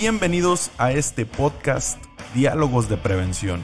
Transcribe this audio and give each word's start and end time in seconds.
Bienvenidos 0.00 0.70
a 0.78 0.92
este 0.92 1.26
podcast 1.26 2.02
Diálogos 2.34 2.88
de 2.88 2.96
Prevención. 2.96 3.62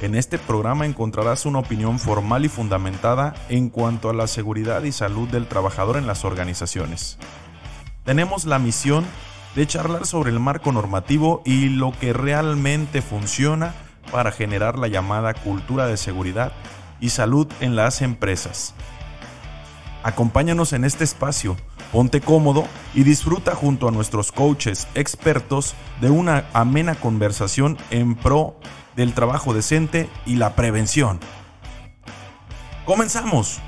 En 0.00 0.14
este 0.14 0.38
programa 0.38 0.86
encontrarás 0.86 1.44
una 1.44 1.58
opinión 1.58 1.98
formal 1.98 2.46
y 2.46 2.48
fundamentada 2.48 3.34
en 3.50 3.68
cuanto 3.68 4.08
a 4.08 4.14
la 4.14 4.26
seguridad 4.26 4.84
y 4.84 4.92
salud 4.92 5.28
del 5.28 5.46
trabajador 5.46 5.98
en 5.98 6.06
las 6.06 6.24
organizaciones. 6.24 7.18
Tenemos 8.06 8.46
la 8.46 8.58
misión 8.58 9.04
de 9.54 9.66
charlar 9.66 10.06
sobre 10.06 10.30
el 10.30 10.40
marco 10.40 10.72
normativo 10.72 11.42
y 11.44 11.68
lo 11.68 11.92
que 11.92 12.14
realmente 12.14 13.02
funciona 13.02 13.74
para 14.10 14.32
generar 14.32 14.78
la 14.78 14.88
llamada 14.88 15.34
cultura 15.34 15.86
de 15.86 15.98
seguridad 15.98 16.52
y 17.00 17.10
salud 17.10 17.46
en 17.60 17.76
las 17.76 18.00
empresas. 18.00 18.74
Acompáñanos 20.02 20.72
en 20.72 20.84
este 20.84 21.04
espacio, 21.04 21.58
ponte 21.92 22.22
cómodo 22.22 22.64
y 22.94 23.02
disfruta 23.02 23.54
junto 23.54 23.86
a 23.86 23.90
nuestros 23.90 24.32
coaches 24.32 24.88
expertos 24.94 25.74
de 26.00 26.08
una 26.08 26.46
amena 26.54 26.94
conversación 26.94 27.76
en 27.90 28.14
pro 28.14 28.56
del 28.96 29.12
trabajo 29.12 29.52
decente 29.52 30.08
y 30.24 30.36
la 30.36 30.56
prevención. 30.56 31.20
¡Comenzamos! 32.86 33.60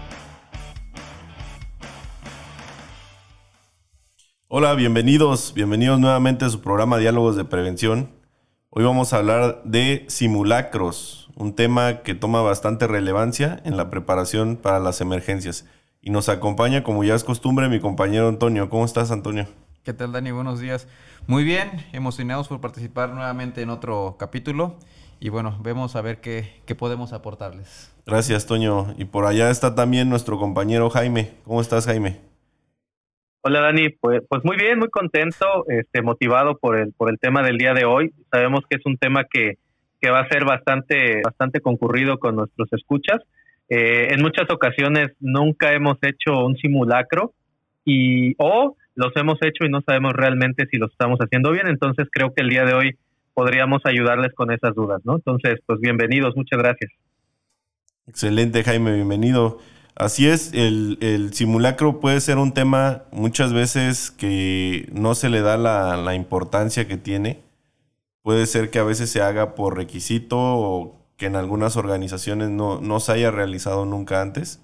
Hola, 4.49 4.75
bienvenidos, 4.75 5.53
bienvenidos 5.55 6.01
nuevamente 6.01 6.47
a 6.47 6.51
su 6.51 6.63
programa 6.63 6.97
Diálogos 6.97 7.37
de 7.37 7.45
Prevención. 7.45 8.11
Hoy 8.71 8.85
vamos 8.85 9.13
a 9.13 9.19
hablar 9.19 9.61
de 9.65 10.07
simulacros, 10.09 11.31
un 11.37 11.55
tema 11.55 12.03
que 12.03 12.15
toma 12.15 12.41
bastante 12.41 12.87
relevancia 12.87 13.61
en 13.65 13.77
la 13.77 13.91
preparación 13.91 14.57
para 14.57 14.81
las 14.81 15.03
emergencias. 15.03 15.67
Y 16.05 16.11
nos 16.11 16.29
acompaña, 16.29 16.83
como 16.83 17.05
ya 17.05 17.15
es 17.15 17.23
costumbre, 17.23 17.69
mi 17.69 17.79
compañero 17.79 18.27
Antonio. 18.27 18.69
¿Cómo 18.69 18.85
estás, 18.85 19.13
Antonio? 19.13 19.47
¿Qué 19.85 19.93
tal, 19.93 20.11
Dani? 20.11 20.33
Buenos 20.33 20.59
días. 20.59 20.89
Muy 21.29 21.45
bien, 21.45 21.71
emocionados 21.93 22.49
por 22.49 22.61
participar 22.61 23.11
nuevamente 23.11 23.63
en 23.63 23.71
otro 23.71 24.17
capítulo. 24.19 24.75
Y 25.21 25.29
bueno, 25.29 25.61
vemos 25.63 25.95
a 25.95 26.03
ver 26.03 26.21
qué, 26.21 26.61
qué 26.67 26.75
podemos 26.75 27.13
aportarles. 27.13 27.95
Gracias, 28.05 28.47
Toño. 28.47 28.97
Y 28.99 29.05
por 29.05 29.27
allá 29.27 29.49
está 29.49 29.77
también 29.77 30.11
nuestro 30.11 30.39
compañero 30.39 30.91
Jaime. 30.91 31.35
¿Cómo 31.45 31.61
estás, 31.61 31.87
Jaime? 31.87 32.19
Hola 33.43 33.61
Dani, 33.61 33.91
pues, 33.91 34.23
pues 34.29 34.45
muy 34.45 34.57
bien, 34.57 34.81
muy 34.81 34.89
contento, 34.89 35.65
este, 35.69 36.03
motivado 36.03 36.59
por 36.59 36.79
el, 36.79 36.93
por 36.93 37.11
el 37.11 37.21
tema 37.21 37.45
del 37.45 37.59
día 37.59 37.75
de 37.75 37.85
hoy. 37.85 38.13
Sabemos 38.33 38.63
que 38.69 38.77
es 38.77 38.87
un 38.87 38.99
tema 38.99 39.23
que, 39.31 39.59
que 40.01 40.11
va 40.11 40.19
a 40.19 40.29
ser 40.29 40.45
bastante, 40.45 41.23
bastante 41.23 41.61
concurrido 41.61 42.19
con 42.19 42.35
nuestros 42.35 42.73
escuchas 42.73 43.21
eh, 43.69 44.09
en 44.11 44.21
muchas 44.21 44.51
ocasiones 44.51 45.13
nunca 45.21 45.73
hemos 45.73 45.99
hecho 46.03 46.45
un 46.45 46.57
simulacro 46.57 47.33
y 47.85 48.35
o 48.39 48.77
los 48.95 49.17
hemos 49.17 49.39
hecho 49.43 49.65
y 49.65 49.71
no 49.71 49.81
sabemos 49.83 50.13
realmente 50.13 50.67
si 50.71 50.77
los 50.77 50.91
estamos 50.91 51.19
haciendo 51.21 51.51
bien. 51.53 51.69
Entonces 51.69 52.09
creo 52.11 52.35
que 52.35 52.43
el 52.43 52.51
día 52.51 52.65
de 52.65 52.75
hoy 52.75 52.99
podríamos 53.35 53.81
ayudarles 53.85 54.33
con 54.35 54.53
esas 54.53 54.75
dudas, 54.75 55.01
¿no? 55.05 55.17
Entonces, 55.17 55.61
pues 55.67 55.81
bienvenidos, 55.81 56.37
muchas 56.37 56.59
gracias. 56.59 56.91
Excelente, 58.07 58.63
Jaime, 58.63 58.95
bienvenido. 58.95 59.59
Así 59.95 60.27
es, 60.27 60.53
el, 60.55 60.99
el, 61.01 61.33
simulacro 61.35 62.01
puede 62.01 62.21
ser 62.21 62.39
un 62.39 62.55
tema 62.55 63.05
muchas 63.13 63.53
veces 63.53 64.11
que 64.11 64.89
no 64.93 65.15
se 65.15 65.29
le 65.29 65.43
da 65.43 65.57
la, 65.57 65.97
la 65.97 66.15
importancia 66.15 66.89
que 66.89 66.97
tiene. 66.97 67.41
Puede 68.23 68.47
ser 68.47 68.71
que 68.71 68.79
a 68.79 68.85
veces 68.85 69.11
se 69.11 69.21
haga 69.21 69.55
por 69.55 69.77
requisito 69.77 70.39
o 70.39 71.02
que 71.23 71.27
en 71.27 71.37
algunas 71.37 71.77
organizaciones 71.77 72.51
no, 72.51 72.99
se 72.99 73.13
haya 73.13 73.31
realizado 73.31 73.87
nunca 73.87 74.21
antes. 74.21 74.61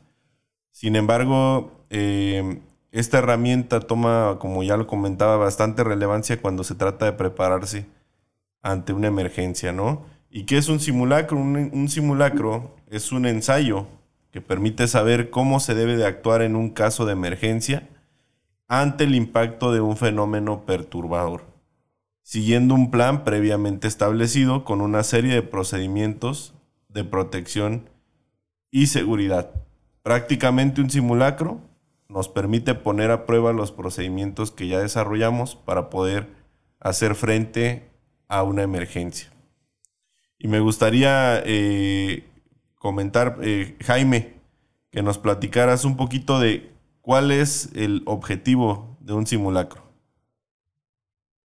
Sin 0.73 0.97
embargo, 0.97 1.71
eh, 1.89 2.61
esta 2.91 3.19
herramienta 3.19 3.79
toma, 3.79 4.39
como 4.41 4.65
ya 4.65 4.77
lo 4.77 4.89
comentaba, 4.89 5.37
bastante 5.37 5.85
relevancia 5.85 6.43
cuando 6.43 6.65
se 6.65 6.75
trata 6.75 7.05
de 7.05 7.13
prepararse 7.13 7.87
ante 8.61 8.93
una 8.93 9.07
emergencia, 9.07 9.73
¿no? 9.73 10.05
¿Y 10.31 10.47
qué 10.47 10.59
es 10.59 10.69
un 10.69 10.81
simulacro? 10.81 11.39
Un, 11.39 11.89
simulacro 11.89 12.75
es 12.89 13.13
un 13.13 13.27
ensayo 13.27 13.87
que 14.33 14.41
permite 14.41 14.89
saber 14.89 15.31
cómo 15.31 15.61
se 15.61 15.77
debe 15.77 15.97
de 15.97 16.07
actuar 16.07 16.43
en 16.43 16.57
un 16.57 16.71
caso 16.71 17.07
de 17.07 17.13
emergencia 17.13 17.89
ante 18.67 19.05
el 19.05 19.15
impacto 19.15 19.71
de 19.71 19.81
un 19.81 19.97
fenómeno 19.97 20.67
perturbador 20.67 21.45
siguiendo 22.29 22.75
un 22.75 22.91
plan 22.91 23.25
previamente 23.25 23.89
establecido 23.89 24.63
con 24.63 24.83
una 24.83 25.03
serie 25.03 25.33
de 25.33 25.41
procedimientos 25.41 26.53
de 26.91 27.03
protección 27.03 27.89
y 28.71 28.89
seguridad. 28.89 29.51
Prácticamente 30.03 30.83
un 30.83 30.91
simulacro 30.91 31.63
nos 32.07 32.29
permite 32.29 32.75
poner 32.75 33.13
a 33.13 33.25
prueba 33.25 33.55
los 33.55 33.73
procedimientos 33.73 34.51
que 34.51 34.69
ya 34.69 34.79
desarrollamos 34.79 35.57
para 35.57 35.89
poder 35.89 36.29
hacer 36.81 37.15
frente 37.15 37.89
a 38.29 38.43
una 38.43 38.63
emergencia. 38.63 39.33
Y 40.39 40.49
me 40.49 40.61
gustaría 40.61 41.43
eh, 41.47 42.29
comentar, 42.75 43.39
eh, 43.41 43.75
Jaime, 43.81 44.35
que 44.91 45.03
nos 45.03 45.17
platicaras 45.17 45.87
un 45.87 45.97
poquito 45.97 46.39
de 46.39 46.71
cuál 47.01 47.31
es 47.31 47.71
el 47.75 48.03
objetivo 48.05 48.99
de 49.01 49.15
un 49.15 49.27
simulacro. 49.27 49.88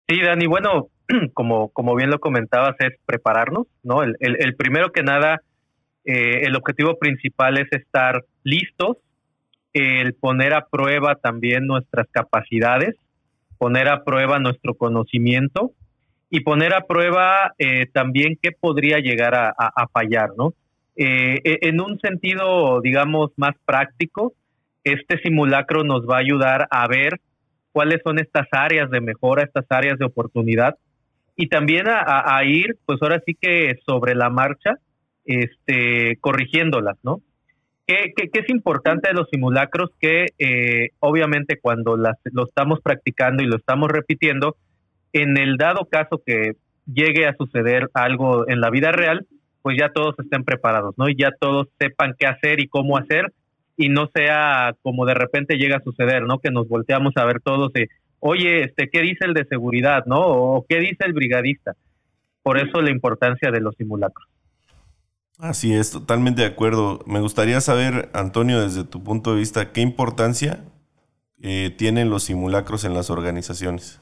Sí, 0.07 0.21
Dani, 0.21 0.47
bueno, 0.47 0.89
como, 1.35 1.71
como 1.71 1.95
bien 1.95 2.11
lo 2.11 2.19
comentabas, 2.19 2.77
es 2.81 2.95
prepararnos, 3.07 3.67
¿no? 3.83 4.03
El, 4.03 4.17
el, 4.21 4.55
primero 4.55 4.93
que 4.93 5.03
nada, 5.03 5.41
eh, 6.05 6.43
el 6.43 6.57
objetivo 6.57 6.99
principal 6.99 7.59
es 7.59 7.69
estar 7.73 8.25
listos, 8.43 8.99
el 9.73 10.15
poner 10.15 10.55
a 10.55 10.67
prueba 10.67 11.17
también 11.17 11.67
nuestras 11.67 12.07
capacidades, 12.11 12.95
poner 13.59 13.89
a 13.89 14.05
prueba 14.05 14.39
nuestro 14.39 14.75
conocimiento 14.75 15.73
y 16.31 16.41
poner 16.41 16.75
a 16.75 16.83
prueba 16.83 17.55
eh, 17.59 17.87
también 17.93 18.39
qué 18.41 18.51
podría 18.53 18.99
llegar 18.99 19.35
a, 19.35 19.55
a, 19.57 19.89
fallar, 19.89 20.31
¿no? 20.37 20.53
Eh, 20.97 21.41
e, 21.45 21.69
en 21.69 21.81
un 21.81 21.99
sentido, 21.99 22.81
digamos, 22.83 23.33
más 23.37 23.55
práctico, 23.65 24.35
este 24.85 25.19
simulacro 25.23 25.83
nos 25.83 26.03
va 26.03 26.17
a 26.17 26.21
ayudar 26.21 26.69
a 26.71 26.87
ver 26.87 27.21
cuáles 27.75 28.01
son 28.05 28.21
estas 28.21 28.47
áreas 28.53 28.89
de 28.89 29.01
mejora, 29.01 29.43
estas 29.43 29.67
áreas 29.69 29.99
de 29.99 30.07
oportunidad 30.07 30.77
y 31.35 31.49
también 31.49 31.87
a, 31.89 32.41
ir, 32.45 32.77
pues 32.87 33.03
ahora 33.03 33.21
sí 33.27 33.37
que 33.39 33.81
sobre 33.85 34.15
la 34.15 34.31
marcha, 34.31 34.75
este, 35.25 36.17
corrigiéndolas, 36.21 36.97
¿no? 37.03 37.21
¿Qué, 37.85 38.15
es 38.17 38.49
importante 38.49 39.09
de 39.09 39.15
los 39.15 39.29
simulacros? 39.29 39.91
Que 40.01 40.27
eh, 40.39 40.91
obviamente 41.01 41.59
cuando 41.61 41.97
las, 41.97 42.17
lo 42.31 42.47
estamos 42.47 42.81
practicando 42.81 43.43
y 43.43 43.47
lo 43.47 43.57
estamos 43.57 43.91
repitiendo, 43.91 44.55
en 45.13 45.37
el 45.37 45.57
dado 45.57 45.87
caso 45.87 46.23
que 46.25 46.53
llegue 46.87 47.27
a 47.27 47.35
suceder 47.35 47.91
algo 47.93 48.49
en 48.49 48.61
la 48.61 48.71
vida 48.71 48.93
real, 48.93 49.27
pues 49.63 49.77
ya 49.77 49.89
todos 49.89 50.15
estén 50.21 50.45
preparados, 50.45 50.95
¿no? 50.97 51.09
Y 51.09 51.17
ya 51.17 51.33
todos 51.41 51.67
sepan 51.81 52.15
qué 52.17 52.27
hacer 52.27 52.61
y 52.61 52.69
cómo 52.69 52.97
hacer 52.97 53.33
y 53.77 53.89
no 53.89 54.09
sea 54.15 54.75
como 54.83 55.07
de 55.07 55.15
repente 55.15 55.57
llega 55.57 55.77
a 55.79 55.83
suceder, 55.83 56.23
¿no? 56.23 56.39
Que 56.39 56.51
nos 56.51 56.69
volteamos 56.69 57.13
a 57.17 57.25
ver 57.25 57.41
todos 57.41 57.73
y, 57.75 57.87
oye, 58.21 58.65
este, 58.65 58.89
¿qué 58.89 59.03
dice 59.03 59.25
el 59.25 59.35
de 59.35 59.47
seguridad, 59.47 60.05
no? 60.07 60.21
O 60.21 60.67
¿qué 60.69 60.79
dice 60.81 61.05
el 61.05 61.13
brigadista? 61.13 61.75
Por 62.43 62.59
eso 62.59 62.81
la 62.83 62.91
importancia 62.91 63.51
de 63.51 63.61
los 63.61 63.75
simulacros. 63.77 64.29
Así 65.39 65.75
es, 65.75 65.91
totalmente 65.91 66.43
de 66.43 66.49
acuerdo. 66.49 67.01
Me 67.07 67.21
gustaría 67.21 67.61
saber, 67.61 68.09
Antonio, 68.13 68.61
desde 68.61 68.85
tu 68.85 69.03
punto 69.03 69.33
de 69.33 69.41
vista, 69.41 69.73
¿qué 69.73 69.81
importancia 69.81 70.61
eh, 71.43 71.75
tienen 71.77 72.09
los 72.09 72.25
simulacros 72.25 72.85
en 72.85 72.95
las 72.95 73.11
organizaciones? 73.11 74.01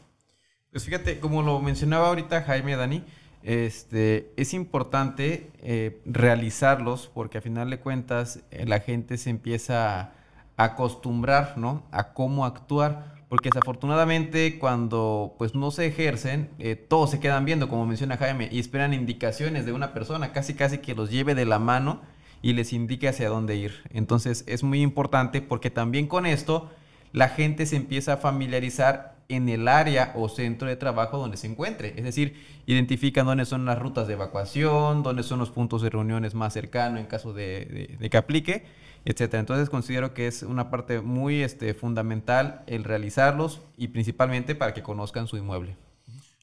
Pues 0.71 0.85
fíjate, 0.85 1.21
como 1.21 1.43
lo 1.43 1.61
mencionaba 1.61 2.09
ahorita 2.09 2.43
Jaime 2.43 2.77
Dani, 2.77 3.05
este, 3.43 4.33
es 4.37 4.55
importante 4.55 5.51
eh, 5.63 6.01
realizarlos 6.07 7.11
porque 7.13 7.39
a 7.39 7.41
final 7.41 7.71
de 7.71 7.81
cuentas 7.81 8.41
eh, 8.51 8.67
la 8.67 8.81
gente 8.81 9.19
se 9.19 9.31
empieza 9.31 10.01
a 10.01 10.13
acostumbrar 10.57 11.57
a 11.91 12.13
cómo 12.13 12.45
actuar. 12.45 13.13
Porque 13.29 13.49
desafortunadamente 13.49 14.59
cuando 14.59 15.37
pues 15.39 15.55
no 15.55 15.71
se 15.71 15.87
ejercen, 15.87 16.51
eh, 16.59 16.77
todos 16.77 17.11
se 17.11 17.19
quedan 17.19 17.47
viendo, 17.47 17.67
como 17.67 17.87
menciona 17.87 18.19
Jaime, 18.19 18.51
y 18.53 18.61
esperan 18.61 18.93
indicaciones 18.93 19.65
de 19.65 19.73
una 19.73 19.95
persona, 19.95 20.33
casi 20.33 20.53
casi 20.53 20.79
que 20.79 20.95
los 20.95 21.11
lleve 21.11 21.35
de 21.35 21.47
la 21.47 21.59
mano 21.59 22.03
y 22.43 22.53
les 22.53 22.75
indique 22.75 23.09
hacia 23.09 23.31
dónde 23.31 23.57
ir. 23.57 23.85
Entonces 23.91 24.45
es 24.47 24.63
muy 24.63 24.83
importante 24.83 25.41
porque 25.41 25.71
también 25.71 26.09
con 26.09 26.27
esto 26.27 26.71
la 27.13 27.31
gente 27.31 27.65
se 27.65 27.77
empieza 27.77 28.15
a 28.15 28.17
familiarizar 28.19 29.12
en 29.29 29.49
el 29.49 29.69
área 29.69 30.13
o 30.15 30.29
centro 30.29 30.69
de 30.69 30.77
trabajo 30.77 31.19
donde 31.19 31.37
se 31.37 31.47
encuentre. 31.47 31.95
Es 31.97 32.05
decir, 32.05 32.37
identifican 32.67 33.27
dónde 33.27 33.45
son 33.45 33.65
las 33.65 33.79
rutas 33.79 34.07
de 34.07 34.15
evacuación, 34.15 35.03
dónde 35.03 35.23
son 35.23 35.39
los 35.39 35.51
puntos 35.51 35.83
de 35.83 35.91
reuniones 35.91 36.35
más 36.35 36.53
cercanos 36.53 37.01
en 37.01 37.07
caso 37.07 37.33
de, 37.33 37.99
que 38.11 38.17
aplique, 38.17 38.65
etcétera. 39.05 39.41
Entonces 39.41 39.71
considero 39.71 40.15
que 40.15 40.27
es 40.27 40.43
una 40.43 40.71
parte 40.71 41.01
muy 41.01 41.43
este, 41.43 41.75
fundamental 41.75 42.63
el 42.67 42.85
realizarlos 42.85 43.63
y 43.77 43.89
principalmente 43.89 44.55
para 44.55 44.75
que 44.75 44.83
conozcan 44.83 45.27
su 45.27 45.37
inmueble. 45.37 45.77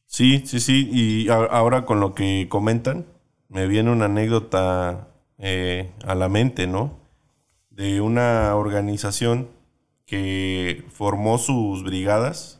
Sí, 0.06 0.44
sí, 0.46 0.60
sí. 0.60 0.90
Y 0.92 1.30
ahora 1.30 1.86
con 1.86 2.00
lo 2.00 2.14
que 2.16 2.48
comentan, 2.50 3.06
me 3.48 3.68
viene 3.68 3.92
una 3.92 4.06
anécdota 4.06 5.10
eh, 5.38 5.92
a 6.06 6.16
la 6.16 6.30
mente, 6.30 6.68
¿no? 6.68 7.00
De 7.70 8.02
una 8.02 8.56
organización 8.56 9.50
que 10.06 10.84
formó 10.90 11.38
sus 11.38 11.84
brigadas 11.84 12.59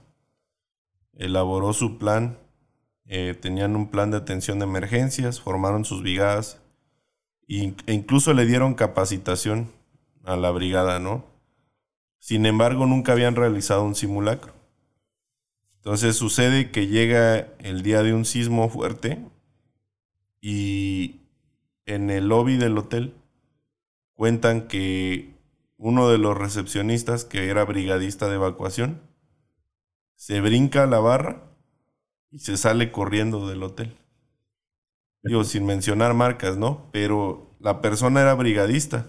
elaboró 1.20 1.74
su 1.74 2.00
plan 2.00 2.38
eh, 3.12 3.34
tenían 3.34 3.76
un 3.76 3.90
plan 3.90 4.12
de 4.12 4.18
atención 4.18 4.60
de 4.60 4.66
emergencias, 4.66 5.42
formaron 5.42 5.84
sus 5.84 6.04
brigadas 6.04 6.62
e 7.48 7.74
incluso 7.88 8.36
le 8.36 8.46
dieron 8.46 8.76
capacitación 8.76 9.72
a 10.24 10.36
la 10.36 10.52
brigada, 10.52 11.00
¿no? 11.00 11.26
Sin 12.20 12.46
embargo, 12.46 12.86
nunca 12.86 13.14
habían 13.14 13.36
realizado 13.36 13.84
un 13.84 13.96
simulacro. 13.96 14.54
Entonces 15.78 16.18
sucede 16.18 16.70
que 16.70 16.86
llega 16.86 17.48
el 17.58 17.82
día 17.82 18.04
de 18.04 18.14
un 18.14 18.26
sismo 18.26 18.70
fuerte 18.70 19.18
y 20.40 21.22
en 21.88 22.12
el 22.12 22.28
lobby 22.28 22.58
del 22.58 22.78
hotel 22.78 23.16
cuentan 24.14 24.68
que 24.68 25.34
uno 25.78 26.10
de 26.10 26.20
los 26.20 26.38
recepcionistas, 26.38 27.26
que 27.26 27.50
era 27.50 27.66
brigadista 27.66 28.28
de 28.28 28.36
evacuación, 28.36 29.02
se 30.20 30.42
brinca 30.42 30.84
a 30.84 30.86
la 30.86 31.00
barra 31.00 31.44
y 32.30 32.40
se 32.40 32.58
sale 32.58 32.92
corriendo 32.92 33.48
del 33.48 33.64
hotel. 33.64 33.96
Digo, 35.24 35.46
sin 35.46 35.66
mencionar 35.66 36.14
marcas, 36.14 36.58
¿no? 36.58 36.90
Pero 36.92 37.56
la 37.62 37.80
persona 37.80 38.22
era 38.22 38.34
brigadista. 38.34 39.08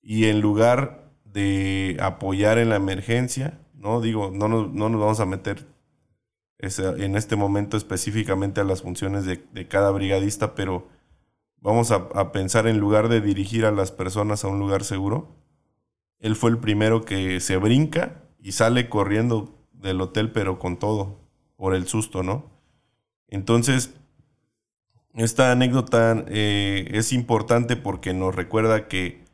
Y 0.00 0.26
en 0.26 0.40
lugar 0.40 1.10
de 1.24 1.96
apoyar 2.00 2.58
en 2.58 2.68
la 2.68 2.76
emergencia, 2.76 3.58
¿no? 3.74 4.00
Digo, 4.00 4.30
no 4.32 4.46
nos, 4.46 4.72
no 4.72 4.88
nos 4.90 5.00
vamos 5.00 5.18
a 5.18 5.26
meter 5.26 5.66
en 6.58 7.16
este 7.16 7.34
momento 7.34 7.76
específicamente 7.76 8.60
a 8.60 8.64
las 8.64 8.82
funciones 8.82 9.24
de, 9.24 9.44
de 9.52 9.66
cada 9.66 9.90
brigadista, 9.90 10.54
pero 10.54 10.86
vamos 11.56 11.90
a, 11.90 12.08
a, 12.14 12.30
pensar 12.30 12.68
en 12.68 12.78
lugar 12.78 13.08
de 13.08 13.20
dirigir 13.20 13.66
a 13.66 13.72
las 13.72 13.90
personas 13.90 14.44
a 14.44 14.48
un 14.48 14.60
lugar 14.60 14.84
seguro, 14.84 15.34
él 16.20 16.36
fue 16.36 16.50
el 16.50 16.58
primero 16.58 17.04
que 17.04 17.40
se 17.40 17.56
brinca 17.56 18.22
y 18.38 18.52
sale 18.52 18.88
corriendo 18.88 19.59
del 19.80 20.00
hotel, 20.00 20.32
pero 20.32 20.58
con 20.58 20.78
todo, 20.78 21.18
por 21.56 21.74
el 21.74 21.86
susto, 21.86 22.22
¿no? 22.22 22.50
Entonces, 23.28 23.94
esta 25.14 25.50
anécdota 25.52 26.24
eh, 26.28 26.88
es 26.92 27.12
importante 27.12 27.76
porque 27.76 28.14
nos 28.14 28.34
recuerda 28.34 28.88
que 28.88 29.24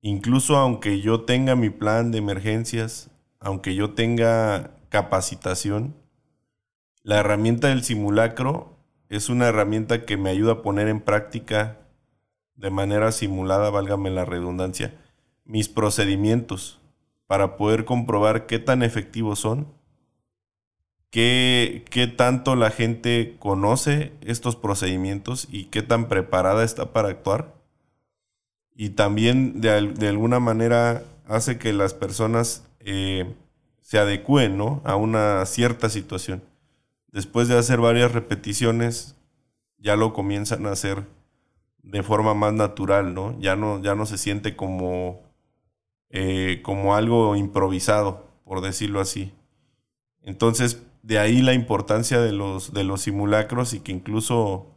incluso 0.00 0.56
aunque 0.56 1.00
yo 1.00 1.22
tenga 1.22 1.56
mi 1.56 1.70
plan 1.70 2.12
de 2.12 2.18
emergencias, 2.18 3.10
aunque 3.38 3.74
yo 3.74 3.94
tenga 3.94 4.70
capacitación, 4.88 5.94
la 7.02 7.18
herramienta 7.18 7.68
del 7.68 7.84
simulacro 7.84 8.76
es 9.08 9.28
una 9.28 9.46
herramienta 9.46 10.04
que 10.04 10.16
me 10.16 10.30
ayuda 10.30 10.52
a 10.52 10.62
poner 10.62 10.88
en 10.88 11.00
práctica 11.00 11.78
de 12.56 12.70
manera 12.70 13.12
simulada, 13.12 13.70
válgame 13.70 14.10
la 14.10 14.24
redundancia, 14.24 14.94
mis 15.44 15.68
procedimientos 15.68 16.80
para 17.26 17.56
poder 17.56 17.84
comprobar 17.84 18.46
qué 18.46 18.58
tan 18.58 18.82
efectivos 18.82 19.40
son, 19.40 19.66
qué, 21.10 21.84
qué 21.90 22.06
tanto 22.06 22.56
la 22.56 22.70
gente 22.70 23.36
conoce 23.38 24.12
estos 24.20 24.56
procedimientos 24.56 25.48
y 25.50 25.64
qué 25.66 25.82
tan 25.82 26.08
preparada 26.08 26.64
está 26.64 26.92
para 26.92 27.08
actuar. 27.08 27.54
Y 28.74 28.90
también 28.90 29.60
de, 29.60 29.70
alguna 30.08 30.38
manera 30.38 31.02
hace 31.26 31.58
que 31.58 31.72
las 31.72 31.94
personas 31.94 32.64
eh, 32.80 33.34
se 33.80 33.98
adecúen 33.98 34.60
a 34.84 34.96
una 34.96 35.46
cierta 35.46 35.88
situación. 35.88 36.42
Después 37.10 37.48
de 37.48 37.56
hacer 37.56 37.80
varias 37.80 38.12
repeticiones, 38.12 39.16
ya 39.78 39.96
lo 39.96 40.12
comienzan 40.12 40.66
a 40.66 40.72
hacer 40.72 41.06
de 41.82 42.02
forma 42.02 42.34
más 42.34 42.52
natural, 42.52 43.14
¿no? 43.14 43.38
Ya 43.40 43.56
no, 43.56 43.80
ya 43.80 43.94
no 43.94 44.04
se 44.04 44.18
siente 44.18 44.56
como 44.56 45.22
eh, 46.10 46.60
como 46.62 46.94
algo 46.94 47.36
improvisado, 47.36 48.28
por 48.44 48.60
decirlo 48.60 49.00
así. 49.00 49.32
Entonces, 50.22 50.82
de 51.02 51.18
ahí 51.18 51.42
la 51.42 51.54
importancia 51.54 52.20
de 52.20 52.32
los, 52.32 52.72
de 52.72 52.84
los 52.84 53.02
simulacros 53.02 53.74
y 53.74 53.80
que 53.80 53.92
incluso 53.92 54.74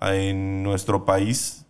en 0.00 0.62
nuestro 0.62 1.04
país 1.04 1.66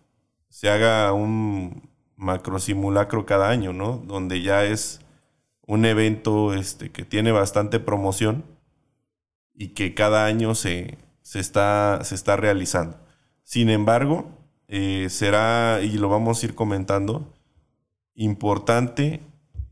se 0.49 0.69
haga 0.69 1.11
un 1.13 1.89
macro 2.15 2.59
simulacro 2.59 3.25
cada 3.25 3.49
año, 3.49 3.73
¿no? 3.73 3.97
Donde 3.97 4.41
ya 4.41 4.63
es 4.65 5.01
un 5.65 5.85
evento 5.85 6.53
este, 6.53 6.91
que 6.91 7.05
tiene 7.05 7.31
bastante 7.31 7.79
promoción 7.79 8.43
y 9.53 9.69
que 9.69 9.93
cada 9.93 10.25
año 10.25 10.55
se, 10.55 10.97
se, 11.21 11.39
está, 11.39 11.99
se 12.03 12.15
está 12.15 12.35
realizando. 12.37 12.97
Sin 13.43 13.69
embargo, 13.69 14.29
eh, 14.67 15.07
será, 15.09 15.79
y 15.81 15.97
lo 15.97 16.09
vamos 16.09 16.41
a 16.41 16.45
ir 16.45 16.55
comentando, 16.55 17.33
importante 18.19 19.21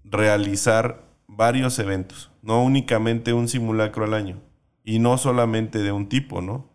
realizar 0.06 1.04
varios 1.28 1.78
eventos, 1.80 2.32
no 2.42 2.64
únicamente 2.64 3.34
un 3.34 3.50
simulacro 3.50 4.06
al 4.06 4.14
año 4.14 4.42
y 4.86 5.00
no 5.00 5.18
solamente 5.18 5.80
de 5.80 5.92
un 5.92 6.08
tipo, 6.08 6.42
¿no? 6.42 6.70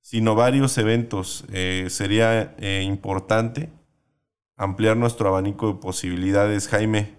Sino 0.00 0.34
varios 0.34 0.78
eventos. 0.78 1.44
Eh, 1.52 1.86
sería 1.90 2.54
eh, 2.58 2.82
importante 2.82 3.68
ampliar 4.56 4.96
nuestro 4.96 5.28
abanico 5.28 5.70
de 5.70 5.78
posibilidades. 5.78 6.68
Jaime, 6.68 7.10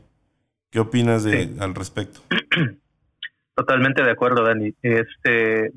¿qué 0.72 0.80
opinas 0.80 1.24
de, 1.24 1.52
al 1.60 1.76
respecto? 1.76 2.22
Totalmente 3.56 4.04
de 4.04 4.10
acuerdo, 4.10 4.44
Dani. 4.44 4.74
Este, 4.82 5.72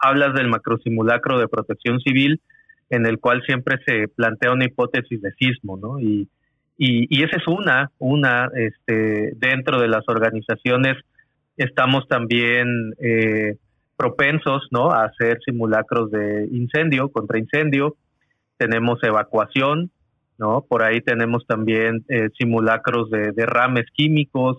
hablas 0.00 0.32
del 0.34 0.48
macrosimulacro 0.48 1.38
de 1.38 1.48
protección 1.48 2.00
civil, 2.00 2.40
en 2.88 3.04
el 3.04 3.18
cual 3.18 3.42
siempre 3.44 3.76
se 3.86 4.08
plantea 4.08 4.52
una 4.52 4.64
hipótesis 4.64 5.20
de 5.20 5.32
sismo, 5.32 5.76
¿no? 5.76 6.00
Y 6.00 6.30
y, 6.78 7.24
esa 7.24 7.36
es 7.36 7.48
una, 7.48 7.90
una, 7.98 8.48
este, 8.54 9.32
dentro 9.36 9.80
de 9.80 9.88
las 9.88 10.04
organizaciones 10.06 10.96
estamos 11.56 12.06
también 12.06 12.94
eh, 13.00 13.56
propensos, 13.96 14.68
¿no? 14.70 14.92
A 14.92 15.06
hacer 15.06 15.40
simulacros 15.44 16.12
de 16.12 16.46
incendio, 16.52 17.08
contra 17.10 17.40
incendio. 17.40 17.96
Tenemos 18.56 19.02
evacuación, 19.02 19.90
¿no? 20.38 20.64
Por 20.68 20.84
ahí 20.84 21.00
tenemos 21.00 21.44
también 21.48 22.04
eh, 22.08 22.28
simulacros 22.38 23.10
de 23.10 23.32
derrames 23.32 23.86
químicos. 23.92 24.58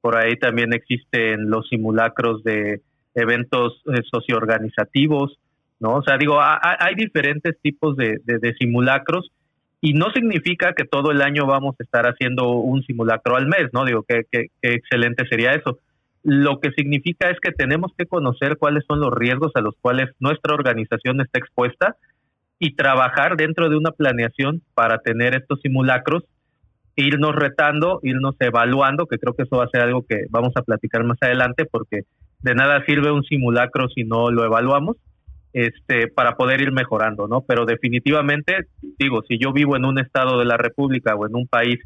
Por 0.00 0.16
ahí 0.16 0.36
también 0.36 0.72
existen 0.72 1.50
los 1.50 1.68
simulacros 1.68 2.42
de 2.42 2.80
eventos 3.14 3.82
eh, 3.86 4.00
socioorganizativos, 4.10 5.38
¿no? 5.78 5.96
O 5.96 6.02
sea, 6.02 6.16
digo, 6.16 6.38
hay 6.40 6.94
diferentes 6.94 7.60
tipos 7.60 7.96
de, 7.96 8.18
de 8.24 8.54
simulacros 8.54 9.30
y 9.80 9.94
no 9.94 10.10
significa 10.10 10.74
que 10.74 10.84
todo 10.84 11.10
el 11.10 11.22
año 11.22 11.46
vamos 11.46 11.74
a 11.78 11.82
estar 11.82 12.04
haciendo 12.06 12.50
un 12.50 12.82
simulacro 12.82 13.36
al 13.36 13.46
mes, 13.46 13.70
¿no? 13.72 13.84
Digo, 13.84 14.04
qué, 14.06 14.26
qué, 14.30 14.48
excelente 14.62 15.26
sería 15.26 15.52
eso. 15.52 15.78
Lo 16.22 16.60
que 16.60 16.70
significa 16.72 17.30
es 17.30 17.40
que 17.40 17.50
tenemos 17.50 17.92
que 17.96 18.04
conocer 18.04 18.58
cuáles 18.58 18.84
son 18.86 19.00
los 19.00 19.12
riesgos 19.12 19.52
a 19.54 19.62
los 19.62 19.74
cuales 19.80 20.10
nuestra 20.18 20.54
organización 20.54 21.22
está 21.22 21.38
expuesta 21.38 21.96
y 22.58 22.74
trabajar 22.74 23.36
dentro 23.38 23.70
de 23.70 23.76
una 23.76 23.90
planeación 23.90 24.60
para 24.74 24.98
tener 24.98 25.34
estos 25.34 25.60
simulacros, 25.62 26.24
irnos 26.94 27.34
retando, 27.34 28.00
irnos 28.02 28.36
evaluando, 28.38 29.06
que 29.06 29.18
creo 29.18 29.34
que 29.34 29.44
eso 29.44 29.56
va 29.56 29.64
a 29.64 29.70
ser 29.70 29.80
algo 29.80 30.04
que 30.06 30.26
vamos 30.28 30.52
a 30.56 30.62
platicar 30.62 31.04
más 31.04 31.16
adelante, 31.22 31.64
porque 31.64 32.02
de 32.40 32.54
nada 32.54 32.84
sirve 32.84 33.10
un 33.10 33.24
simulacro 33.24 33.88
si 33.88 34.04
no 34.04 34.30
lo 34.30 34.44
evaluamos 34.44 34.98
este, 35.52 36.08
para 36.08 36.36
poder 36.36 36.60
ir 36.60 36.72
mejorando, 36.72 37.26
¿no? 37.26 37.42
Pero 37.42 37.64
definitivamente, 37.64 38.66
digo, 38.98 39.22
si 39.28 39.38
yo 39.38 39.52
vivo 39.52 39.76
en 39.76 39.84
un 39.84 39.98
estado 39.98 40.38
de 40.38 40.44
la 40.44 40.56
República 40.56 41.14
o 41.14 41.26
en 41.26 41.34
un 41.34 41.46
país, 41.46 41.80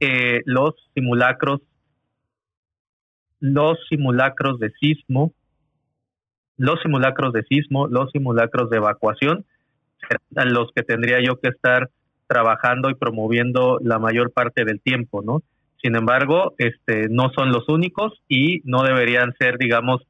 eh, 0.00 0.42
los 0.44 0.74
simulacros, 0.94 1.60
los 3.40 3.78
simulacros 3.88 4.58
de 4.58 4.70
sismo, 4.80 5.32
los 6.56 6.80
simulacros 6.82 7.32
de 7.32 7.42
sismo, 7.44 7.86
los 7.86 8.10
simulacros 8.10 8.70
de 8.70 8.78
evacuación, 8.78 9.44
serán 10.08 10.52
los 10.52 10.70
que 10.74 10.82
tendría 10.82 11.20
yo 11.22 11.38
que 11.40 11.48
estar 11.48 11.90
trabajando 12.26 12.90
y 12.90 12.94
promoviendo 12.94 13.78
la 13.80 13.98
mayor 13.98 14.32
parte 14.32 14.64
del 14.64 14.80
tiempo, 14.80 15.22
¿no? 15.22 15.42
Sin 15.82 15.96
embargo, 15.96 16.54
este, 16.58 17.08
no 17.10 17.30
son 17.36 17.52
los 17.52 17.68
únicos 17.68 18.12
y 18.28 18.62
no 18.64 18.82
deberían 18.82 19.34
ser, 19.38 19.58
digamos, 19.58 20.00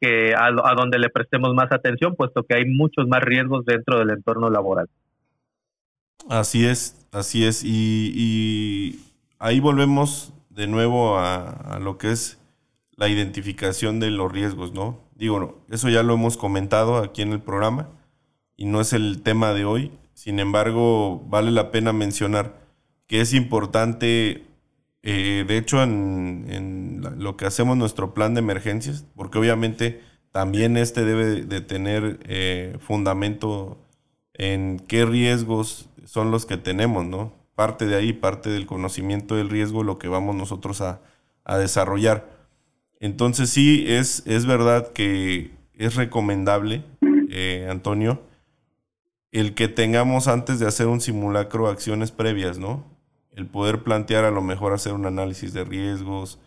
que 0.00 0.34
a, 0.34 0.50
donde 0.50 0.98
le 0.98 1.10
prestemos 1.10 1.54
más 1.54 1.72
atención, 1.72 2.14
puesto 2.16 2.44
que 2.44 2.54
hay 2.54 2.64
muchos 2.64 3.08
más 3.08 3.22
riesgos 3.22 3.64
dentro 3.64 3.98
del 3.98 4.10
entorno 4.10 4.50
laboral. 4.50 4.88
Así 6.28 6.66
es, 6.66 7.06
así 7.12 7.44
es. 7.44 7.62
Y, 7.64 9.00
ahí 9.38 9.60
volvemos 9.60 10.32
de 10.50 10.66
nuevo 10.66 11.18
a, 11.18 11.78
lo 11.80 11.98
que 11.98 12.10
es 12.10 12.38
la 12.96 13.08
identificación 13.08 14.00
de 14.00 14.10
los 14.10 14.30
riesgos, 14.30 14.72
¿no? 14.72 15.00
Digo, 15.14 15.60
eso 15.70 15.88
ya 15.88 16.02
lo 16.02 16.14
hemos 16.14 16.36
comentado 16.36 16.96
aquí 16.98 17.22
en 17.22 17.32
el 17.32 17.40
programa 17.40 17.88
y 18.56 18.66
no 18.66 18.80
es 18.80 18.92
el 18.92 19.22
tema 19.22 19.54
de 19.54 19.64
hoy. 19.64 19.92
Sin 20.14 20.40
embargo, 20.40 21.22
vale 21.28 21.52
la 21.52 21.70
pena 21.70 21.92
mencionar 21.92 22.56
que 23.06 23.20
es 23.20 23.32
importante 23.34 24.47
eh, 25.02 25.44
de 25.46 25.56
hecho, 25.56 25.82
en, 25.82 27.00
lo 27.18 27.36
que 27.36 27.46
hacemos 27.46 27.76
nuestro 27.76 28.14
plan 28.14 28.34
de 28.34 28.40
emergencias, 28.40 29.04
porque 29.14 29.38
obviamente 29.38 30.02
también 30.32 30.76
este 30.76 31.04
debe 31.04 31.42
de 31.44 31.60
tener 31.60 32.20
eh, 32.24 32.76
fundamento 32.80 33.78
en 34.34 34.78
qué 34.80 35.04
riesgos 35.04 35.88
son 36.04 36.30
los 36.30 36.46
que 36.46 36.56
tenemos, 36.56 37.04
¿no? 37.06 37.32
Parte 37.54 37.86
de 37.86 37.96
ahí, 37.96 38.12
parte 38.12 38.50
del 38.50 38.66
conocimiento 38.66 39.34
del 39.34 39.50
riesgo, 39.50 39.82
lo 39.82 39.98
que 39.98 40.08
vamos 40.08 40.36
nosotros 40.36 40.80
a, 40.80 41.00
desarrollar. 41.58 42.28
Entonces 43.00 43.48
sí, 43.48 43.86
es, 43.88 44.22
es 44.26 44.44
verdad 44.44 44.92
que 44.92 45.50
es 45.72 45.94
recomendable, 45.94 46.84
eh, 47.30 47.66
Antonio, 47.70 48.20
el 49.32 49.54
que 49.54 49.68
tengamos 49.68 50.28
antes 50.28 50.58
de 50.58 50.66
hacer 50.66 50.88
un 50.88 51.00
simulacro 51.00 51.68
acciones 51.68 52.10
previas, 52.10 52.58
¿no? 52.58 52.84
El 53.38 53.46
poder 53.46 53.84
plantear 53.84 54.24
a 54.24 54.32
lo 54.32 54.42
mejor 54.42 54.72
hacer 54.72 54.94
un 54.94 55.06
análisis 55.06 55.52
de 55.52 55.62
riesgos, 55.62 56.40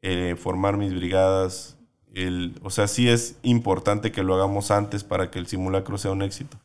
eh, 0.00 0.34
formar 0.38 0.78
mis 0.78 0.94
brigadas, 0.94 1.76
el, 2.14 2.58
o 2.62 2.70
sea, 2.70 2.88
sí 2.88 3.06
es 3.06 3.36
importante 3.42 4.12
que 4.12 4.22
lo 4.22 4.34
hagamos 4.34 4.70
antes 4.70 5.04
para 5.04 5.30
que 5.30 5.38
el 5.38 5.46
simulacro 5.46 5.98
sea 5.98 6.10
un 6.10 6.22
éxito. 6.22 6.56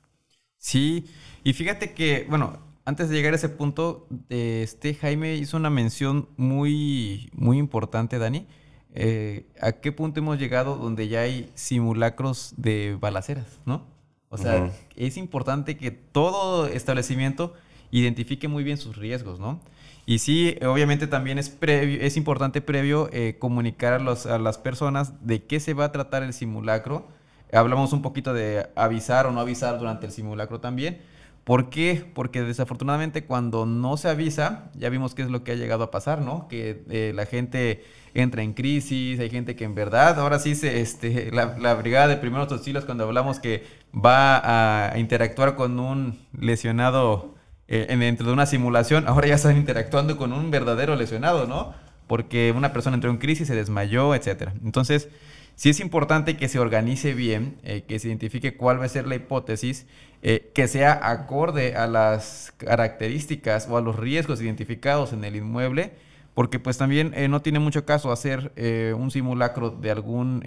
Sí, 0.57 1.09
y 1.43 1.51
fíjate 1.51 1.93
que, 1.93 2.25
bueno, 2.29 2.59
antes 2.85 3.09
de 3.09 3.15
llegar 3.15 3.33
a 3.33 3.35
ese 3.35 3.49
punto, 3.49 4.07
este 4.29 4.93
Jaime 4.95 5.35
hizo 5.35 5.57
una 5.57 5.69
mención 5.69 6.29
muy, 6.37 7.29
muy 7.33 7.57
importante, 7.57 8.19
Dani. 8.19 8.47
Eh, 8.93 9.47
¿A 9.59 9.73
qué 9.73 9.91
punto 9.91 10.21
hemos 10.21 10.39
llegado 10.39 10.77
donde 10.77 11.09
ya 11.09 11.19
hay 11.19 11.51
simulacros 11.55 12.53
de 12.55 12.97
balaceras, 12.97 13.59
no? 13.65 13.85
O 14.29 14.37
sea, 14.37 14.71
es 14.95 15.17
importante 15.17 15.75
que 15.75 15.91
todo 15.91 16.67
establecimiento 16.67 17.53
identifique 17.91 18.47
muy 18.47 18.63
bien 18.63 18.77
sus 18.77 18.95
riesgos, 18.95 19.41
¿no? 19.41 19.59
Y 20.05 20.19
sí, 20.19 20.57
obviamente 20.65 21.07
también 21.07 21.39
es, 21.39 21.49
previo, 21.49 22.01
es 22.01 22.17
importante 22.17 22.61
previo 22.61 23.09
eh, 23.13 23.37
comunicar 23.39 23.93
a, 23.93 23.99
los, 23.99 24.25
a 24.25 24.37
las 24.37 24.57
personas 24.57 25.25
de 25.25 25.43
qué 25.43 25.59
se 25.59 25.73
va 25.73 25.85
a 25.85 25.91
tratar 25.91 26.23
el 26.23 26.33
simulacro. 26.33 27.07
Hablamos 27.53 27.93
un 27.93 28.01
poquito 28.01 28.33
de 28.33 28.67
avisar 28.75 29.27
o 29.27 29.31
no 29.31 29.39
avisar 29.39 29.79
durante 29.79 30.05
el 30.05 30.11
simulacro 30.11 30.59
también 30.59 30.99
¿Por 31.43 31.69
qué? 31.69 32.05
Porque 32.13 32.41
desafortunadamente 32.41 33.25
cuando 33.25 33.65
no 33.65 33.97
se 33.97 34.07
avisa, 34.07 34.71
ya 34.75 34.87
vimos 34.89 35.13
qué 35.13 35.23
es 35.23 35.29
lo 35.29 35.43
que 35.43 35.51
ha 35.51 35.55
llegado 35.55 35.83
a 35.83 35.91
pasar, 35.91 36.21
¿no? 36.21 36.47
Que 36.47 36.83
eh, 36.89 37.11
la 37.13 37.25
gente 37.25 37.83
entra 38.13 38.43
en 38.43 38.53
crisis, 38.53 39.19
hay 39.19 39.29
gente 39.29 39.55
que 39.57 39.65
en 39.65 39.75
verdad, 39.75 40.17
ahora 40.21 40.39
sí, 40.39 40.55
se, 40.55 40.79
este, 40.79 41.31
la, 41.33 41.73
brigada 41.73 42.07
de 42.07 42.17
primeros 42.17 42.49
auxilios, 42.49 42.85
cuando 42.85 43.03
hablamos 43.03 43.41
que 43.41 43.65
va 43.93 44.93
a 44.93 44.97
interactuar 44.97 45.55
con 45.55 45.79
un 45.81 46.17
lesionado 46.31 47.35
eh, 47.67 47.95
dentro 47.97 48.27
de 48.27 48.33
una 48.33 48.45
simulación, 48.45 49.07
ahora 49.07 49.27
ya 49.27 49.35
están 49.35 49.57
interactuando 49.57 50.17
con 50.17 50.33
un 50.33 50.51
verdadero 50.51 50.95
lesionado, 50.95 51.47
¿no? 51.47 51.73
Porque 52.07 52.53
una 52.55 52.73
persona 52.73 52.95
entró 52.95 53.09
en 53.09 53.17
crisis, 53.17 53.47
se 53.47 53.55
desmayó, 53.55 54.13
etc. 54.13 54.49
Entonces, 54.63 55.09
sí 55.55 55.69
es 55.69 55.79
importante 55.79 56.37
que 56.37 56.49
se 56.49 56.59
organice 56.59 57.13
bien, 57.13 57.57
eh, 57.63 57.83
que 57.87 57.99
se 57.99 58.07
identifique 58.07 58.55
cuál 58.55 58.79
va 58.79 58.85
a 58.85 58.89
ser 58.89 59.07
la 59.07 59.15
hipótesis 59.15 59.85
eh, 60.21 60.51
que 60.53 60.67
sea 60.67 60.99
acorde 61.09 61.75
a 61.75 61.85
las 61.87 62.53
características 62.57 63.67
o 63.69 63.77
a 63.77 63.81
los 63.81 63.97
riesgos 63.97 64.41
identificados 64.41 65.13
en 65.13 65.23
el 65.23 65.35
inmueble, 65.35 65.91
porque 66.33 66.59
pues 66.59 66.77
también 66.77 67.13
eh, 67.15 67.27
no 67.27 67.41
tiene 67.41 67.59
mucho 67.59 67.85
caso 67.85 68.11
hacer 68.11 68.51
un 68.97 69.11
simulacro 69.11 69.69
de 69.69 69.91
algún 69.91 70.43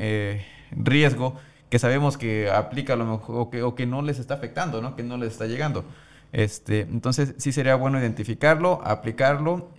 riesgo 0.72 1.36
que 1.68 1.78
sabemos 1.78 2.16
que 2.16 2.50
aplica 2.50 2.94
a 2.94 2.96
lo 2.96 3.04
mejor 3.04 3.36
o 3.36 3.50
que, 3.50 3.62
o 3.62 3.74
que 3.74 3.86
no 3.86 4.02
les 4.02 4.18
está 4.18 4.34
afectando, 4.34 4.80
¿no? 4.80 4.96
que 4.96 5.02
no 5.02 5.16
les 5.16 5.32
está 5.32 5.46
llegando. 5.46 5.84
Este, 6.32 6.80
entonces 6.80 7.34
sí 7.38 7.52
sería 7.52 7.76
bueno 7.76 7.98
identificarlo, 7.98 8.80
aplicarlo, 8.84 9.70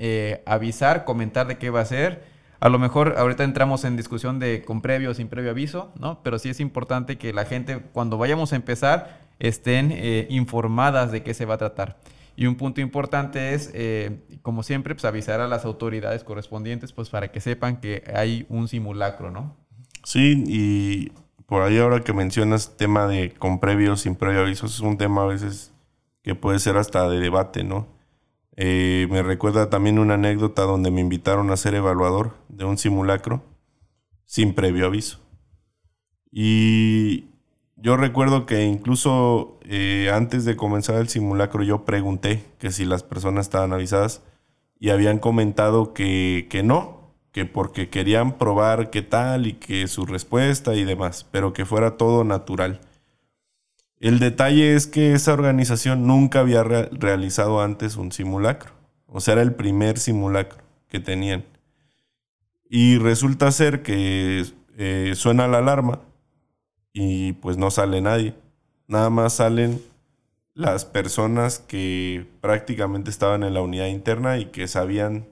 avisar, 0.46 1.06
comentar 1.06 1.48
de 1.48 1.58
qué 1.58 1.70
va 1.70 1.82
a 1.82 1.86
ser. 1.86 2.24
A 2.60 2.70
lo 2.70 2.80
mejor 2.80 3.16
ahorita 3.18 3.44
entramos 3.44 3.84
en 3.84 3.96
discusión 3.98 4.40
de 4.40 4.64
con 4.64 4.82
previo 4.82 5.12
o 5.12 5.14
sin 5.14 5.28
previo 5.28 5.52
aviso, 5.52 5.92
¿no? 6.00 6.24
Pero 6.24 6.40
sí 6.40 6.50
es 6.50 6.60
importante 6.60 7.18
que 7.18 7.32
la 7.32 7.46
gente 7.46 7.80
cuando 7.94 8.18
vayamos 8.18 8.52
a 8.54 8.56
empezar 8.56 9.20
estén 9.40 9.92
eh, 9.92 10.26
informadas 10.30 11.12
de 11.12 11.22
qué 11.22 11.34
se 11.34 11.46
va 11.46 11.56
a 11.56 11.58
tratar. 11.58 11.98
Y 12.36 12.46
un 12.46 12.56
punto 12.56 12.82
importante 12.82 13.54
es, 13.54 13.72
eh, 13.74 14.20
como 14.42 14.64
siempre, 14.64 14.94
pues 14.94 15.06
avisar 15.06 15.40
a 15.40 15.48
las 15.48 15.66
autoridades 15.66 16.24
correspondientes, 16.24 16.94
pues 16.94 17.10
para 17.10 17.32
que 17.32 17.42
sepan 17.42 17.78
que 17.78 18.04
hay 18.14 18.46
un 18.50 18.68
simulacro, 18.68 19.32
¿no? 19.32 19.56
Sí, 20.04 20.44
y 20.48 21.12
por 21.48 21.64
ahí 21.64 21.78
ahora 21.80 22.04
que 22.04 22.14
mencionas 22.14 22.78
tema 22.78 23.08
de 23.08 23.32
con 23.32 23.60
previo 23.60 23.96
sin 23.98 24.16
previo 24.16 24.42
aviso, 24.42 24.68
es 24.68 24.80
un 24.80 24.98
tema 24.98 25.24
a 25.24 25.26
veces 25.26 25.74
que 26.28 26.36
puede 26.36 26.60
ser 26.60 26.76
hasta 26.76 27.08
de 27.08 27.22
debate, 27.22 27.64
¿no? 27.64 27.88
Eh, 28.58 29.08
me 29.10 29.24
recuerda 29.24 29.70
también 29.70 29.98
una 29.98 30.16
anécdota 30.16 30.64
donde 30.64 30.92
me 30.92 31.00
invitaron 31.00 31.52
a 31.52 31.56
ser 31.56 31.74
evaluador 31.74 32.34
de 32.50 32.66
un 32.66 32.78
simulacro 32.78 33.46
sin 34.26 34.54
previo 34.54 34.88
aviso. 34.88 35.22
Y 36.30 37.28
yo 37.78 37.96
recuerdo 37.96 38.46
que 38.46 38.66
incluso 38.66 39.58
eh, 39.64 40.12
antes 40.14 40.44
de 40.44 40.58
comenzar 40.58 40.98
el 40.98 41.08
simulacro 41.08 41.64
yo 41.64 41.86
pregunté 41.86 42.44
que 42.60 42.72
si 42.72 42.84
las 42.84 43.04
personas 43.04 43.46
estaban 43.46 43.72
avisadas 43.72 44.22
y 44.82 44.90
habían 44.90 45.20
comentado 45.20 45.94
que, 45.94 46.48
que 46.50 46.62
no, 46.62 47.14
que 47.32 47.46
porque 47.46 47.88
querían 47.90 48.38
probar 48.38 48.90
qué 48.90 49.02
tal 49.02 49.48
y 49.48 49.54
que 49.54 49.88
su 49.88 50.06
respuesta 50.06 50.76
y 50.76 50.84
demás, 50.84 51.26
pero 51.32 51.54
que 51.54 51.64
fuera 51.64 51.96
todo 51.96 52.26
natural. 52.26 52.82
El 54.00 54.20
detalle 54.20 54.76
es 54.76 54.86
que 54.86 55.14
esa 55.14 55.34
organización 55.34 56.06
nunca 56.06 56.42
había 56.42 56.64
realizado 56.64 57.62
antes 57.62 57.98
un 57.98 58.12
simulacro, 58.12 58.72
o 59.08 59.20
sea, 59.20 59.34
era 59.34 59.42
el 59.42 59.56
primer 59.56 59.98
simulacro 59.98 60.64
que 60.88 61.00
tenían. 61.00 61.46
Y 62.70 62.98
resulta 63.00 63.52
ser 63.52 63.82
que 63.82 64.46
eh, 64.78 65.14
suena 65.16 65.48
la 65.48 65.60
alarma 65.60 66.02
y 66.94 67.34
pues 67.34 67.58
no 67.58 67.72
sale 67.72 68.02
nadie. 68.02 68.36
Nada 68.88 69.10
más 69.10 69.34
salen 69.34 69.82
las 70.54 70.86
personas 70.86 71.60
que 71.60 72.28
prácticamente 72.42 73.10
estaban 73.10 73.44
en 73.44 73.54
la 73.54 73.62
unidad 73.62 73.88
interna 73.88 74.38
y 74.38 74.46
que 74.46 74.68
sabían 74.68 75.28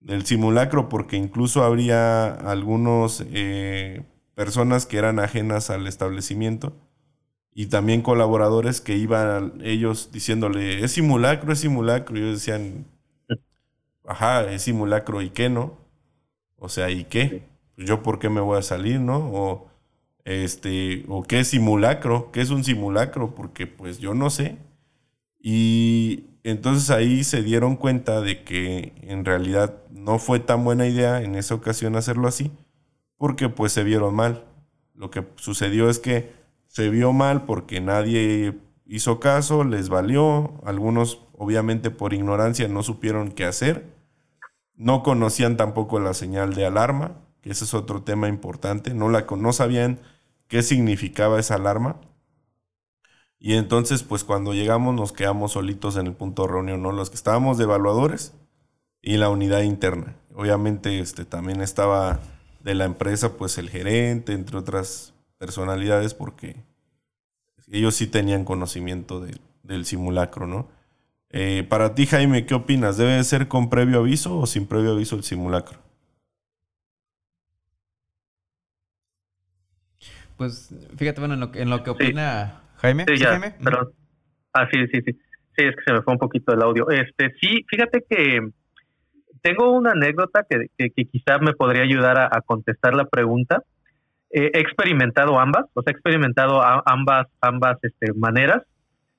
del 0.00 0.24
simulacro, 0.24 0.88
porque 0.88 1.16
incluso 1.16 1.62
habría 1.62 2.26
algunos 2.32 3.24
eh, 3.32 4.02
personas 4.34 4.86
que 4.86 4.98
eran 4.98 5.18
ajenas 5.18 5.70
al 5.70 5.86
establecimiento 5.86 6.72
y 7.54 7.66
también 7.66 8.02
colaboradores 8.02 8.80
que 8.80 8.96
iban 8.96 9.60
ellos 9.64 10.10
diciéndole, 10.12 10.84
es 10.84 10.92
simulacro, 10.92 11.52
es 11.52 11.60
simulacro, 11.60 12.16
y 12.16 12.20
ellos 12.22 12.40
decían, 12.40 12.86
ajá, 14.06 14.50
es 14.52 14.62
simulacro, 14.62 15.22
¿y 15.22 15.30
qué 15.30 15.48
no? 15.48 15.78
O 16.56 16.68
sea, 16.68 16.90
¿y 16.90 17.04
qué? 17.04 17.44
Pues, 17.76 17.88
yo 17.88 18.02
por 18.02 18.18
qué 18.18 18.28
me 18.30 18.40
voy 18.40 18.58
a 18.58 18.62
salir, 18.62 19.00
¿no? 19.00 19.18
O 19.32 19.68
este, 20.24 21.04
o 21.08 21.22
qué 21.24 21.40
es 21.40 21.48
simulacro, 21.48 22.30
qué 22.32 22.40
es 22.42 22.50
un 22.50 22.64
simulacro, 22.64 23.34
porque 23.34 23.66
pues 23.66 23.98
yo 23.98 24.14
no 24.14 24.30
sé. 24.30 24.58
Y 25.40 26.26
entonces 26.44 26.90
ahí 26.90 27.24
se 27.24 27.42
dieron 27.42 27.76
cuenta 27.76 28.20
de 28.20 28.44
que 28.44 28.92
en 29.02 29.24
realidad 29.24 29.76
no 29.90 30.18
fue 30.18 30.40
tan 30.40 30.64
buena 30.64 30.86
idea 30.88 31.22
en 31.22 31.36
esa 31.36 31.54
ocasión 31.54 31.96
hacerlo 31.96 32.28
así, 32.28 32.52
porque 33.18 33.48
pues 33.48 33.72
se 33.72 33.84
vieron 33.84 34.14
mal. 34.14 34.44
Lo 34.94 35.10
que 35.10 35.24
sucedió 35.36 35.90
es 35.90 35.98
que 35.98 36.32
se 36.72 36.88
vio 36.88 37.12
mal 37.12 37.44
porque 37.44 37.82
nadie 37.82 38.58
hizo 38.86 39.20
caso, 39.20 39.62
les 39.62 39.90
valió, 39.90 40.54
algunos 40.64 41.20
obviamente 41.36 41.90
por 41.90 42.14
ignorancia 42.14 42.66
no 42.66 42.82
supieron 42.82 43.30
qué 43.30 43.44
hacer, 43.44 43.92
no 44.74 45.02
conocían 45.02 45.58
tampoco 45.58 46.00
la 46.00 46.14
señal 46.14 46.54
de 46.54 46.64
alarma, 46.64 47.12
que 47.42 47.50
ese 47.50 47.64
es 47.64 47.74
otro 47.74 48.04
tema 48.04 48.28
importante, 48.28 48.94
no, 48.94 49.10
la, 49.10 49.26
no 49.36 49.52
sabían 49.52 50.00
qué 50.48 50.62
significaba 50.62 51.38
esa 51.38 51.56
alarma. 51.56 52.00
Y 53.38 53.56
entonces, 53.56 54.02
pues 54.02 54.24
cuando 54.24 54.54
llegamos 54.54 54.94
nos 54.94 55.12
quedamos 55.12 55.52
solitos 55.52 55.98
en 55.98 56.06
el 56.06 56.14
punto 56.14 56.46
de 56.46 56.52
reunión, 56.52 56.80
¿no? 56.80 56.90
Los 56.90 57.10
que 57.10 57.16
estábamos 57.16 57.58
de 57.58 57.64
evaluadores 57.64 58.32
y 59.02 59.18
la 59.18 59.28
unidad 59.28 59.60
interna. 59.60 60.16
Obviamente, 60.34 61.00
este, 61.00 61.26
también 61.26 61.60
estaba 61.60 62.20
de 62.60 62.74
la 62.74 62.86
empresa, 62.86 63.36
pues 63.36 63.58
el 63.58 63.68
gerente, 63.68 64.32
entre 64.32 64.56
otras 64.56 65.11
personalidades, 65.42 66.14
porque 66.14 66.54
ellos 67.66 67.96
sí 67.96 68.06
tenían 68.06 68.44
conocimiento 68.44 69.26
del 69.64 69.84
simulacro, 69.86 70.46
¿no? 70.46 70.70
Eh, 71.30 71.66
para 71.68 71.96
ti, 71.96 72.06
Jaime, 72.06 72.46
¿qué 72.46 72.54
opinas? 72.54 72.96
¿Debe 72.96 73.24
ser 73.24 73.48
con 73.48 73.68
previo 73.68 73.98
aviso 73.98 74.38
o 74.38 74.46
sin 74.46 74.68
previo 74.68 74.92
aviso 74.92 75.16
el 75.16 75.24
simulacro? 75.24 75.80
Pues 80.36 80.72
fíjate, 80.96 81.18
bueno, 81.18 81.34
en 81.34 81.40
lo, 81.40 81.50
en 81.54 81.70
lo 81.70 81.82
que 81.82 81.90
opina 81.90 82.62
Jaime. 82.76 83.04
Sí, 83.08 83.18
ya, 83.18 83.40
Ah, 84.54 84.68
sí, 84.70 84.78
sí, 84.92 85.00
sí. 85.04 85.12
Sí, 85.56 85.64
es 85.64 85.74
que 85.74 85.82
se 85.84 85.92
me 85.92 86.02
fue 86.02 86.12
un 86.12 86.20
poquito 86.20 86.54
el 86.54 86.62
audio. 86.62 86.88
Este, 86.88 87.32
sí, 87.40 87.64
fíjate 87.68 88.04
que 88.08 88.40
tengo 89.42 89.72
una 89.72 89.90
anécdota 89.90 90.46
que, 90.48 90.66
que, 90.78 91.04
quizás 91.06 91.40
me 91.40 91.54
podría 91.54 91.82
ayudar 91.82 92.16
a, 92.18 92.40
contestar 92.42 92.94
la 92.94 93.06
pregunta. 93.06 93.64
He 94.32 94.58
experimentado 94.58 95.38
ambas, 95.38 95.66
o 95.74 95.82
sea, 95.82 95.92
he 95.92 95.94
experimentado 95.94 96.60
ambas, 96.86 97.26
ambas 97.40 97.78
este, 97.82 98.12
maneras. 98.14 98.62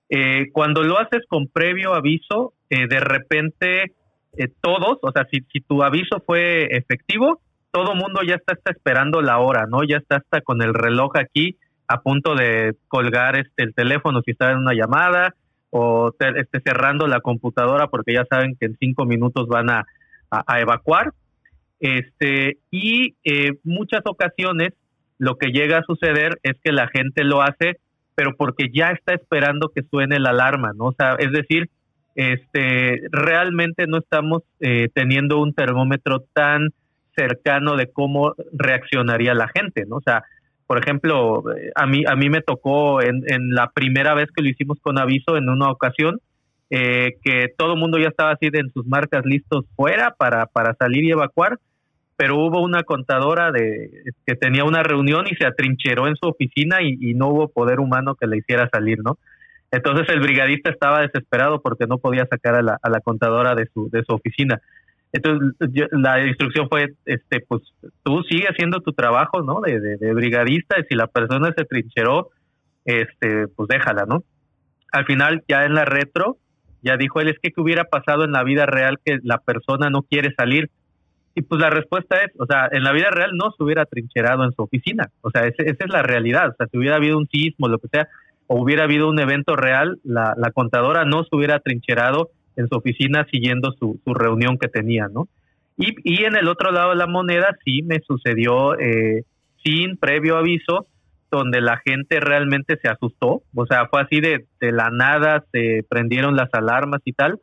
Eh, 0.09 0.49
cuando 0.51 0.83
lo 0.83 0.99
haces 0.99 1.21
con 1.27 1.47
previo 1.47 1.93
aviso, 1.93 2.53
eh, 2.69 2.87
de 2.87 2.99
repente 2.99 3.93
eh, 4.37 4.47
todos, 4.61 4.97
o 5.01 5.11
sea, 5.11 5.27
si, 5.31 5.41
tu 5.61 5.83
aviso 5.83 6.21
fue 6.25 6.65
efectivo, 6.75 7.41
todo 7.71 7.95
mundo 7.95 8.21
ya 8.27 8.35
está, 8.35 8.55
esperando 8.71 9.21
la 9.21 9.39
hora, 9.39 9.65
¿no? 9.67 9.83
Ya 9.83 9.97
está 9.97 10.17
hasta 10.17 10.41
con 10.41 10.61
el 10.61 10.73
reloj 10.73 11.11
aquí 11.17 11.57
a 11.87 12.01
punto 12.01 12.35
de 12.35 12.75
colgar 12.87 13.35
este 13.37 13.63
el 13.63 13.73
teléfono 13.73 14.21
si 14.23 14.31
está 14.31 14.51
en 14.51 14.59
una 14.59 14.73
llamada 14.73 15.35
o 15.69 16.11
esté 16.19 16.61
cerrando 16.63 17.07
la 17.07 17.19
computadora 17.19 17.87
porque 17.87 18.13
ya 18.13 18.25
saben 18.29 18.55
que 18.59 18.67
en 18.67 18.77
cinco 18.79 19.05
minutos 19.05 19.47
van 19.47 19.69
a, 19.69 19.85
evacuar. 20.59 21.13
Este, 21.79 22.57
y 22.71 23.15
eh, 23.23 23.53
muchas 23.63 24.01
ocasiones 24.05 24.73
lo 25.17 25.37
que 25.37 25.51
llega 25.51 25.79
a 25.79 25.83
suceder 25.83 26.39
es 26.43 26.53
que 26.63 26.71
la 26.71 26.87
gente 26.87 27.23
lo 27.23 27.41
hace, 27.41 27.77
pero 28.15 28.35
porque 28.37 28.69
ya 28.73 28.89
está 28.89 29.13
esperando 29.13 29.69
que 29.73 29.83
suene 29.83 30.19
la 30.19 30.31
alarma, 30.31 30.71
¿no? 30.75 30.85
O 30.85 30.93
sea, 30.93 31.15
es 31.19 31.31
decir, 31.31 31.69
este, 32.15 33.01
realmente 33.11 33.87
no 33.87 33.97
estamos 33.97 34.43
eh, 34.59 34.89
teniendo 34.93 35.39
un 35.39 35.53
termómetro 35.53 36.23
tan 36.33 36.69
cercano 37.15 37.75
de 37.75 37.91
cómo 37.91 38.33
reaccionaría 38.51 39.33
la 39.33 39.47
gente, 39.47 39.85
¿no? 39.87 39.97
O 39.97 40.01
sea, 40.01 40.23
por 40.67 40.79
ejemplo, 40.79 41.43
eh, 41.55 41.71
a 41.75 41.85
mí, 41.85 42.03
a 42.07 42.15
mí 42.15 42.29
me 42.29 42.41
tocó 42.41 43.01
en, 43.01 43.23
en 43.27 43.51
la 43.51 43.71
primera 43.71 44.13
vez 44.13 44.29
que 44.35 44.43
lo 44.43 44.49
hicimos 44.49 44.79
con 44.81 44.99
aviso 44.99 45.37
en 45.37 45.49
una 45.49 45.69
ocasión, 45.69 46.19
eh, 46.69 47.17
que 47.23 47.49
todo 47.55 47.73
el 47.73 47.79
mundo 47.79 47.99
ya 47.99 48.07
estaba 48.07 48.31
así 48.31 48.49
de 48.49 48.59
en 48.59 48.71
sus 48.71 48.85
marcas 48.87 49.25
listos 49.25 49.65
fuera 49.75 50.15
para, 50.17 50.47
para 50.47 50.73
salir 50.73 51.03
y 51.03 51.11
evacuar, 51.11 51.59
pero 52.15 52.37
hubo 52.37 52.61
una 52.61 52.83
contadora 52.83 53.51
de 53.51 54.03
que 54.25 54.35
tenía 54.35 54.63
una 54.63 54.83
reunión 54.83 55.25
y 55.29 55.35
se 55.35 55.45
atrincheró 55.45 56.07
en 56.07 56.15
su 56.15 56.27
oficina 56.29 56.81
y, 56.81 57.13
no 57.13 57.29
hubo 57.29 57.47
poder 57.47 57.79
humano 57.79 58.15
que 58.15 58.27
le 58.27 58.37
hiciera 58.37 58.69
salir, 58.71 58.99
¿no? 59.03 59.17
Entonces 59.71 60.07
el 60.09 60.19
brigadista 60.19 60.69
estaba 60.69 61.01
desesperado 61.01 61.61
porque 61.61 61.87
no 61.87 61.97
podía 61.97 62.27
sacar 62.27 62.55
a 62.55 62.61
la, 62.61 62.77
a 62.81 62.89
la 62.89 62.99
contadora 62.99 63.55
de 63.55 63.67
su, 63.73 63.89
de 63.89 64.03
su 64.03 64.13
oficina. 64.13 64.61
Entonces 65.11 65.53
la 65.91 66.25
instrucción 66.25 66.67
fue, 66.69 66.93
este, 67.05 67.39
pues 67.47 67.61
tú 68.03 68.23
sigue 68.23 68.47
haciendo 68.47 68.81
tu 68.81 68.93
trabajo, 68.93 69.43
¿no? 69.43 69.61
De, 69.61 69.79
de, 69.79 70.13
brigadista 70.13 70.79
y 70.79 70.83
si 70.85 70.95
la 70.95 71.07
persona 71.07 71.53
se 71.55 71.65
trincheró, 71.65 72.29
este, 72.83 73.47
pues 73.55 73.69
déjala, 73.69 74.05
¿no? 74.07 74.23
Al 74.91 75.05
final 75.05 75.43
ya 75.47 75.65
en 75.65 75.75
la 75.75 75.85
retro, 75.85 76.37
ya 76.81 76.97
dijo 76.97 77.21
él, 77.21 77.29
es 77.29 77.37
que 77.41 77.51
qué 77.51 77.61
hubiera 77.61 77.85
pasado 77.85 78.25
en 78.25 78.31
la 78.31 78.43
vida 78.43 78.65
real 78.65 78.99
que 79.03 79.19
la 79.23 79.37
persona 79.37 79.89
no 79.89 80.01
quiere 80.01 80.33
salir. 80.35 80.69
Y 81.35 81.41
pues 81.41 81.59
la 81.59 81.69
respuesta 81.69 82.17
es, 82.17 82.31
o 82.37 82.45
sea, 82.45 82.69
en 82.71 82.83
la 82.83 82.91
vida 82.91 83.09
real 83.09 83.31
no 83.33 83.51
se 83.51 83.63
hubiera 83.63 83.85
trincherado 83.85 84.43
en 84.43 84.51
su 84.51 84.61
oficina. 84.61 85.09
O 85.21 85.31
sea, 85.31 85.43
esa 85.43 85.63
es 85.63 85.89
la 85.89 86.03
realidad. 86.03 86.49
O 86.49 86.55
sea, 86.55 86.67
si 86.67 86.77
hubiera 86.77 86.97
habido 86.97 87.17
un 87.17 87.27
sismo, 87.27 87.67
lo 87.67 87.79
que 87.79 87.87
sea, 87.87 88.07
o 88.47 88.61
hubiera 88.61 88.83
habido 88.83 89.09
un 89.09 89.19
evento 89.19 89.55
real, 89.55 89.99
la, 90.03 90.35
la 90.37 90.51
contadora 90.51 91.05
no 91.05 91.23
se 91.23 91.35
hubiera 91.35 91.59
trincherado 91.59 92.29
en 92.55 92.67
su 92.67 92.75
oficina 92.75 93.25
siguiendo 93.31 93.71
su, 93.79 93.99
su 94.05 94.13
reunión 94.13 94.57
que 94.57 94.67
tenía, 94.67 95.07
¿no? 95.11 95.27
Y, 95.77 95.95
y, 96.03 96.23
en 96.25 96.35
el 96.35 96.47
otro 96.47 96.71
lado 96.71 96.91
de 96.91 96.97
la 96.97 97.07
moneda 97.07 97.57
sí 97.65 97.81
me 97.81 97.99
sucedió 98.01 98.77
eh, 98.79 99.23
sin 99.63 99.97
previo 99.97 100.37
aviso, 100.37 100.85
donde 101.31 101.61
la 101.61 101.77
gente 101.83 102.19
realmente 102.19 102.77
se 102.79 102.89
asustó, 102.89 103.41
o 103.55 103.65
sea, 103.65 103.87
fue 103.87 104.01
así 104.01 104.21
de, 104.21 104.45
de 104.61 104.71
la 104.71 104.91
nada, 104.91 105.43
se 105.51 105.83
prendieron 105.89 106.35
las 106.35 106.49
alarmas 106.53 107.01
y 107.05 107.13
tal, 107.13 107.39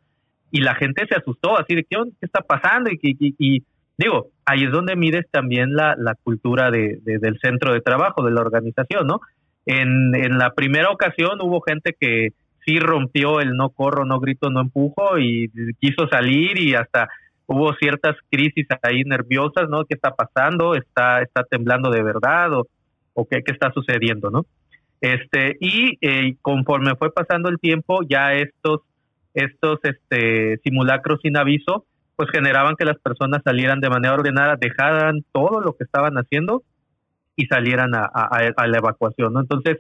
y 0.53 0.61
la 0.61 0.77
gente 0.77 1.07
se 1.09 1.17
asustó, 1.17 1.59
así 1.59 1.75
de, 1.75 1.83
¿qué, 1.83 1.97
qué 1.97 2.27
está 2.27 2.41
pasando? 2.41 2.91
Y, 2.91 2.99
y, 3.03 3.35
y, 3.37 3.65
digo, 4.01 4.29
ahí 4.45 4.65
es 4.65 4.73
donde 4.73 4.97
mides 4.97 5.27
también 5.31 5.75
la, 5.75 5.95
la 5.97 6.15
cultura 6.15 6.71
de, 6.71 7.01
del 7.05 7.39
centro 7.41 7.73
de 7.73 7.81
trabajo, 7.81 8.25
de 8.25 8.33
la 8.33 8.41
organización, 8.41 9.07
¿no? 9.07 9.21
En, 9.67 10.15
en 10.15 10.39
la 10.39 10.55
primera 10.55 10.91
ocasión 10.91 11.39
hubo 11.43 11.61
gente 11.61 11.95
que 11.99 12.31
sí 12.65 12.79
rompió 12.79 13.41
el 13.41 13.57
no 13.57 13.71
corro, 13.71 14.05
no 14.05 14.19
grito, 14.19 14.51
no 14.51 14.61
empujo 14.61 15.19
y 15.19 15.51
quiso 15.81 16.09
salir 16.09 16.59
y 16.59 16.75
hasta 16.75 17.09
hubo 17.47 17.75
ciertas 17.75 18.17
crisis 18.31 18.67
ahí 18.83 19.03
nerviosas, 19.05 19.69
¿no? 19.69 19.85
¿Qué 19.85 19.95
está 19.95 20.15
pasando? 20.15 20.75
¿Está, 20.75 21.21
está 21.23 21.45
temblando 21.45 21.91
de 21.91 22.03
verdad? 22.03 22.53
¿O, 22.55 22.67
o 23.15 23.29
qué, 23.29 23.43
qué 23.45 23.53
está 23.53 23.73
sucediendo, 23.73 24.31
no? 24.31 24.47
Este, 25.01 25.57
y 25.61 25.99
eh, 26.01 26.37
conforme 26.43 26.95
fue 26.97 27.13
pasando 27.13 27.49
el 27.49 27.59
tiempo, 27.59 28.01
ya 28.09 28.35
estos, 28.35 28.81
estos 29.35 29.79
este, 29.83 30.59
simulacros 30.59 31.21
sin 31.23 31.37
aviso, 31.37 31.85
pues 32.21 32.33
generaban 32.33 32.77
que 32.77 32.85
las 32.85 32.99
personas 32.99 33.41
salieran 33.43 33.81
de 33.81 33.89
manera 33.89 34.13
ordenada, 34.13 34.57
dejaran 34.61 35.25
todo 35.33 35.63
lo 35.63 35.75
que 35.75 35.85
estaban 35.85 36.17
haciendo 36.17 36.63
y 37.35 37.47
salieran 37.47 37.95
a, 37.95 38.67
la 38.67 38.77
evacuación. 38.77 39.39
Entonces, 39.39 39.79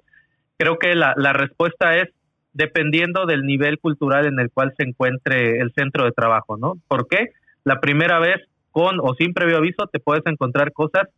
creo 0.56 0.78
que 0.78 0.94
la, 0.94 1.12
la 1.18 1.34
respuesta 1.34 1.98
es 1.98 2.08
dependiendo 2.54 3.26
del 3.26 3.42
nivel 3.42 3.78
cultural 3.78 4.24
en 4.24 4.40
el 4.40 4.50
cual 4.50 4.72
se 4.78 4.84
encuentre 4.84 5.60
el 5.60 5.70
centro 5.74 6.06
de 6.06 6.12
trabajo, 6.12 6.56
¿no? 6.56 6.76
¿Por 6.88 7.08
qué? 7.08 7.32
La 7.62 7.78
primera 7.78 8.18
vez 8.20 8.38
con 8.70 9.00
o 9.00 9.14
sin 9.18 9.34
previo 9.34 9.58
aviso 9.58 9.86
te 9.92 10.00
puedes 10.00 10.24
encontrar 10.24 10.72
cosas 10.72 11.08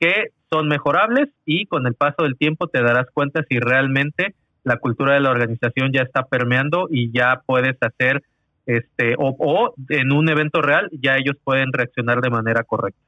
que 0.00 0.30
son 0.50 0.66
mejorables 0.66 1.28
y 1.46 1.66
con 1.66 1.86
el 1.86 1.94
paso 1.94 2.24
del 2.24 2.36
tiempo 2.36 2.66
te 2.66 2.82
darás 2.82 3.06
cuenta 3.14 3.44
si 3.48 3.60
realmente 3.60 4.34
la 4.64 4.78
cultura 4.78 5.14
de 5.14 5.20
la 5.20 5.30
organización 5.30 5.92
ya 5.92 6.02
está 6.02 6.24
permeando 6.24 6.88
y 6.90 7.12
ya 7.12 7.42
puedes 7.46 7.76
hacer 7.80 8.24
este 8.66 9.14
o, 9.18 9.34
o 9.38 9.74
en 9.88 10.12
un 10.12 10.28
evento 10.28 10.62
real 10.62 10.88
ya 10.92 11.16
ellos 11.16 11.36
pueden 11.44 11.72
reaccionar 11.72 12.20
de 12.20 12.30
manera 12.30 12.64
correcta. 12.64 13.00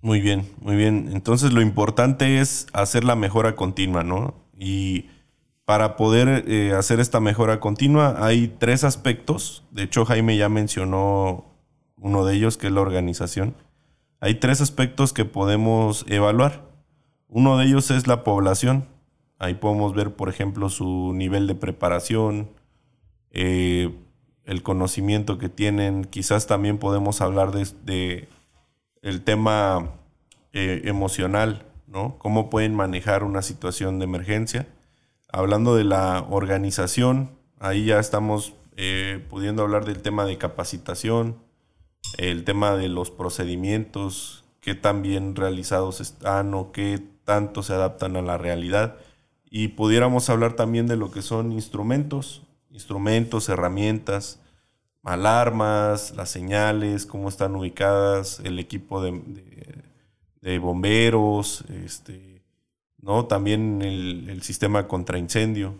Muy 0.00 0.20
bien, 0.20 0.46
muy 0.60 0.76
bien. 0.76 1.10
Entonces 1.12 1.52
lo 1.52 1.60
importante 1.60 2.40
es 2.40 2.66
hacer 2.72 3.04
la 3.04 3.16
mejora 3.16 3.56
continua, 3.56 4.04
¿no? 4.04 4.34
Y 4.56 5.06
para 5.64 5.96
poder 5.96 6.44
eh, 6.46 6.72
hacer 6.72 6.98
esta 6.98 7.20
mejora 7.20 7.60
continua 7.60 8.24
hay 8.24 8.48
tres 8.48 8.84
aspectos. 8.84 9.64
De 9.70 9.82
hecho, 9.82 10.04
Jaime 10.06 10.36
ya 10.36 10.48
mencionó 10.48 11.44
uno 11.96 12.24
de 12.24 12.36
ellos, 12.36 12.56
que 12.56 12.68
es 12.68 12.72
la 12.72 12.80
organización. 12.80 13.54
Hay 14.20 14.36
tres 14.36 14.60
aspectos 14.60 15.12
que 15.12 15.24
podemos 15.24 16.06
evaluar. 16.08 16.64
Uno 17.28 17.58
de 17.58 17.66
ellos 17.66 17.90
es 17.90 18.06
la 18.06 18.24
población. 18.24 18.86
Ahí 19.38 19.54
podemos 19.54 19.94
ver, 19.94 20.14
por 20.14 20.28
ejemplo, 20.28 20.70
su 20.70 21.12
nivel 21.14 21.46
de 21.46 21.54
preparación, 21.54 22.48
eh, 23.30 23.94
el 24.48 24.64
conocimiento 24.64 25.38
que 25.38 25.48
tienen. 25.48 26.04
Quizás 26.04 26.48
también 26.48 26.78
podemos 26.78 27.20
hablar 27.20 27.52
de, 27.52 28.28
el 29.02 29.22
tema 29.22 29.92
eh, 30.52 30.82
emocional, 30.86 31.66
¿no? 31.86 32.18
Cómo 32.18 32.50
pueden 32.50 32.74
manejar 32.74 33.22
una 33.22 33.42
situación 33.42 34.00
de 34.00 34.06
emergencia 34.06 34.66
hablando 35.30 35.76
de 35.76 35.84
la 35.84 36.26
organización, 36.30 37.30
ahí 37.58 37.86
ya 37.86 37.98
estamos 37.98 38.54
eh, 38.76 39.24
pudiendo 39.28 39.62
hablar 39.62 39.84
del 39.84 40.00
tema 40.00 40.24
de 40.24 40.38
capacitación, 40.38 41.36
el 42.16 42.44
tema 42.44 42.76
de 42.76 42.88
los 42.88 43.10
procedimientos, 43.10 44.44
qué 44.60 44.74
tan 44.74 45.02
bien 45.02 45.36
realizados 45.36 46.00
están 46.00 46.54
o 46.54 46.72
qué 46.72 47.00
tanto 47.24 47.62
se 47.62 47.74
adaptan 47.74 48.16
a 48.16 48.22
la 48.22 48.38
realidad. 48.38 48.96
Y 49.50 49.68
pudiéramos 49.68 50.28
hablar 50.30 50.54
también 50.54 50.86
de 50.86 50.96
lo 50.96 51.10
que 51.10 51.22
son 51.22 51.52
instrumentos, 51.52 52.42
instrumentos, 52.78 53.48
herramientas, 53.48 54.38
alarmas, 55.02 56.14
las 56.16 56.30
señales, 56.30 57.06
cómo 57.06 57.28
están 57.28 57.56
ubicadas, 57.56 58.40
el 58.44 58.60
equipo 58.60 59.02
de, 59.02 60.58
bomberos, 60.60 61.64
este, 61.84 62.42
¿no? 63.02 63.26
También 63.26 63.82
el, 63.82 64.42
sistema 64.42 64.86
contra 64.86 65.18
incendio. 65.18 65.74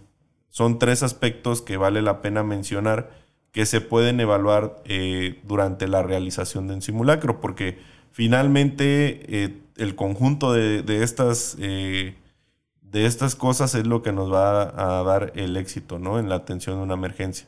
Son 0.49 0.81
tres 0.81 1.05
aspectos 1.05 1.63
que 1.63 1.77
vale 1.77 2.03
la 2.03 2.21
pena 2.21 2.43
mencionar 2.43 3.11
que 3.53 3.65
se 3.65 3.81
pueden 3.81 4.19
evaluar 4.19 4.83
eh, 4.85 5.41
durante 5.45 5.87
la 5.87 6.03
realización 6.03 6.67
de 6.67 6.75
un 6.75 6.83
simulacro, 6.83 7.41
porque 7.41 7.79
finalmente 8.11 9.45
eh, 9.45 9.57
el 9.77 9.95
conjunto 9.95 10.53
de, 10.53 11.03
estas, 11.05 11.57
eh, 11.61 12.17
de 12.91 13.07
estas 13.07 13.37
cosas 13.37 13.75
es 13.75 13.87
lo 13.87 14.03
que 14.03 14.13
nos 14.13 14.33
va 14.33 14.63
a, 14.63 15.03
dar 15.03 15.33
el 15.35 15.57
éxito 15.57 15.99
¿no? 15.99 16.19
en 16.19 16.29
la 16.29 16.37
atención 16.37 16.77
de 16.77 16.83
una 16.83 16.95
emergencia. 16.95 17.47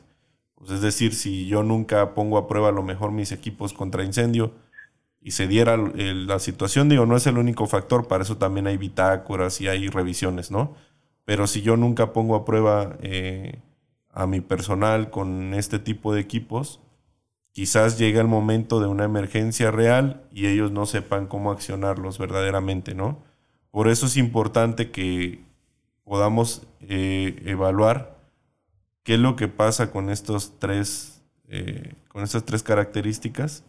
Pues 0.55 0.71
es 0.71 0.81
decir, 0.81 1.15
si 1.15 1.47
yo 1.47 1.63
nunca 1.63 2.13
pongo 2.13 2.37
a 2.37 2.47
prueba 2.47 2.69
a 2.69 2.71
lo 2.71 2.83
mejor 2.83 3.11
mis 3.11 3.31
equipos 3.31 3.73
contra 3.73 4.03
incendio, 4.03 4.53
y 5.23 5.31
se 5.31 5.47
diera 5.47 5.77
la 5.77 6.39
situación, 6.39 6.89
digo, 6.89 7.05
no 7.05 7.15
es 7.15 7.27
el 7.27 7.37
único 7.37 7.67
factor, 7.67 8.07
para 8.07 8.23
eso 8.23 8.37
también 8.37 8.65
hay 8.65 8.77
bitácoras 8.77 9.61
y 9.61 9.67
hay 9.67 9.87
revisiones, 9.87 10.49
¿no? 10.49 10.73
Pero 11.25 11.45
si 11.45 11.61
yo 11.61 11.77
nunca 11.77 12.11
pongo 12.11 12.35
a 12.35 12.43
prueba 12.43 12.97
eh, 13.01 13.59
a 14.09 14.25
mi 14.25 14.41
personal 14.41 15.11
con 15.11 15.53
este 15.53 15.77
tipo 15.77 16.11
de 16.13 16.21
equipos, 16.21 16.79
quizás 17.51 17.99
llegue 17.99 18.19
el 18.19 18.27
momento 18.27 18.79
de 18.79 18.87
una 18.87 19.03
emergencia 19.03 19.69
real 19.69 20.23
y 20.31 20.47
ellos 20.47 20.71
no 20.71 20.87
sepan 20.87 21.27
cómo 21.27 21.51
accionarlos 21.51 22.17
verdaderamente, 22.17 22.95
¿no? 22.95 23.19
Por 23.71 23.87
eso 23.87 24.05
es 24.05 24.17
importante 24.17 24.91
que 24.91 25.43
podamos 26.03 26.67
eh, 26.81 27.41
evaluar 27.45 28.17
qué 29.03 29.15
es 29.15 29.19
lo 29.19 29.35
que 29.35 29.47
pasa 29.47 29.91
con 29.91 30.09
estos 30.09 30.59
tres, 30.59 31.21
eh, 31.47 31.93
con 32.09 32.23
estas 32.23 32.45
tres 32.45 32.63
características 32.63 33.63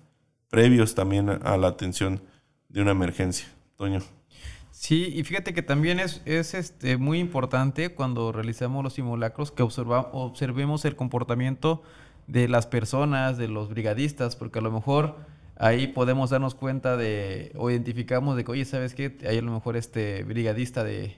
previos 0.50 0.94
también 0.94 1.30
a 1.30 1.56
la 1.56 1.68
atención 1.68 2.20
de 2.68 2.82
una 2.82 2.90
emergencia. 2.90 3.46
Toño. 3.76 4.00
Sí, 4.70 5.12
y 5.14 5.22
fíjate 5.24 5.54
que 5.54 5.62
también 5.62 6.00
es, 6.00 6.20
es 6.24 6.54
este, 6.54 6.96
muy 6.96 7.20
importante 7.20 7.94
cuando 7.94 8.32
realizamos 8.32 8.82
los 8.82 8.94
simulacros 8.94 9.52
que 9.52 9.62
observa, 9.62 10.10
observemos 10.12 10.84
el 10.84 10.96
comportamiento 10.96 11.82
de 12.26 12.48
las 12.48 12.66
personas, 12.66 13.38
de 13.38 13.48
los 13.48 13.68
brigadistas, 13.68 14.36
porque 14.36 14.58
a 14.58 14.62
lo 14.62 14.70
mejor 14.70 15.16
ahí 15.62 15.86
podemos 15.86 16.30
darnos 16.30 16.54
cuenta 16.54 16.96
de, 16.96 17.52
o 17.56 17.70
identificamos 17.70 18.36
de 18.36 18.44
que, 18.44 18.50
oye, 18.50 18.64
¿sabes 18.64 18.94
qué? 18.94 19.16
Hay 19.26 19.38
a 19.38 19.42
lo 19.42 19.52
mejor 19.52 19.76
este 19.76 20.24
brigadista 20.24 20.82
de, 20.82 21.16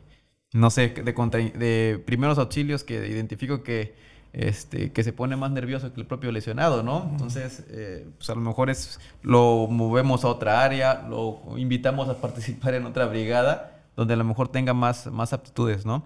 no 0.52 0.70
sé, 0.70 0.90
de, 0.90 1.12
de 1.12 1.98
primeros 2.04 2.38
auxilios 2.38 2.84
que 2.84 3.08
identifico 3.08 3.62
que 3.62 3.94
este, 4.34 4.92
que 4.92 5.04
se 5.04 5.12
pone 5.12 5.36
más 5.36 5.52
nervioso 5.52 5.94
que 5.94 6.00
el 6.00 6.06
propio 6.06 6.32
lesionado, 6.32 6.82
¿no? 6.82 7.08
Entonces, 7.12 7.64
eh, 7.70 8.04
pues 8.18 8.28
a 8.28 8.34
lo 8.34 8.40
mejor 8.40 8.68
es, 8.68 8.98
lo 9.22 9.68
movemos 9.70 10.24
a 10.24 10.28
otra 10.28 10.62
área, 10.62 11.06
lo 11.08 11.40
invitamos 11.56 12.08
a 12.08 12.20
participar 12.20 12.74
en 12.74 12.84
otra 12.84 13.06
brigada, 13.06 13.84
donde 13.96 14.14
a 14.14 14.16
lo 14.16 14.24
mejor 14.24 14.48
tenga 14.48 14.74
más, 14.74 15.06
más 15.06 15.32
aptitudes, 15.32 15.86
¿no? 15.86 16.04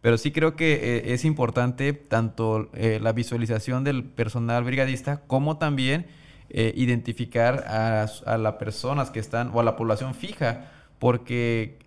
Pero 0.00 0.18
sí 0.18 0.32
creo 0.32 0.56
que 0.56 0.74
eh, 0.74 1.14
es 1.14 1.24
importante 1.24 1.92
tanto 1.92 2.68
eh, 2.74 2.98
la 3.00 3.12
visualización 3.12 3.84
del 3.84 4.02
personal 4.02 4.64
brigadista 4.64 5.20
como 5.28 5.58
también 5.58 6.06
identificar 6.50 7.64
a, 7.68 8.06
a 8.26 8.38
las 8.38 8.54
personas 8.54 9.10
que 9.10 9.20
están 9.20 9.50
o 9.52 9.60
a 9.60 9.62
la 9.62 9.76
población 9.76 10.14
fija, 10.14 10.70
porque 10.98 11.78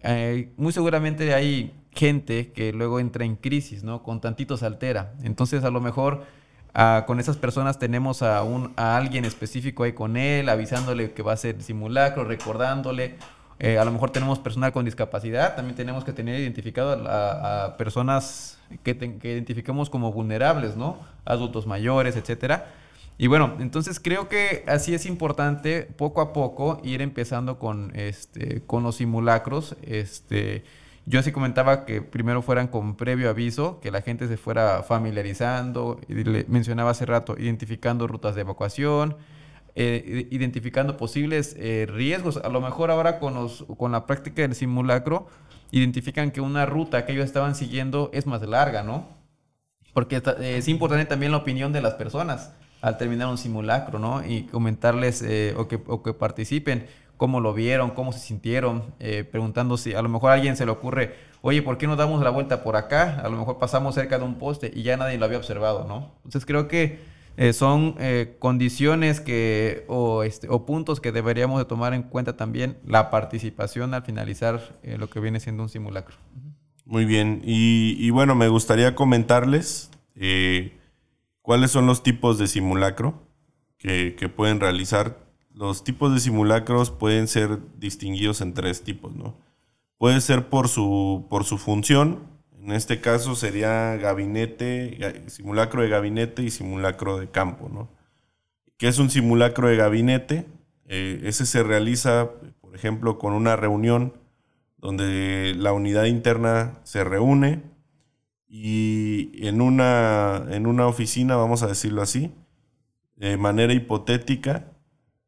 muy 0.58 0.72
seguramente 0.72 1.34
hay 1.34 1.74
gente 1.94 2.52
que 2.52 2.74
luego 2.74 3.00
entra 3.00 3.26
en 3.26 3.36
crisis, 3.36 3.84
¿no? 3.84 4.04
Con 4.04 4.22
tantito 4.22 4.58
se 4.58 4.66
altera. 4.66 5.14
Entonces, 5.24 5.64
a 5.64 5.70
lo 5.70 5.82
mejor 5.82 6.24
ah, 6.74 7.04
con 7.06 7.20
esas 7.20 7.38
personas 7.38 7.80
tenemos 7.80 8.22
a, 8.22 8.44
un, 8.44 8.74
a 8.78 8.98
alguien 8.98 9.26
específico 9.26 9.84
ahí 9.84 9.94
con 9.94 10.18
él, 10.18 10.50
avisándole 10.50 11.12
que 11.12 11.22
va 11.22 11.34
a 11.34 11.38
ser 11.38 11.62
simulacro, 11.62 12.24
recordándole. 12.24 13.16
Eh, 13.60 13.78
a 13.78 13.86
lo 13.86 13.92
mejor 13.92 14.10
tenemos 14.10 14.40
personal 14.40 14.72
con 14.72 14.86
discapacidad, 14.86 15.56
también 15.56 15.76
tenemos 15.76 16.04
que 16.04 16.14
tener 16.14 16.40
identificado 16.40 17.08
a, 17.08 17.76
personas 17.78 18.58
que, 18.84 18.98
que, 18.98 19.34
identificamos 19.34 19.90
como 19.90 20.12
vulnerables, 20.12 20.76
¿no? 20.76 20.98
Adultos 21.26 21.68
mayores, 21.68 22.16
etcétera. 22.16 22.68
Y 23.18 23.28
bueno, 23.28 23.56
entonces 23.60 24.00
creo 24.00 24.30
que 24.30 24.64
así 24.68 24.96
es 24.96 25.06
importante 25.06 25.84
poco 25.84 26.22
a 26.22 26.34
poco 26.34 26.82
ir 26.84 27.02
empezando 27.02 27.60
con, 27.60 27.92
este, 27.96 28.64
con 28.66 28.82
los 28.82 28.96
simulacros. 28.96 29.76
Este, 29.84 30.64
yo 31.06 31.20
así 31.20 31.32
comentaba 31.32 31.86
que 31.86 32.02
primero 32.02 32.42
fueran 32.42 32.68
con 32.68 32.96
previo 32.96 33.30
aviso, 33.30 33.80
que 33.80 33.92
la 33.92 34.02
gente 34.02 34.28
se 34.28 34.38
fuera 34.38 34.84
familiarizando, 34.84 36.00
y 36.08 36.24
le 36.24 36.46
mencionaba 36.48 36.92
hace 36.92 37.06
rato, 37.06 37.36
identificando 37.38 38.08
rutas 38.08 38.34
de 38.34 38.42
evacuación, 38.42 39.18
eh, 39.76 40.28
identificando 40.32 40.98
posibles 40.98 41.56
eh, 41.60 41.88
riesgos. 41.90 42.38
A 42.38 42.50
lo 42.50 42.60
mejor 42.60 42.92
ahora 42.92 43.20
con, 43.20 43.34
los, 43.36 43.66
con 43.78 43.92
la 43.92 44.06
práctica 44.06 44.42
del 44.42 44.56
simulacro, 44.56 45.28
identifican 45.72 46.32
que 46.32 46.42
una 46.42 46.66
ruta 46.66 47.06
que 47.06 47.14
ellos 47.14 47.26
estaban 47.26 47.56
siguiendo 47.56 48.10
es 48.14 48.28
más 48.28 48.42
larga, 48.42 48.84
¿no? 48.84 49.08
Porque 49.94 50.22
es 50.40 50.68
importante 50.68 51.06
también 51.06 51.32
la 51.32 51.40
opinión 51.40 51.74
de 51.74 51.82
las 51.82 51.96
personas 51.96 52.54
al 52.82 52.98
terminar 52.98 53.28
un 53.28 53.38
simulacro, 53.38 54.00
¿no? 54.00 54.26
Y 54.26 54.44
comentarles 54.44 55.22
eh, 55.22 55.54
o, 55.58 55.68
que, 55.68 55.80
o 55.86 56.02
que 56.04 56.14
participen 56.14 56.88
cómo 57.18 57.40
lo 57.40 57.54
vieron, 57.54 57.92
cómo 57.92 58.12
se 58.12 58.20
sintieron, 58.20 58.96
eh, 59.00 59.24
preguntando 59.24 59.78
si 59.78 59.94
a 59.94 60.02
lo 60.02 60.10
mejor 60.10 60.32
a 60.32 60.34
alguien 60.34 60.58
se 60.58 60.66
le 60.66 60.72
ocurre, 60.72 61.14
oye, 61.42 61.62
¿por 61.62 61.78
qué 61.78 61.86
no 61.86 61.96
damos 61.96 62.24
la 62.24 62.32
vuelta 62.32 62.64
por 62.64 62.76
acá? 62.76 63.22
A 63.24 63.30
lo 63.30 63.38
mejor 63.38 63.60
pasamos 63.60 63.94
cerca 63.94 64.18
de 64.18 64.26
un 64.26 64.36
poste 64.36 64.72
y 64.74 64.82
ya 64.82 64.98
nadie 64.98 65.20
lo 65.20 65.26
había 65.26 65.38
observado, 65.38 65.86
¿no? 65.88 66.12
Entonces 66.18 66.46
creo 66.46 66.68
que 66.68 67.00
eh, 67.38 67.54
son 67.54 67.96
condiciones 68.40 69.22
que 69.22 69.86
o, 69.88 70.24
este, 70.24 70.48
o 70.50 70.66
puntos 70.66 71.00
que 71.00 71.12
deberíamos 71.12 71.60
de 71.60 71.66
tomar 71.66 71.94
en 71.94 72.04
cuenta 72.04 72.36
también 72.36 72.78
la 72.86 73.12
participación 73.12 73.94
al 73.94 74.02
finalizar 74.02 74.76
lo 74.84 75.08
que 75.08 75.20
viene 75.20 75.40
siendo 75.40 75.64
un 75.64 75.70
simulacro. 75.70 76.18
Muy 76.86 77.06
bien, 77.06 77.42
y, 77.46 78.10
bueno, 78.10 78.36
me 78.36 78.50
gustaría 78.50 78.96
comentarles 78.96 79.92
cuáles 81.42 81.72
son 81.72 81.86
los 81.86 82.04
tipos 82.04 82.38
de 82.38 82.48
simulacro 82.48 83.28
que, 83.78 84.32
pueden 84.36 84.60
realizar 84.60 85.18
los 85.54 85.84
tipos 85.84 86.14
de 86.14 86.20
simulacros 86.20 86.92
pueden 86.92 87.28
ser 87.28 87.60
distinguidos 87.78 88.42
en 88.42 88.54
tres 88.54 88.84
tipos, 88.84 89.16
¿no? 89.16 89.36
Puede 89.98 90.22
ser 90.22 90.48
por 90.50 90.68
su, 90.68 91.28
por 91.30 91.44
su 91.44 91.58
función, 91.58 92.20
en 92.60 92.72
este 92.72 93.02
caso 93.02 93.36
sería 93.36 93.96
gabinete, 93.98 95.24
simulacro 95.28 95.82
de 95.82 95.90
gabinete 95.90 96.44
y 96.44 96.52
simulacro 96.52 97.18
de 97.18 97.30
campo, 97.30 97.70
¿no? 97.70 97.90
¿Qué 98.78 98.88
es 98.88 99.00
un 99.00 99.10
simulacro 99.10 99.68
de 99.68 99.76
gabinete? 99.76 100.46
Eh, 100.88 101.22
ese 101.24 101.46
se 101.46 101.64
realiza, 101.64 102.30
por 102.62 102.76
ejemplo, 102.76 103.18
con 103.18 103.34
una 103.34 103.56
reunión 103.56 104.14
donde 104.78 105.54
la 105.56 105.74
unidad 105.74 106.06
interna 106.06 106.80
se 106.84 107.04
reúne 107.04 107.62
y 108.54 109.48
en 109.48 109.62
una, 109.62 110.46
en 110.50 110.68
una 110.68 110.86
oficina, 110.86 111.38
vamos 111.38 111.64
a 111.64 111.68
decirlo 111.68 112.02
así, 112.02 112.34
de 113.16 113.38
manera 113.38 113.72
hipotética, 113.72 114.74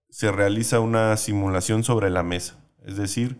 se 0.09 0.29
realiza 0.29 0.81
una 0.81 1.15
simulación 1.15 1.85
sobre 1.85 2.09
la 2.09 2.21
mesa, 2.21 2.59
es 2.85 2.97
decir, 2.97 3.37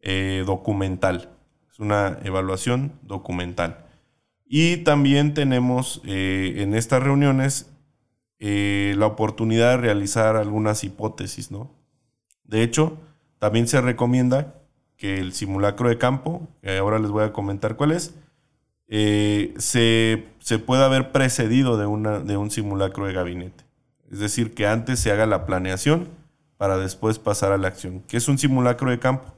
eh, 0.00 0.44
documental. 0.46 1.28
Es 1.70 1.78
una 1.78 2.18
evaluación 2.24 2.92
documental. 3.02 3.84
Y 4.46 4.78
también 4.78 5.34
tenemos 5.34 6.00
eh, 6.06 6.54
en 6.62 6.74
estas 6.74 7.02
reuniones 7.02 7.70
eh, 8.38 8.94
la 8.96 9.04
oportunidad 9.04 9.72
de 9.72 9.76
realizar 9.76 10.36
algunas 10.36 10.84
hipótesis, 10.84 11.50
¿no? 11.50 11.70
De 12.44 12.62
hecho, 12.62 12.96
también 13.38 13.68
se 13.68 13.82
recomienda 13.82 14.54
que 14.96 15.18
el 15.18 15.34
simulacro 15.34 15.90
de 15.90 15.98
campo, 15.98 16.48
ahora 16.80 16.98
les 16.98 17.10
voy 17.10 17.24
a 17.24 17.32
comentar 17.34 17.76
cuál 17.76 17.92
es, 17.92 18.14
se, 18.88 20.26
se 20.38 20.58
pueda 20.58 20.86
haber 20.86 21.12
precedido 21.12 21.76
de, 21.76 21.86
una, 21.86 22.20
de 22.20 22.36
un 22.36 22.50
simulacro 22.50 23.06
de 23.06 23.12
gabinete. 23.12 23.64
Es 24.10 24.18
decir, 24.18 24.54
que 24.54 24.66
antes 24.66 24.98
se 24.98 25.12
haga 25.12 25.26
la 25.26 25.44
planeación 25.44 26.08
para 26.56 26.76
después 26.76 27.18
pasar 27.18 27.52
a 27.52 27.58
la 27.58 27.68
acción. 27.68 28.02
¿Qué 28.08 28.16
es 28.16 28.28
un 28.28 28.38
simulacro 28.38 28.90
de 28.90 28.98
campo? 28.98 29.32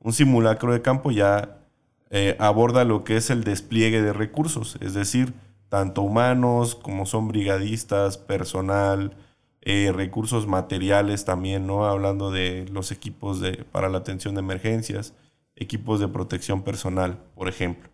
Un 0.00 0.12
simulacro 0.12 0.72
de 0.72 0.82
campo 0.82 1.10
ya 1.10 1.58
eh, 2.10 2.36
aborda 2.38 2.84
lo 2.84 3.02
que 3.02 3.16
es 3.16 3.30
el 3.30 3.42
despliegue 3.42 4.02
de 4.02 4.12
recursos, 4.12 4.76
es 4.80 4.94
decir, 4.94 5.34
tanto 5.68 6.02
humanos 6.02 6.76
como 6.76 7.06
son 7.06 7.28
brigadistas, 7.28 8.16
personal, 8.18 9.16
eh, 9.62 9.92
recursos 9.92 10.46
materiales 10.46 11.24
también, 11.24 11.66
¿no? 11.66 11.86
Hablando 11.86 12.30
de 12.30 12.66
los 12.70 12.92
equipos 12.92 13.40
de, 13.40 13.64
para 13.72 13.88
la 13.88 13.98
atención 13.98 14.34
de 14.34 14.40
emergencias, 14.40 15.14
equipos 15.56 15.98
de 15.98 16.06
protección 16.06 16.62
personal, 16.62 17.18
por 17.34 17.48
ejemplo. 17.48 17.88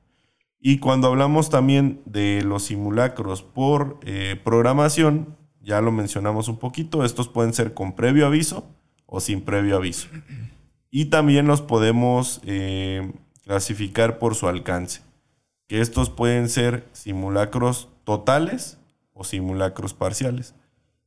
Y 0.64 0.78
cuando 0.78 1.08
hablamos 1.08 1.50
también 1.50 2.00
de 2.04 2.42
los 2.44 2.62
simulacros 2.62 3.42
por 3.42 3.98
eh, 4.04 4.40
programación, 4.44 5.36
ya 5.60 5.80
lo 5.80 5.90
mencionamos 5.90 6.46
un 6.46 6.56
poquito, 6.56 7.04
estos 7.04 7.26
pueden 7.26 7.52
ser 7.52 7.74
con 7.74 7.96
previo 7.96 8.26
aviso 8.26 8.64
o 9.06 9.18
sin 9.18 9.40
previo 9.40 9.74
aviso. 9.76 10.06
Y 10.88 11.06
también 11.06 11.48
los 11.48 11.62
podemos 11.62 12.40
eh, 12.44 13.12
clasificar 13.42 14.20
por 14.20 14.36
su 14.36 14.46
alcance, 14.46 15.00
que 15.66 15.80
estos 15.80 16.10
pueden 16.10 16.48
ser 16.48 16.86
simulacros 16.92 17.88
totales 18.04 18.78
o 19.14 19.24
simulacros 19.24 19.94
parciales. 19.94 20.54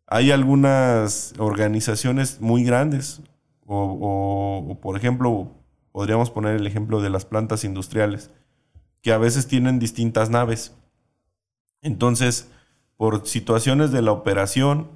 Hay 0.05 0.31
algunas 0.31 1.33
organizaciones 1.37 2.41
muy 2.41 2.65
grandes, 2.65 3.21
o 3.65 4.77
por 4.81 4.97
ejemplo, 4.97 5.49
podríamos 5.93 6.29
poner 6.29 6.57
el 6.57 6.67
ejemplo 6.67 6.99
de 6.99 7.09
las 7.09 7.23
plantas 7.23 7.63
industriales, 7.63 8.31
que 9.05 9.13
a 9.13 9.19
veces 9.19 9.45
tienen 9.45 9.77
distintas 9.77 10.31
naves. 10.31 10.73
Entonces, 11.83 12.49
por 12.97 13.27
situaciones 13.27 13.91
de 13.91 14.01
la 14.01 14.11
operación, 14.11 14.87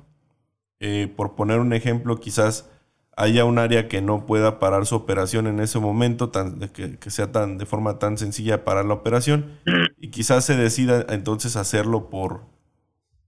eh, 0.79 1.13
por 1.15 1.35
poner 1.35 1.59
un 1.59 1.73
ejemplo, 1.73 2.19
quizás 2.19 2.71
haya 3.15 3.45
un 3.45 3.59
área 3.59 3.87
que 3.87 4.01
no 4.01 4.25
pueda 4.25 4.57
parar 4.57 4.87
su 4.87 4.95
operación 4.95 5.45
en 5.45 5.59
ese 5.59 5.77
momento, 5.77 6.29
tan, 6.29 6.57
que, 6.69 6.97
sea 7.11 7.31
tan 7.31 7.59
de 7.59 7.67
forma 7.67 7.99
tan 7.99 8.17
sencilla 8.17 8.65
para 8.65 8.81
la 8.81 8.95
operación, 8.95 9.59
y 9.99 10.09
quizás 10.09 10.43
se 10.43 10.57
decida 10.57 11.05
entonces 11.09 11.55
hacerlo 11.55 12.09
por, 12.09 12.41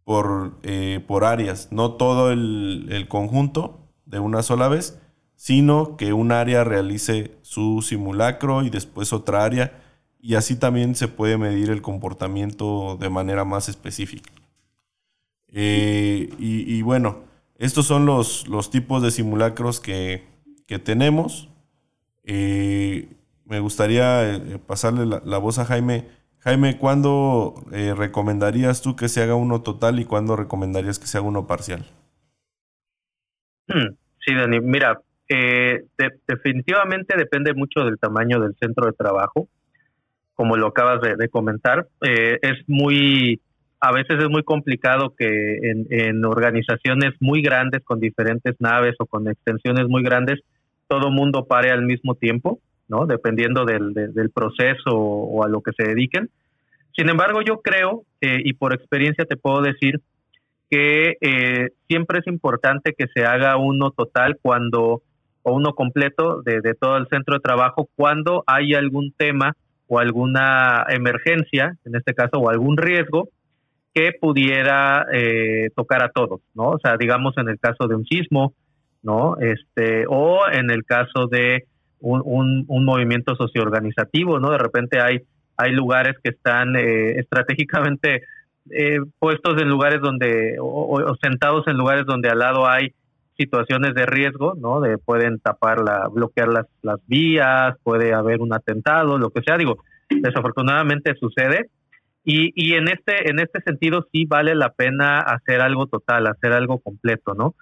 por, 0.04 0.58
eh, 0.64 1.00
por 1.08 1.26
áreas, 1.26 1.68
no 1.70 1.92
todo 1.92 2.32
el 2.32 3.06
conjunto 3.08 3.88
de 4.08 4.18
una 4.18 4.42
sola 4.42 4.68
vez, 4.68 5.00
sino 5.36 5.96
que 5.96 6.12
un 6.14 6.32
área 6.32 6.64
realice 6.64 7.38
su 7.44 7.84
simulacro 7.84 8.64
y 8.64 8.72
después 8.72 9.14
otra 9.14 9.44
área, 9.44 9.81
y 10.22 10.36
así 10.36 10.58
también 10.58 10.96
se 10.96 11.08
puede 11.08 11.38
medir 11.38 11.70
el 11.72 11.82
comportamiento 11.82 12.98
de 12.98 13.10
manera 13.10 13.44
más 13.44 13.70
específica. 13.70 14.32
Eh, 15.54 16.30
y, 16.38 16.82
bueno, 16.82 17.24
estos 17.58 17.86
son 17.86 18.06
los, 18.06 18.48
los 18.48 18.70
tipos 18.70 19.02
de 19.04 19.12
simulacros 19.12 19.80
que, 19.80 20.30
tenemos. 20.86 21.50
Eh, 22.24 23.10
me 23.44 23.60
gustaría 23.60 24.36
eh, 24.36 24.58
pasarle 24.66 25.06
la, 25.06 25.38
voz 25.38 25.60
a 25.60 25.66
Jaime. 25.66 26.06
Jaime, 26.40 26.78
¿cuándo 26.78 27.56
recomendarías 27.70 28.82
tú 28.82 28.96
que 28.96 29.10
se 29.10 29.22
haga 29.22 29.36
uno 29.36 29.62
total 29.62 30.00
y 30.00 30.06
cuándo 30.06 30.38
recomendarías 30.38 30.98
que 30.98 31.08
se 31.08 31.18
haga 31.18 31.28
uno 31.28 31.46
parcial? 31.46 31.86
Hmm, 33.68 33.96
sí, 34.26 34.34
Dani, 34.34 34.62
mira, 34.62 35.02
definitivamente 36.28 37.18
depende 37.18 37.54
mucho 37.54 37.82
del 37.82 38.00
tamaño 38.00 38.40
del 38.40 38.56
centro 38.56 38.88
de 38.88 38.94
trabajo, 38.94 39.50
como 40.36 40.58
lo 40.58 40.68
acabas 40.68 41.02
de, 41.02 41.30
comentar. 41.30 41.88
es 42.02 42.58
muy 42.68 43.40
a 43.84 43.92
veces 43.92 44.20
es 44.20 44.30
muy 44.30 44.44
complicado 44.44 45.16
que 45.18 45.58
en, 45.90 46.24
organizaciones 46.24 47.14
muy 47.20 47.42
grandes 47.42 47.84
con 47.84 48.00
diferentes 48.00 48.56
naves 48.60 48.96
o 49.00 49.08
con 49.08 49.28
extensiones 49.28 49.88
muy 49.88 50.04
grandes 50.04 50.40
todo 50.88 51.10
mundo 51.10 51.46
pare 51.46 51.72
al 51.72 51.84
mismo 51.84 52.16
tiempo, 52.16 52.60
¿no? 52.88 53.08
Dependiendo 53.08 53.66
del, 53.66 54.30
proceso 54.34 54.92
o, 54.92 55.44
a 55.44 55.48
lo 55.48 55.62
que 55.62 55.72
se 55.72 55.88
dediquen. 55.88 56.30
Sin 56.96 57.10
embargo, 57.10 57.42
yo 57.42 57.62
creo, 57.62 58.04
y 58.20 58.54
por 58.54 58.74
experiencia 58.74 59.26
te 59.26 59.38
puedo 59.38 59.62
decir, 59.62 60.02
que 60.72 61.18
eh, 61.20 61.72
siempre 61.88 62.20
es 62.20 62.28
importante 62.28 62.94
que 62.98 63.08
se 63.14 63.26
haga 63.26 63.58
uno 63.58 63.92
total 63.92 64.40
cuando, 64.42 65.02
o 65.44 65.54
uno 65.54 65.74
completo 65.76 66.42
de, 66.44 66.62
todo 66.80 66.96
el 66.96 67.08
centro 67.10 67.36
de 67.36 67.42
trabajo, 67.42 67.90
cuando 67.96 68.46
hay 68.48 68.74
algún 68.74 69.14
tema 69.16 69.58
o 69.94 70.00
alguna 70.00 70.86
emergencia, 70.88 71.76
en 71.84 71.96
este 71.98 72.14
caso, 72.14 72.38
o 72.38 72.50
algún 72.50 72.78
riesgo 72.78 73.28
que 73.94 74.14
pudiera 74.18 75.06
eh, 75.12 75.68
tocar 75.76 76.02
a 76.02 76.12
todos, 76.12 76.40
¿no? 76.56 76.70
O 76.70 76.80
sea, 76.80 76.96
digamos 76.96 77.38
en 77.38 77.50
el 77.50 77.60
caso 77.60 77.90
de 77.90 77.96
un 77.96 78.06
sismo, 78.06 78.54
¿no? 79.04 79.36
Este, 79.42 80.06
o 80.08 80.48
en 80.50 80.72
el 80.72 80.86
caso 80.86 81.28
de 81.28 81.66
un, 82.00 82.64
un, 82.70 82.86
movimiento 82.86 83.36
socioorganizativo, 83.36 84.40
¿no? 84.40 84.52
De 84.52 84.60
repente 84.60 85.02
hay, 85.02 85.24
hay 85.58 85.74
lugares 85.74 86.16
que 86.24 86.30
están 86.30 86.78
eh, 86.78 87.20
estratégicamente 87.20 88.24
eh, 88.70 89.00
puestos 89.20 89.62
en 89.62 89.68
lugares 89.68 90.00
donde, 90.00 90.56
o, 90.58 91.04
sentados 91.22 91.68
en 91.68 91.76
lugares 91.76 92.06
donde 92.06 92.30
al 92.30 92.40
lado 92.40 92.66
hay 92.66 92.94
situaciones 93.42 93.94
de 93.94 94.06
riesgo, 94.06 94.54
¿no? 94.56 94.80
De 94.82 94.98
pueden 94.98 95.40
tapar 95.40 95.82
la, 95.82 96.08
bloquear 96.08 96.48
las, 96.50 96.68
las 96.82 97.00
vías, 97.08 97.76
puede 97.84 98.14
haber 98.14 98.42
un 98.42 98.54
atentado, 98.54 99.18
lo 99.18 99.30
que 99.30 99.42
sea. 99.42 99.58
Digo, 99.58 99.78
desafortunadamente 100.10 101.16
sucede. 101.16 101.70
Y, 102.24 102.52
y 102.56 102.76
en 102.76 102.88
este, 102.88 103.30
en 103.30 103.40
este 103.40 103.62
sentido 103.62 104.06
sí 104.12 104.26
vale 104.26 104.54
la 104.54 104.70
pena 104.70 105.20
hacer 105.20 105.60
algo 105.62 105.88
total, 105.88 106.28
hacer 106.28 106.54
algo 106.54 106.80
completo, 106.80 107.34
¿no? 107.34 107.56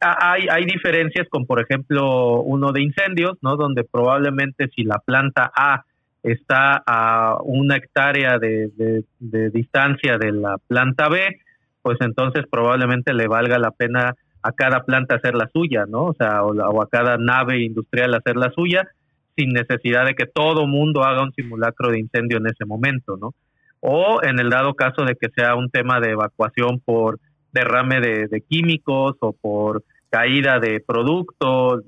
Hay, 0.00 0.46
hay 0.50 0.64
diferencias 0.64 1.26
con, 1.28 1.46
por 1.46 1.60
ejemplo, 1.60 2.40
uno 2.42 2.72
de 2.72 2.82
incendios, 2.82 3.38
¿no? 3.42 3.56
Donde 3.56 3.84
probablemente 3.84 4.68
si 4.74 4.84
la 4.84 4.98
planta 4.98 5.50
A 5.56 5.84
está 6.22 6.82
a 6.86 7.38
una 7.42 7.76
hectárea 7.76 8.38
de, 8.38 9.04
distancia 9.18 10.18
de 10.18 10.32
la 10.32 10.56
planta 10.66 11.08
B, 11.08 11.40
pues 11.82 11.98
entonces 12.00 12.44
probablemente 12.50 13.14
le 13.14 13.28
valga 13.28 13.58
la 13.58 13.70
pena 13.70 14.14
a 14.48 14.52
cada 14.52 14.82
planta 14.84 15.16
hacer 15.16 15.34
la 15.34 15.48
suya, 15.52 15.84
¿no? 15.86 16.06
O 16.06 16.14
sea, 16.14 16.42
o, 16.42 16.82
a 16.82 16.88
cada 16.88 17.18
nave 17.18 17.62
industrial 17.62 18.14
hacer 18.14 18.36
la 18.36 18.50
suya, 18.50 18.88
sin 19.36 19.50
necesidad 19.50 20.06
de 20.06 20.14
que 20.14 20.24
todo 20.24 20.66
mundo 20.66 21.04
haga 21.04 21.22
un 21.22 21.32
simulacro 21.32 21.90
de 21.90 22.00
incendio 22.00 22.38
en 22.38 22.46
ese 22.46 22.64
momento, 22.64 23.18
¿no? 23.18 23.34
O 23.80 24.20
en 24.22 24.40
el 24.40 24.48
dado 24.48 24.74
caso 24.74 25.04
de 25.04 25.16
que 25.16 25.28
sea 25.36 25.54
un 25.54 25.68
tema 25.70 26.00
de 26.00 26.12
evacuación 26.12 26.80
por 26.80 27.20
derrame 27.52 28.00
de, 28.00 28.42
químicos 28.48 29.16
o 29.20 29.32
por 29.34 29.84
caída 30.10 30.58
de 30.58 30.80
productos, 30.80 31.84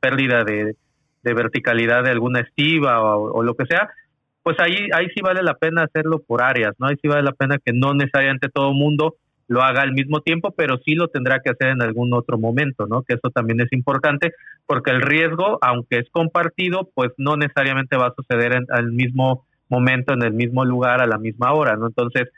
pérdida 0.00 0.42
de, 0.44 0.74
verticalidad 1.22 2.02
de 2.02 2.10
alguna 2.10 2.40
estiva 2.40 3.16
o, 3.16 3.42
lo 3.44 3.54
que 3.54 3.66
sea, 3.66 3.88
pues 4.42 4.58
ahí, 4.58 4.88
ahí 4.92 5.06
sí 5.14 5.22
vale 5.22 5.42
la 5.42 5.54
pena 5.54 5.84
hacerlo 5.84 6.18
por 6.18 6.42
áreas, 6.42 6.74
¿no? 6.78 6.88
Ahí 6.88 6.96
sí 7.00 7.08
vale 7.08 7.22
la 7.22 7.32
pena 7.32 7.58
que 7.64 7.72
no 7.72 7.94
necesariamente 7.94 8.48
todo 8.48 8.70
el 8.70 8.74
mundo 8.74 9.14
lo 9.46 9.62
haga 9.62 9.82
al 9.82 9.92
mismo 9.92 10.20
tiempo, 10.20 10.52
pero 10.52 10.78
sí 10.84 10.94
lo 10.94 11.08
tendrá 11.08 11.40
que 11.40 11.50
hacer 11.50 11.68
en 11.68 11.82
algún 11.82 12.12
otro 12.14 12.38
momento, 12.38 12.86
¿no? 12.86 13.02
Que 13.02 13.14
eso 13.14 13.30
también 13.30 13.60
es 13.60 13.72
importante, 13.72 14.32
porque 14.66 14.90
el 14.90 15.02
riesgo, 15.02 15.58
aunque 15.62 15.98
es 15.98 16.08
compartido, 16.10 16.90
pues 16.94 17.12
no 17.18 17.36
necesariamente 17.36 17.96
va 17.96 18.08
a 18.08 18.14
suceder 18.14 18.54
en 18.54 18.66
al 18.70 18.92
mismo 18.92 19.46
momento, 19.68 20.12
en 20.12 20.22
el 20.22 20.32
mismo 20.32 20.64
lugar, 20.64 21.00
a 21.00 21.06
la 21.06 21.18
misma 21.18 21.52
hora, 21.52 21.76
¿no? 21.76 21.86
Entonces, 21.86 22.28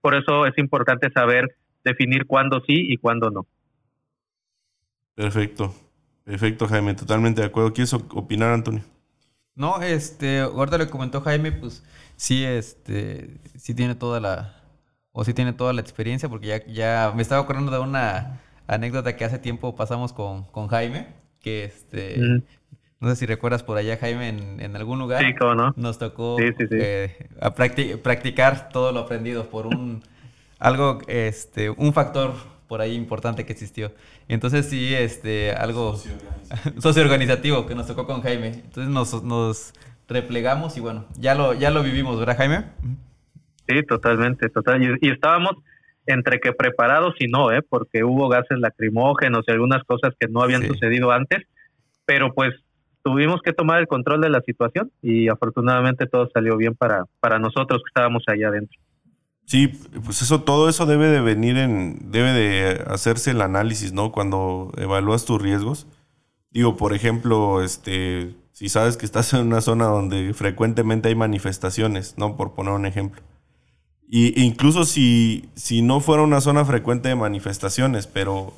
por 0.00 0.14
eso 0.14 0.46
es 0.46 0.56
importante 0.58 1.10
saber 1.10 1.56
definir 1.84 2.26
cuándo 2.26 2.60
sí 2.66 2.92
y 2.92 2.96
cuándo 2.96 3.30
no. 3.30 3.46
Perfecto. 5.14 5.74
Perfecto, 6.24 6.68
Jaime, 6.68 6.94
totalmente 6.94 7.40
de 7.40 7.48
acuerdo. 7.48 7.72
¿Quieres 7.72 7.92
opinar, 7.92 8.52
Antonio? 8.52 8.82
No, 9.54 9.82
este, 9.82 10.40
ahorita 10.40 10.78
le 10.78 10.88
comentó 10.88 11.20
Jaime, 11.20 11.52
pues 11.52 11.84
sí, 12.16 12.44
este, 12.44 13.38
sí 13.56 13.74
tiene 13.74 13.94
toda 13.94 14.20
la, 14.20 14.59
o 15.12 15.24
sí 15.24 15.34
tiene 15.34 15.52
toda 15.52 15.72
la 15.72 15.80
experiencia, 15.80 16.28
porque 16.28 16.46
ya, 16.46 16.66
ya 16.66 17.12
me 17.14 17.22
estaba 17.22 17.42
acordando 17.42 17.72
de 17.72 17.78
una 17.78 18.40
anécdota 18.66 19.16
que 19.16 19.24
hace 19.24 19.38
tiempo 19.38 19.74
pasamos 19.74 20.12
con, 20.12 20.44
con 20.44 20.68
Jaime, 20.68 21.08
que 21.40 21.64
este, 21.64 22.42
no 23.00 23.08
sé 23.08 23.16
si 23.16 23.26
recuerdas 23.26 23.62
por 23.62 23.78
allá, 23.78 23.96
Jaime, 23.96 24.28
en, 24.28 24.76
algún 24.76 24.98
lugar. 24.98 25.24
Sí, 25.24 25.34
¿cómo 25.34 25.54
no? 25.54 25.72
Nos 25.76 25.98
tocó 25.98 26.36
eh, 26.38 27.28
a 27.40 27.54
practicar 27.54 28.68
todo 28.68 28.92
lo 28.92 29.00
aprendido 29.00 29.48
por 29.48 29.66
un, 29.66 30.02
algo, 30.58 31.00
este, 31.08 31.70
un 31.70 31.92
factor 31.92 32.34
por 32.68 32.80
ahí 32.80 32.94
importante 32.94 33.44
que 33.44 33.52
existió. 33.52 33.92
Entonces 34.28 34.66
sí, 34.66 34.94
este, 34.94 35.52
algo 35.52 35.98
socioorganizativo 36.78 37.66
que 37.66 37.74
nos 37.74 37.88
tocó 37.88 38.06
con 38.06 38.22
Jaime. 38.22 38.48
Entonces 38.48 38.88
nos, 38.88 39.24
nos 39.24 39.72
replegamos 40.08 40.76
y 40.76 40.80
bueno, 40.80 41.06
ya 41.18 41.34
lo, 41.34 41.54
ya 41.54 41.70
lo 41.70 41.82
vivimos, 41.82 42.18
¿verdad 42.18 42.36
Jaime? 42.36 42.64
Sí, 43.70 43.84
totalmente, 43.84 44.48
total. 44.48 44.98
Y, 45.00 45.10
estábamos 45.10 45.52
entre 46.06 46.40
que 46.40 46.52
preparados 46.52 47.14
y 47.20 47.28
no, 47.28 47.52
¿eh? 47.52 47.62
porque 47.62 48.02
hubo 48.02 48.28
gases 48.28 48.58
lacrimógenos 48.58 49.44
y 49.46 49.52
algunas 49.52 49.84
cosas 49.84 50.12
que 50.18 50.26
no 50.26 50.42
habían 50.42 50.66
sucedido 50.66 51.12
antes, 51.12 51.46
pero 52.04 52.34
pues 52.34 52.52
tuvimos 53.04 53.40
que 53.42 53.52
tomar 53.52 53.78
el 53.78 53.86
control 53.86 54.22
de 54.22 54.28
la 54.28 54.40
situación 54.40 54.90
y 55.02 55.28
afortunadamente 55.28 56.06
todo 56.06 56.28
salió 56.34 56.56
bien 56.56 56.74
para, 56.74 57.04
para 57.20 57.38
nosotros 57.38 57.80
que 57.84 57.90
estábamos 57.90 58.24
allá 58.26 58.48
adentro. 58.48 58.76
Sí, 59.46 59.68
pues 60.04 60.20
eso, 60.22 60.42
todo 60.42 60.68
eso 60.68 60.84
debe 60.84 61.06
de 61.06 61.20
venir 61.20 61.56
en, 61.56 62.10
debe 62.10 62.32
de 62.32 62.84
hacerse 62.88 63.30
el 63.30 63.40
análisis, 63.40 63.92
¿no? 63.92 64.10
Cuando 64.10 64.72
evalúas 64.78 65.24
tus 65.24 65.40
riesgos. 65.40 65.86
Digo, 66.50 66.76
por 66.76 66.92
ejemplo, 66.92 67.62
este, 67.62 68.34
si 68.52 68.68
sabes 68.68 68.96
que 68.96 69.06
estás 69.06 69.32
en 69.32 69.46
una 69.46 69.60
zona 69.60 69.86
donde 69.86 70.34
frecuentemente 70.34 71.08
hay 71.08 71.14
manifestaciones, 71.14 72.18
¿no? 72.18 72.36
Por 72.36 72.54
poner 72.54 72.72
un 72.72 72.86
ejemplo. 72.86 73.22
Y 74.12 74.42
incluso 74.42 74.84
si, 74.84 75.48
si 75.54 75.82
no 75.82 76.00
fuera 76.00 76.24
una 76.24 76.40
zona 76.40 76.64
frecuente 76.64 77.08
de 77.08 77.14
manifestaciones, 77.14 78.08
pero 78.08 78.52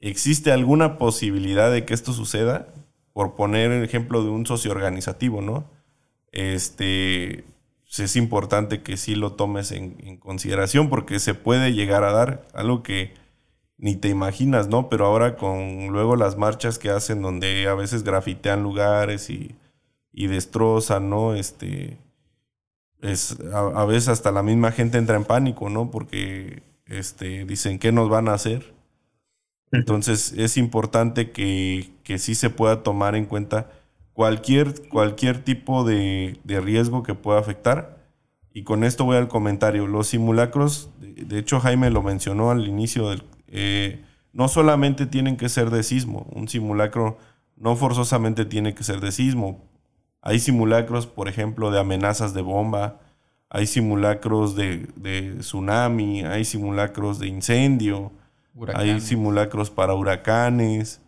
existe 0.00 0.52
alguna 0.52 0.96
posibilidad 0.96 1.70
de 1.70 1.84
que 1.84 1.92
esto 1.92 2.14
suceda, 2.14 2.66
por 3.12 3.34
poner 3.36 3.72
el 3.72 3.84
ejemplo 3.84 4.24
de 4.24 4.30
un 4.30 4.46
socio 4.46 4.70
organizativo, 4.70 5.42
¿no? 5.42 5.66
Este, 6.32 7.44
pues, 7.84 8.00
es 8.00 8.16
importante 8.16 8.82
que 8.82 8.96
sí 8.96 9.14
lo 9.14 9.32
tomes 9.32 9.70
en, 9.72 10.16
consideración 10.16 10.88
porque 10.88 11.18
se 11.18 11.34
puede 11.34 11.74
llegar 11.74 12.02
a 12.02 12.12
dar 12.12 12.48
algo 12.54 12.82
que 12.82 13.12
ni 13.76 13.96
te 13.96 14.08
imaginas, 14.08 14.68
¿no? 14.68 14.88
Pero 14.88 15.04
ahora 15.04 15.36
con 15.36 15.88
luego 15.88 16.16
las 16.16 16.38
marchas 16.38 16.78
que 16.78 16.88
hacen 16.88 17.20
donde 17.20 17.68
a 17.68 17.74
veces 17.74 18.02
grafitean 18.02 18.62
lugares 18.62 19.28
y, 19.28 19.56
destrozan, 20.12 21.10
¿no? 21.10 21.34
Este, 21.34 21.98
es, 23.02 23.38
a, 23.52 23.84
veces 23.84 24.08
hasta 24.08 24.32
la 24.32 24.42
misma 24.42 24.72
gente 24.72 24.98
entra 24.98 25.16
en 25.16 25.24
pánico, 25.24 25.70
¿no? 25.70 25.90
Porque 25.90 26.62
este, 26.86 27.44
dicen, 27.44 27.78
¿qué 27.78 27.92
nos 27.92 28.08
van 28.08 28.28
a 28.28 28.34
hacer? 28.34 28.74
Entonces 29.72 30.34
es 30.36 30.56
importante 30.56 31.30
que, 31.30 31.90
que 32.02 32.18
sí 32.18 32.34
se 32.34 32.50
pueda 32.50 32.82
tomar 32.82 33.14
en 33.14 33.26
cuenta 33.26 33.70
cualquier, 34.12 34.88
cualquier 34.88 35.42
tipo 35.44 35.84
de, 35.84 36.38
riesgo 36.44 37.02
que 37.02 37.14
pueda 37.14 37.38
afectar. 37.38 37.98
Y 38.52 38.64
con 38.64 38.84
esto 38.84 39.04
voy 39.04 39.16
al 39.16 39.28
comentario. 39.28 39.86
Los 39.86 40.08
simulacros, 40.08 40.90
de, 40.98 41.38
hecho 41.38 41.60
Jaime 41.60 41.90
lo 41.90 42.02
mencionó 42.02 42.50
al 42.50 42.66
inicio, 42.66 43.10
del, 43.10 43.22
eh, 43.48 44.04
no 44.32 44.48
solamente 44.48 45.06
tienen 45.06 45.36
que 45.36 45.48
ser 45.48 45.70
de 45.70 45.82
sismo, 45.82 46.26
un 46.32 46.48
simulacro 46.48 47.18
no 47.56 47.76
forzosamente 47.76 48.44
tiene 48.44 48.74
que 48.74 48.84
ser 48.84 49.00
de 49.00 49.12
sismo. 49.12 49.69
Hay 50.22 50.38
simulacros, 50.38 51.06
por 51.06 51.28
ejemplo, 51.28 51.70
de 51.70 51.80
amenazas 51.80 52.34
de 52.34 52.42
bomba, 52.42 53.00
hay 53.48 53.66
simulacros 53.66 54.54
de, 54.54 54.88
de 54.96 55.36
tsunami, 55.40 56.22
hay 56.24 56.44
simulacros 56.44 57.18
de 57.18 57.26
incendio, 57.26 58.12
hay 58.74 59.00
simulacros 59.00 59.70
para 59.70 59.94
huracanes, 59.94 61.00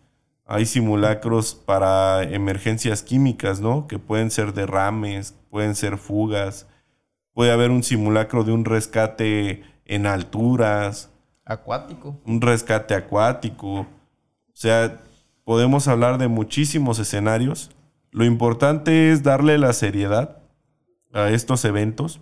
hay 0.45 0.65
simulacros 0.65 1.55
para 1.55 2.23
emergencias 2.23 3.01
químicas, 3.01 3.61
¿no? 3.61 3.87
Que 3.87 3.97
pueden 3.97 4.29
ser 4.29 4.53
derrames, 4.53 5.35
pueden 5.49 5.75
ser 5.75 5.97
fugas. 5.97 6.67
Puede 7.33 7.51
haber 7.51 7.71
un 7.71 7.83
simulacro 7.83 8.43
de 8.43 8.51
un 8.51 8.65
rescate 8.65 9.63
en 9.85 10.05
alturas. 10.05 11.09
Acuático. 11.45 12.19
Un 12.25 12.41
rescate 12.41 12.93
acuático. 12.93 13.81
O 13.81 13.87
sea, 14.53 14.99
podemos 15.45 15.87
hablar 15.87 16.17
de 16.17 16.27
muchísimos 16.27 16.99
escenarios. 16.99 17.71
Lo 18.13 18.23
importante 18.25 19.11
es 19.11 19.23
darle 19.23 19.57
la 19.57 19.73
seriedad 19.73 20.37
a 21.13 21.31
estos 21.31 21.65
eventos. 21.65 22.21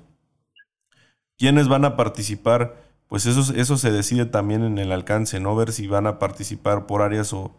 ¿Quiénes 1.38 1.68
van 1.68 1.84
a 1.84 1.98
participar? 1.98 2.78
Pues 3.08 3.26
eso, 3.26 3.54
eso 3.54 3.78
se 3.78 3.92
decide 3.92 4.26
también 4.26 4.64
en 4.64 4.78
el 4.78 4.94
alcance, 4.94 5.42
¿no? 5.42 5.54
Ver 5.54 5.74
si 5.74 5.88
van 5.88 6.08
a 6.08 6.18
participar 6.18 6.88
por 6.88 7.02
áreas 7.02 7.34
o, 7.34 7.58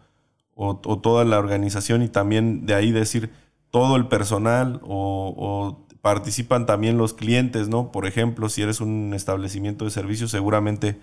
o, 0.54 0.76
toda 0.76 1.26
la 1.26 1.38
organización 1.38 2.02
y 2.02 2.08
también 2.08 2.64
de 2.64 2.74
ahí 2.74 2.90
decir 2.90 3.30
todo 3.70 3.96
el 3.96 4.08
personal 4.08 4.80
o, 4.82 5.86
participan 6.00 6.66
también 6.66 6.98
los 6.98 7.12
clientes, 7.12 7.68
¿no? 7.68 7.92
Por 7.92 8.06
ejemplo, 8.06 8.48
si 8.48 8.62
eres 8.62 8.80
un 8.80 9.12
establecimiento 9.14 9.84
de 9.84 9.92
servicios, 9.92 10.32
seguramente 10.32 10.98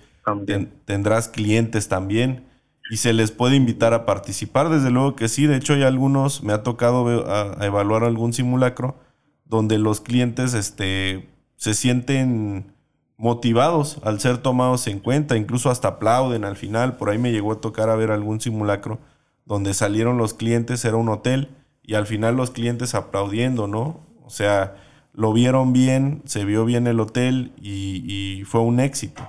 tendrás 0.85 1.29
clientes 1.29 1.87
también 1.87 2.48
y 2.89 2.97
se 2.97 3.13
les 3.13 3.31
puede 3.31 3.55
invitar 3.55 3.93
a 3.93 4.05
participar. 4.05 4.69
Desde 4.69 4.89
luego 4.89 5.15
que 5.15 5.29
sí, 5.29 5.45
de 5.45 5.57
hecho 5.57 5.73
hay 5.73 5.83
algunos, 5.83 6.43
me 6.43 6.53
ha 6.53 6.63
tocado 6.63 7.25
a, 7.31 7.65
evaluar 7.65 8.03
algún 8.03 8.33
simulacro 8.33 8.97
donde 9.45 9.77
los 9.77 10.01
clientes 10.01 10.53
este, 10.53 11.29
se 11.55 11.73
sienten 11.73 12.73
motivados 13.17 13.99
al 14.03 14.19
ser 14.19 14.37
tomados 14.37 14.87
en 14.87 14.99
cuenta, 14.99 15.37
incluso 15.37 15.69
hasta 15.69 15.89
aplauden 15.89 16.45
al 16.45 16.55
final. 16.55 16.97
Por 16.97 17.09
ahí 17.09 17.17
me 17.17 17.31
llegó 17.31 17.51
a 17.51 17.61
tocar 17.61 17.89
a 17.89 17.95
ver 17.95 18.11
algún 18.11 18.41
simulacro 18.41 18.99
donde 19.45 19.73
salieron 19.73 20.17
los 20.17 20.33
clientes, 20.33 20.85
era 20.85 20.97
un 20.97 21.09
hotel, 21.09 21.49
y 21.83 21.95
al 21.95 22.05
final 22.05 22.37
los 22.37 22.51
clientes 22.51 22.93
aplaudiendo, 22.93 23.67
¿no? 23.67 23.99
O 24.23 24.29
sea, 24.29 24.75
lo 25.13 25.33
vieron 25.33 25.73
bien, 25.73 26.21
se 26.25 26.45
vio 26.45 26.65
bien 26.65 26.85
el 26.85 26.99
hotel 26.99 27.51
y, 27.59 28.43
fue 28.45 28.61
un 28.61 28.79
éxito. 28.79 29.27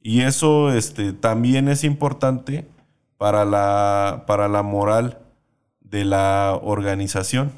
Y 0.00 0.22
eso 0.22 0.72
este, 0.72 1.12
también 1.12 1.68
es 1.68 1.84
importante 1.84 2.66
para 3.24 3.46
la, 3.46 4.24
para 4.26 4.48
la 4.48 4.62
moral 4.62 5.18
de 5.80 6.04
la 6.04 6.60
organización. 6.62 7.52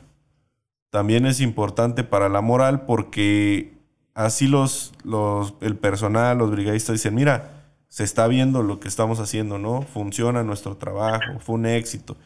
También 0.90 1.26
es 1.26 1.40
importante 1.40 2.04
para 2.04 2.28
la 2.28 2.40
moral 2.40 2.82
porque 2.82 3.72
así 4.14 4.46
los, 4.46 4.92
los, 5.02 5.54
el 5.60 5.76
personal, 5.76 6.38
los 6.38 6.52
brigadistas 6.52 6.92
dicen, 6.92 7.16
mira, 7.16 7.64
se 7.88 8.04
está 8.04 8.28
viendo 8.28 8.62
lo 8.62 8.78
que 8.78 8.86
estamos 8.86 9.18
haciendo, 9.18 9.58
¿no? 9.58 9.82
Funciona 9.82 10.44
nuestro 10.44 10.76
trabajo, 10.76 11.40
fue 11.40 11.56
un 11.56 11.66
éxito. 11.66 12.16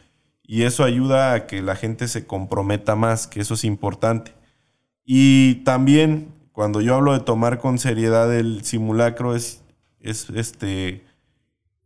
Y 0.43 0.61
eso 0.61 0.83
ayuda 0.83 1.33
a 1.33 1.47
que 1.47 1.63
la 1.63 1.75
gente 1.75 2.07
se 2.07 2.27
comprometa 2.27 2.95
más, 2.95 3.25
que 3.25 3.41
eso 3.41 3.55
es 3.55 3.63
importante. 3.63 4.35
Y 5.03 5.63
también, 5.63 6.31
cuando 6.51 6.79
yo 6.81 6.93
hablo 6.93 7.13
de 7.13 7.21
tomar 7.21 7.57
con 7.57 7.79
seriedad 7.79 8.31
el 8.35 8.63
simulacro, 8.63 9.35
es, 9.35 9.63
es 9.99 10.29
este, 10.29 11.03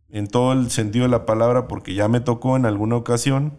en 0.09 0.27
todo 0.27 0.53
el 0.53 0.71
sentido 0.71 1.03
de 1.03 1.09
la 1.09 1.25
palabra, 1.25 1.67
porque 1.67 1.93
ya 1.93 2.07
me 2.07 2.19
tocó 2.19 2.55
en 2.55 2.65
alguna 2.65 2.95
ocasión 2.95 3.53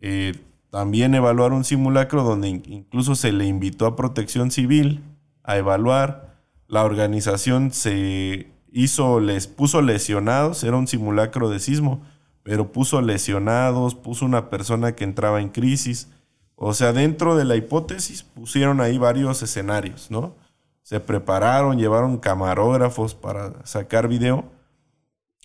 eh, 0.00 0.34
también 0.70 1.14
evaluar 1.14 1.52
un 1.52 1.64
simulacro 1.64 2.22
donde 2.22 2.48
incluso 2.48 3.14
se 3.14 3.32
le 3.32 3.46
invitó 3.46 3.86
a 3.86 3.96
protección 3.96 4.50
civil 4.50 5.02
a 5.42 5.56
evaluar. 5.56 6.36
La 6.68 6.84
organización 6.84 7.72
se 7.72 8.52
hizo, 8.70 9.18
les 9.18 9.48
puso 9.48 9.82
lesionados, 9.82 10.62
era 10.62 10.76
un 10.76 10.86
simulacro 10.86 11.48
de 11.48 11.58
sismo, 11.58 12.02
pero 12.44 12.70
puso 12.70 13.00
lesionados, 13.00 13.96
puso 13.96 14.24
una 14.24 14.48
persona 14.48 14.94
que 14.94 15.04
entraba 15.04 15.40
en 15.40 15.48
crisis. 15.48 16.08
O 16.54 16.72
sea, 16.74 16.92
dentro 16.92 17.36
de 17.36 17.44
la 17.44 17.56
hipótesis 17.56 18.22
pusieron 18.22 18.80
ahí 18.80 18.96
varios 18.98 19.42
escenarios, 19.42 20.10
¿no? 20.10 20.34
Se 20.82 21.00
prepararon, 21.00 21.78
llevaron 21.78 22.18
camarógrafos 22.18 23.14
para 23.14 23.54
sacar 23.66 24.06
video 24.08 24.44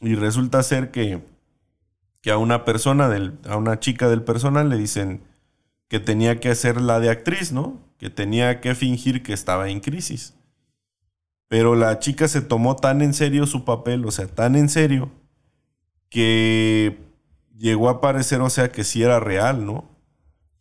y 0.01 0.15
resulta 0.15 0.61
ser 0.63 0.91
que, 0.91 1.21
que 2.21 2.31
a 2.31 2.37
una 2.37 2.65
persona, 2.65 3.09
del, 3.09 3.37
a 3.47 3.57
una 3.57 3.79
chica 3.79 4.09
del 4.09 4.23
personal 4.23 4.69
le 4.69 4.77
dicen 4.77 5.21
que 5.87 5.99
tenía 5.99 6.39
que 6.39 6.49
hacer 6.49 6.81
la 6.81 6.99
de 6.99 7.09
actriz, 7.09 7.51
¿no? 7.51 7.79
Que 7.97 8.09
tenía 8.09 8.61
que 8.61 8.75
fingir 8.75 9.23
que 9.23 9.33
estaba 9.33 9.69
en 9.69 9.79
crisis. 9.79 10.35
Pero 11.47 11.75
la 11.75 11.99
chica 11.99 12.27
se 12.27 12.41
tomó 12.41 12.75
tan 12.75 13.01
en 13.01 13.13
serio 13.13 13.45
su 13.45 13.63
papel, 13.65 14.05
o 14.05 14.11
sea, 14.11 14.27
tan 14.27 14.55
en 14.55 14.69
serio, 14.69 15.11
que 16.09 16.97
llegó 17.55 17.89
a 17.89 18.01
parecer, 18.01 18.41
o 18.41 18.49
sea, 18.49 18.71
que 18.71 18.83
sí 18.83 19.03
era 19.03 19.19
real, 19.19 19.65
¿no? 19.65 19.89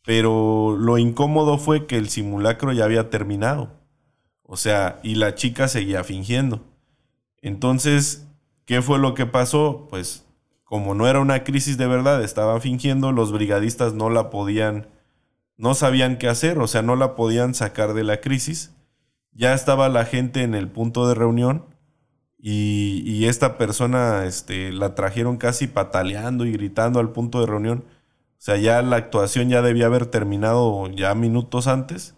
Pero 0.05 0.77
lo 0.79 0.99
incómodo 0.99 1.59
fue 1.59 1.87
que 1.87 1.97
el 1.97 2.11
simulacro 2.11 2.73
ya 2.73 2.85
había 2.85 3.09
terminado. 3.09 3.71
O 4.43 4.57
sea, 4.57 5.01
y 5.03 5.15
la 5.15 5.35
chica 5.35 5.69
seguía 5.69 6.05
fingiendo. 6.05 6.63
Entonces, 7.41 8.29
¿qué 8.65 8.83
fue 8.83 8.99
lo 8.99 9.15
que 9.15 9.27
pasó? 9.27 9.87
Pues 9.91 10.25
como 10.65 10.95
no 10.95 11.07
era 11.07 11.21
una 11.21 11.45
crisis 11.45 11.77
de 11.79 11.87
verdad, 11.87 12.23
estaba 12.23 12.61
fingiendo, 12.61 13.13
los 13.13 13.33
brigadistas 13.33 13.95
no 13.95 14.11
la 14.11 14.31
podían, 14.31 14.89
no 15.57 15.75
sabían 15.75 16.19
qué 16.19 16.29
hacer, 16.29 16.59
o 16.59 16.67
sea, 16.67 16.83
no 16.83 16.97
la 16.97 17.15
podían 17.15 17.55
sacar 17.55 17.95
de 17.95 18.05
la 18.05 18.21
crisis. 18.21 18.75
Ya 19.33 19.55
estaba 19.55 19.89
la 19.89 20.05
gente 20.05 20.43
en 20.43 20.55
el 20.55 20.69
punto 20.69 21.07
de 21.09 21.15
reunión 21.15 21.67
y, 22.39 23.25
esta 23.27 23.57
persona 23.57 24.27
este, 24.27 24.71
la 24.73 24.95
trajeron 24.95 25.39
casi 25.39 25.67
pataleando 25.67 26.45
y 26.45 26.53
gritando 26.53 27.01
al 27.01 27.11
punto 27.13 27.41
de 27.41 27.47
reunión. 27.47 27.85
O 28.39 28.43
sea, 28.45 28.57
ya 28.59 28.83
la 28.83 28.97
actuación 28.97 29.49
ya 29.49 29.63
debía 29.63 29.87
haber 29.87 30.07
terminado 30.07 30.89
ya 30.91 31.15
minutos 31.15 31.67
antes 31.67 32.17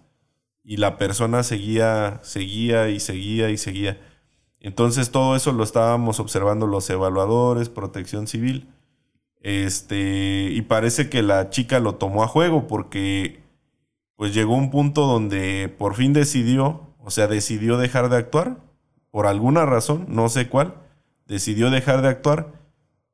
y 0.64 0.78
la 0.78 0.98
persona 0.98 1.44
seguía, 1.44 2.18
seguía 2.22 2.88
y 2.88 2.98
seguía 2.98 3.50
y 3.50 3.56
seguía. 3.56 4.00
Entonces 4.60 5.10
todo 5.10 5.36
eso 5.36 5.52
lo 5.52 5.64
estábamos 5.64 6.20
observando 6.20 6.66
los 6.66 6.88
evaluadores, 6.90 7.68
protección 7.68 8.26
civil. 8.26 8.68
Este, 9.40 10.48
y 10.50 10.62
parece 10.62 11.08
que 11.08 11.22
la 11.22 11.50
chica 11.50 11.78
lo 11.78 11.94
tomó 11.96 12.24
a 12.24 12.28
juego 12.28 12.66
porque 12.66 13.40
pues 14.16 14.34
llegó 14.34 14.54
un 14.56 14.70
punto 14.70 15.06
donde 15.06 15.72
por 15.78 15.94
fin 15.94 16.12
decidió, 16.12 16.88
o 16.98 17.10
sea, 17.10 17.28
decidió 17.28 17.76
dejar 17.76 18.08
de 18.08 18.16
actuar 18.16 18.58
por 19.10 19.26
alguna 19.26 19.64
razón, 19.64 20.06
no 20.08 20.28
sé 20.28 20.48
cuál, 20.48 20.74
decidió 21.26 21.70
dejar 21.70 22.02
de 22.02 22.08
actuar 22.08 22.52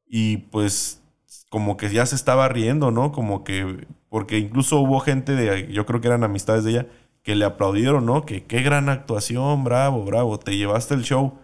y 0.07 0.39
pues 0.39 1.03
como 1.49 1.77
que 1.77 1.91
ya 1.91 2.07
se 2.07 2.15
estaba 2.15 2.49
riendo, 2.49 2.91
¿no? 2.91 3.13
Como 3.13 3.45
que, 3.45 3.87
porque 4.09 4.39
incluso 4.39 4.81
hubo 4.81 5.01
gente 5.01 5.35
de, 5.35 5.71
yo 5.73 5.85
creo 5.85 6.01
que 6.01 6.09
eran 6.09 6.25
amistades 6.25 6.65
de 6.65 6.71
ella, 6.71 6.87
que 7.23 7.35
le 7.35 7.45
aplaudieron, 7.45 8.07
¿no? 8.07 8.25
Que 8.27 8.45
qué 8.45 8.63
gran 8.63 8.89
actuación, 8.89 9.65
bravo, 9.65 10.05
bravo, 10.05 10.39
te 10.39 10.57
llevaste 10.57 10.95
el 10.95 11.03
show, 11.03 11.39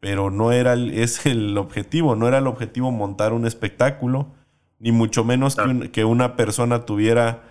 pero 0.00 0.30
no 0.30 0.52
era 0.52 0.72
el, 0.72 0.90
es 0.90 1.26
el 1.26 1.56
objetivo, 1.56 2.16
no 2.16 2.26
era 2.26 2.38
el 2.38 2.46
objetivo 2.46 2.90
montar 2.90 3.32
un 3.32 3.46
espectáculo, 3.46 4.28
ni 4.78 4.92
mucho 4.92 5.24
menos 5.24 5.56
que, 5.56 5.90
que 5.90 6.04
una 6.04 6.36
persona 6.36 6.84
tuviera 6.84 7.42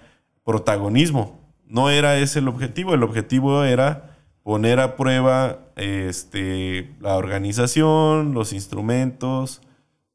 protagonismo. 0.43 1.39
No 1.65 1.89
era 1.89 2.17
ese 2.17 2.39
el 2.39 2.47
objetivo, 2.47 2.95
el 2.95 3.03
objetivo 3.03 3.63
era 3.63 4.17
poner 4.43 4.79
a 4.79 4.95
prueba 4.95 5.59
este, 5.75 6.95
la 6.99 7.15
organización, 7.17 8.33
los 8.33 8.51
instrumentos 8.51 9.61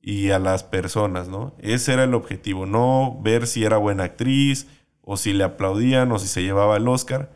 y 0.01 0.31
a 0.31 0.39
las 0.39 0.65
personas, 0.65 1.29
¿no? 1.29 1.55
Ese 1.61 1.93
era 1.93 2.05
el 2.05 2.15
objetivo, 2.15 2.67
no 2.67 3.21
ver 3.23 3.47
si 3.47 3.65
era 3.65 3.77
buena 3.77 4.05
actriz 4.05 4.67
o 5.03 5.17
si 5.17 5.33
le 5.33 5.45
aplaudían 5.45 6.11
o 6.11 6.19
si 6.19 6.27
se 6.27 6.43
llevaba 6.43 6.77
el 6.77 6.89
Oscar. 6.89 7.31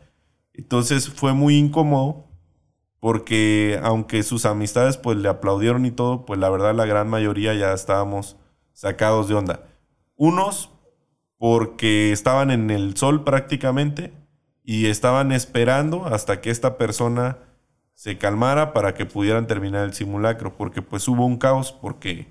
Entonces 0.53 1.09
fue 1.09 1.33
muy 1.33 1.57
incómodo 1.57 2.27
porque 2.99 3.79
aunque 3.81 4.23
sus 4.23 4.45
amistades 4.45 4.97
pues 4.97 5.17
le 5.17 5.29
aplaudieron 5.29 5.85
y 5.85 5.91
todo, 5.91 6.25
pues 6.25 6.39
la 6.39 6.49
verdad 6.49 6.75
la 6.75 6.85
gran 6.85 7.09
mayoría 7.09 7.53
ya 7.53 7.73
estábamos 7.73 8.37
sacados 8.73 9.27
de 9.27 9.35
onda. 9.35 9.63
Unos 10.15 10.71
porque 11.37 12.11
estaban 12.11 12.51
en 12.51 12.69
el 12.69 12.97
sol 12.97 13.23
prácticamente 13.23 14.13
y 14.63 14.87
estaban 14.87 15.31
esperando 15.31 16.05
hasta 16.05 16.41
que 16.41 16.49
esta 16.51 16.77
persona 16.77 17.37
se 17.93 18.17
calmara 18.17 18.73
para 18.73 18.93
que 18.93 19.05
pudieran 19.05 19.47
terminar 19.47 19.83
el 19.83 19.93
simulacro, 19.93 20.55
porque 20.55 20.81
pues 20.81 21.07
hubo 21.07 21.25
un 21.25 21.37
caos, 21.37 21.71
porque 21.71 22.27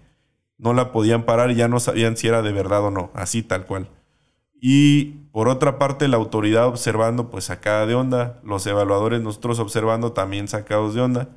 no 0.56 0.72
la 0.72 0.92
podían 0.92 1.24
parar 1.24 1.50
y 1.50 1.56
ya 1.56 1.68
no 1.68 1.80
sabían 1.80 2.16
si 2.16 2.28
era 2.28 2.40
de 2.40 2.52
verdad 2.52 2.84
o 2.84 2.90
no, 2.90 3.10
así 3.14 3.42
tal 3.42 3.66
cual. 3.66 3.88
Y 4.60 5.28
por 5.32 5.48
otra 5.48 5.78
parte, 5.78 6.08
la 6.08 6.16
autoridad 6.16 6.66
observando, 6.66 7.30
pues 7.30 7.44
sacada 7.44 7.86
de 7.86 7.94
onda, 7.94 8.40
los 8.42 8.66
evaluadores 8.66 9.20
nosotros 9.20 9.58
observando 9.60 10.12
también 10.12 10.48
sacados 10.48 10.94
de 10.94 11.00
onda, 11.00 11.28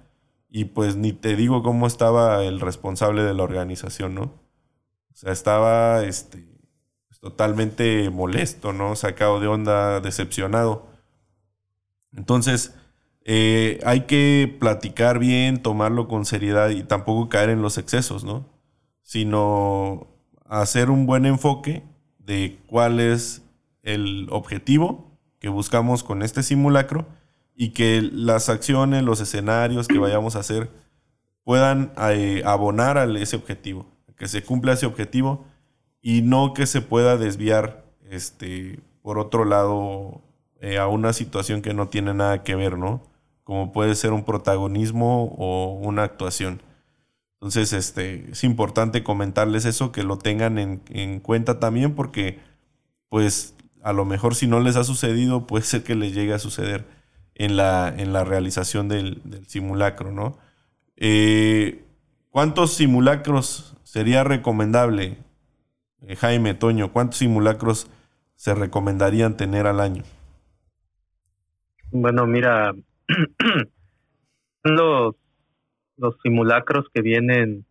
y 0.49 0.65
pues 0.65 0.95
ni 0.95 1.13
te 1.13 1.35
digo 1.35 1.63
cómo 1.63 1.87
estaba 1.87 2.43
el 2.43 2.59
responsable 2.59 3.23
de 3.23 3.33
la 3.33 3.43
organización, 3.43 4.15
¿no? 4.15 4.23
O 4.23 5.15
sea, 5.15 5.31
estaba 5.31 6.03
este, 6.03 6.45
totalmente 7.21 8.09
molesto, 8.09 8.73
¿no? 8.73 8.95
Sacado 8.95 9.39
de 9.39 9.47
onda, 9.47 9.99
decepcionado. 10.01 10.87
Entonces, 12.13 12.73
eh, 13.23 13.79
hay 13.85 14.01
que 14.01 14.57
platicar 14.59 15.19
bien, 15.19 15.61
tomarlo 15.61 16.07
con 16.07 16.25
seriedad 16.25 16.69
y 16.71 16.83
tampoco 16.83 17.29
caer 17.29 17.49
en 17.51 17.61
los 17.61 17.77
excesos, 17.77 18.23
¿no? 18.23 18.49
Sino 19.03 20.07
hacer 20.49 20.89
un 20.89 21.05
buen 21.05 21.25
enfoque 21.25 21.83
de 22.25 22.59
cuál 22.67 22.99
es 22.99 23.41
el 23.83 24.27
objetivo 24.29 25.11
que 25.39 25.49
buscamos 25.49 26.03
con 26.03 26.21
este 26.21 26.43
simulacro 26.43 27.05
y 27.55 27.69
que 27.69 28.01
las 28.01 28.49
acciones, 28.49 29.03
los 29.03 29.19
escenarios 29.19 29.87
que 29.87 29.97
vayamos 29.97 30.35
a 30.35 30.39
hacer 30.39 30.69
puedan 31.43 31.91
eh, 32.11 32.43
abonar 32.45 32.97
a 32.97 33.05
ese 33.19 33.35
objetivo, 33.35 33.85
que 34.15 34.27
se 34.27 34.43
cumpla 34.43 34.73
ese 34.73 34.85
objetivo 34.85 35.45
y 36.01 36.21
no 36.21 36.53
que 36.53 36.67
se 36.67 36.81
pueda 36.81 37.17
desviar 37.17 37.85
este, 38.09 38.79
por 39.01 39.17
otro 39.17 39.45
lado 39.45 40.21
eh, 40.59 40.77
a 40.77 40.87
una 40.87 41.13
situación 41.13 41.61
que 41.61 41.73
no 41.73 41.89
tiene 41.89 42.13
nada 42.13 42.43
que 42.43 42.55
ver, 42.55 42.77
¿no? 42.77 43.01
Como 43.43 43.71
puede 43.71 43.95
ser 43.95 44.13
un 44.13 44.23
protagonismo 44.23 45.35
o 45.37 45.73
una 45.73 46.03
actuación. 46.03 46.61
Entonces, 47.41 47.73
este, 47.73 48.29
es 48.31 48.43
importante 48.43 49.03
comentarles 49.03 49.65
eso, 49.65 49.91
que 49.91 50.03
lo 50.03 50.19
tengan 50.19 50.59
en, 50.59 51.19
cuenta 51.21 51.59
también, 51.59 51.95
porque, 51.95 52.39
pues, 53.09 53.55
a 53.81 53.93
lo 53.93 54.05
mejor 54.05 54.35
si 54.35 54.45
no 54.45 54.59
les 54.59 54.75
ha 54.75 54.83
sucedido, 54.83 55.47
puede 55.47 55.63
ser 55.63 55.83
que 55.83 55.95
les 55.95 56.13
llegue 56.13 56.35
a 56.35 56.39
suceder 56.39 56.85
en 57.33 57.57
la, 57.57 57.91
en 57.97 58.13
la 58.13 58.23
realización 58.23 58.89
del, 58.89 59.23
simulacro, 59.47 60.11
¿no? 60.11 60.37
Eh, 60.97 61.83
¿Cuántos 62.29 62.75
simulacros 62.75 63.75
sería 63.81 64.23
recomendable, 64.23 65.17
eh, 66.03 66.15
Jaime 66.17 66.53
Toño? 66.53 66.93
¿Cuántos 66.93 67.17
simulacros 67.17 67.89
se 68.35 68.53
recomendarían 68.53 69.35
tener 69.35 69.65
al 69.65 69.79
año? 69.79 70.03
Bueno, 71.89 72.27
mira, 72.27 72.75
los, 74.63 75.15
los 76.01 76.15
simulacros 76.21 76.85
que 76.93 77.01
vienen 77.01 77.65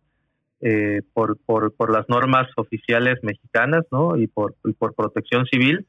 eh, 0.61 1.01
por, 1.13 1.37
por, 1.45 1.73
por 1.73 1.91
las 1.91 2.07
normas 2.07 2.47
oficiales 2.55 3.17
mexicanas 3.23 3.83
¿no? 3.91 4.15
y, 4.15 4.27
por, 4.27 4.55
por 4.77 4.95
protección 4.95 5.45
civil. 5.45 5.85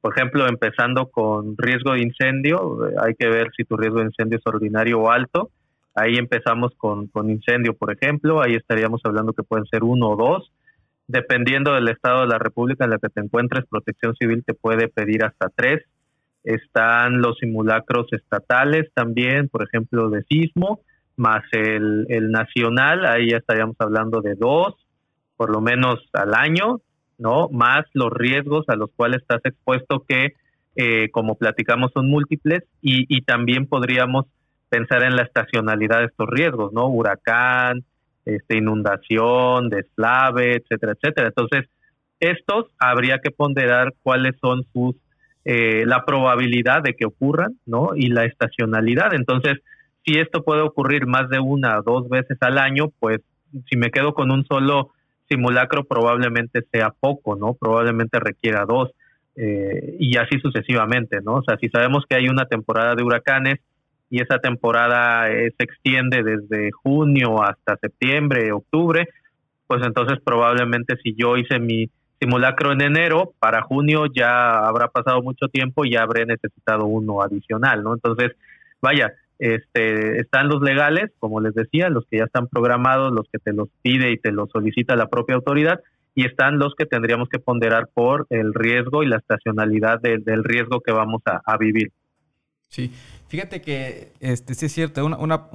Por 0.00 0.16
ejemplo, 0.16 0.46
empezando 0.48 1.10
con 1.10 1.56
riesgo 1.56 1.92
de 1.92 2.02
incendio, 2.02 2.78
hay 3.00 3.14
que 3.14 3.28
ver 3.28 3.48
si 3.56 3.64
tu 3.64 3.76
riesgo 3.76 3.98
de 3.98 4.06
incendio 4.06 4.38
es 4.38 4.46
ordinario 4.46 5.00
o 5.00 5.10
alto. 5.10 5.50
Ahí 5.94 6.16
empezamos 6.16 6.72
con, 6.76 7.06
con 7.06 7.30
incendio, 7.30 7.74
por 7.74 7.92
ejemplo, 7.92 8.42
ahí 8.42 8.54
estaríamos 8.54 9.00
hablando 9.04 9.32
que 9.32 9.42
pueden 9.42 9.64
ser 9.66 9.82
uno 9.82 10.10
o 10.10 10.16
dos. 10.16 10.52
Dependiendo 11.08 11.72
del 11.72 11.88
estado 11.88 12.22
de 12.22 12.26
la 12.26 12.38
República 12.38 12.84
en 12.84 12.90
la 12.90 12.98
que 12.98 13.08
te 13.08 13.20
encuentres, 13.20 13.64
Protección 13.66 14.14
Civil 14.16 14.44
te 14.44 14.54
puede 14.54 14.88
pedir 14.88 15.24
hasta 15.24 15.48
tres. 15.54 15.84
Están 16.42 17.20
los 17.20 17.38
simulacros 17.38 18.12
estatales 18.12 18.90
también, 18.92 19.48
por 19.48 19.62
ejemplo, 19.62 20.10
de 20.10 20.24
sismo, 20.24 20.80
más 21.16 21.42
el, 21.52 22.06
el 22.08 22.30
nacional, 22.30 23.04
ahí 23.06 23.30
ya 23.30 23.38
estaríamos 23.38 23.76
hablando 23.78 24.20
de 24.20 24.34
dos, 24.34 24.74
por 25.36 25.50
lo 25.50 25.60
menos 25.60 26.08
al 26.12 26.34
año, 26.34 26.80
¿no? 27.18 27.48
Más 27.48 27.84
los 27.94 28.12
riesgos 28.12 28.68
a 28.68 28.76
los 28.76 28.90
cuales 28.94 29.22
estás 29.22 29.40
expuesto 29.44 30.04
que, 30.06 30.34
eh, 30.76 31.10
como 31.10 31.36
platicamos, 31.36 31.92
son 31.92 32.08
múltiples 32.08 32.64
y, 32.82 33.06
y 33.08 33.22
también 33.22 33.66
podríamos 33.66 34.26
pensar 34.68 35.02
en 35.04 35.16
la 35.16 35.22
estacionalidad 35.22 36.00
de 36.00 36.06
estos 36.06 36.28
riesgos, 36.28 36.72
¿no? 36.72 36.88
Huracán, 36.88 37.84
este, 38.24 38.58
inundación, 38.58 39.68
deslave, 39.68 40.56
etcétera, 40.56 40.92
etcétera. 40.92 41.28
Entonces, 41.28 41.70
estos 42.20 42.66
habría 42.78 43.18
que 43.20 43.30
ponderar 43.30 43.94
cuáles 44.02 44.34
son 44.40 44.64
sus, 44.72 44.96
eh, 45.44 45.84
la 45.86 46.04
probabilidad 46.04 46.82
de 46.82 46.94
que 46.94 47.06
ocurran, 47.06 47.58
¿no? 47.66 47.90
Y 47.94 48.08
la 48.08 48.24
estacionalidad. 48.24 49.14
Entonces, 49.14 49.58
si 50.06 50.18
esto 50.18 50.42
puede 50.44 50.62
ocurrir 50.62 51.06
más 51.06 51.28
de 51.28 51.40
una 51.40 51.80
o 51.80 51.82
dos 51.82 52.08
veces 52.08 52.38
al 52.40 52.58
año, 52.58 52.90
pues 53.00 53.20
si 53.68 53.76
me 53.76 53.90
quedo 53.90 54.14
con 54.14 54.30
un 54.30 54.44
solo 54.46 54.92
simulacro 55.28 55.84
probablemente 55.84 56.62
sea 56.70 56.90
poco, 56.98 57.34
¿no? 57.34 57.54
Probablemente 57.54 58.20
requiera 58.20 58.64
dos 58.64 58.92
eh, 59.34 59.96
y 59.98 60.16
así 60.16 60.38
sucesivamente, 60.40 61.20
¿no? 61.22 61.34
O 61.34 61.42
sea, 61.42 61.56
si 61.58 61.68
sabemos 61.68 62.04
que 62.08 62.16
hay 62.16 62.28
una 62.28 62.46
temporada 62.46 62.94
de 62.94 63.02
huracanes 63.02 63.58
y 64.08 64.22
esa 64.22 64.38
temporada 64.38 65.28
eh, 65.30 65.52
se 65.58 65.64
extiende 65.64 66.22
desde 66.22 66.70
junio 66.70 67.42
hasta 67.42 67.76
septiembre, 67.76 68.52
octubre, 68.52 69.08
pues 69.66 69.84
entonces 69.84 70.18
probablemente 70.24 70.96
si 71.02 71.16
yo 71.16 71.36
hice 71.36 71.58
mi 71.58 71.90
simulacro 72.20 72.72
en 72.72 72.82
enero, 72.82 73.32
para 73.40 73.62
junio 73.62 74.04
ya 74.06 74.60
habrá 74.60 74.88
pasado 74.88 75.20
mucho 75.22 75.48
tiempo 75.48 75.84
y 75.84 75.92
ya 75.92 76.02
habré 76.02 76.24
necesitado 76.24 76.86
uno 76.86 77.20
adicional, 77.20 77.82
¿no? 77.82 77.94
Entonces, 77.94 78.32
vaya, 78.80 79.12
este, 79.38 80.20
están 80.20 80.48
los 80.48 80.62
legales, 80.62 81.10
como 81.18 81.40
les 81.40 81.54
decía, 81.54 81.88
los 81.88 82.06
que 82.06 82.18
ya 82.18 82.24
están 82.24 82.48
programados, 82.48 83.12
los 83.12 83.26
que 83.30 83.38
te 83.38 83.52
los 83.52 83.68
pide 83.82 84.10
y 84.12 84.18
te 84.18 84.32
los 84.32 84.50
solicita 84.50 84.96
la 84.96 85.08
propia 85.08 85.36
autoridad, 85.36 85.80
y 86.14 86.24
están 86.24 86.58
los 86.58 86.74
que 86.74 86.86
tendríamos 86.86 87.28
que 87.28 87.38
ponderar 87.38 87.90
por 87.92 88.26
el 88.30 88.54
riesgo 88.54 89.02
y 89.02 89.06
la 89.06 89.18
estacionalidad 89.18 90.00
del 90.00 90.44
riesgo 90.44 90.80
que 90.80 90.92
vamos 90.92 91.20
a, 91.26 91.56
vivir. 91.58 91.92
Sí, 92.68 92.90
fíjate 93.28 93.60
que 93.60 94.12
este, 94.20 94.54
sí 94.54 94.66
es 94.66 94.72
cierto, 94.72 95.04
una, 95.04 95.18
una, 95.18 95.50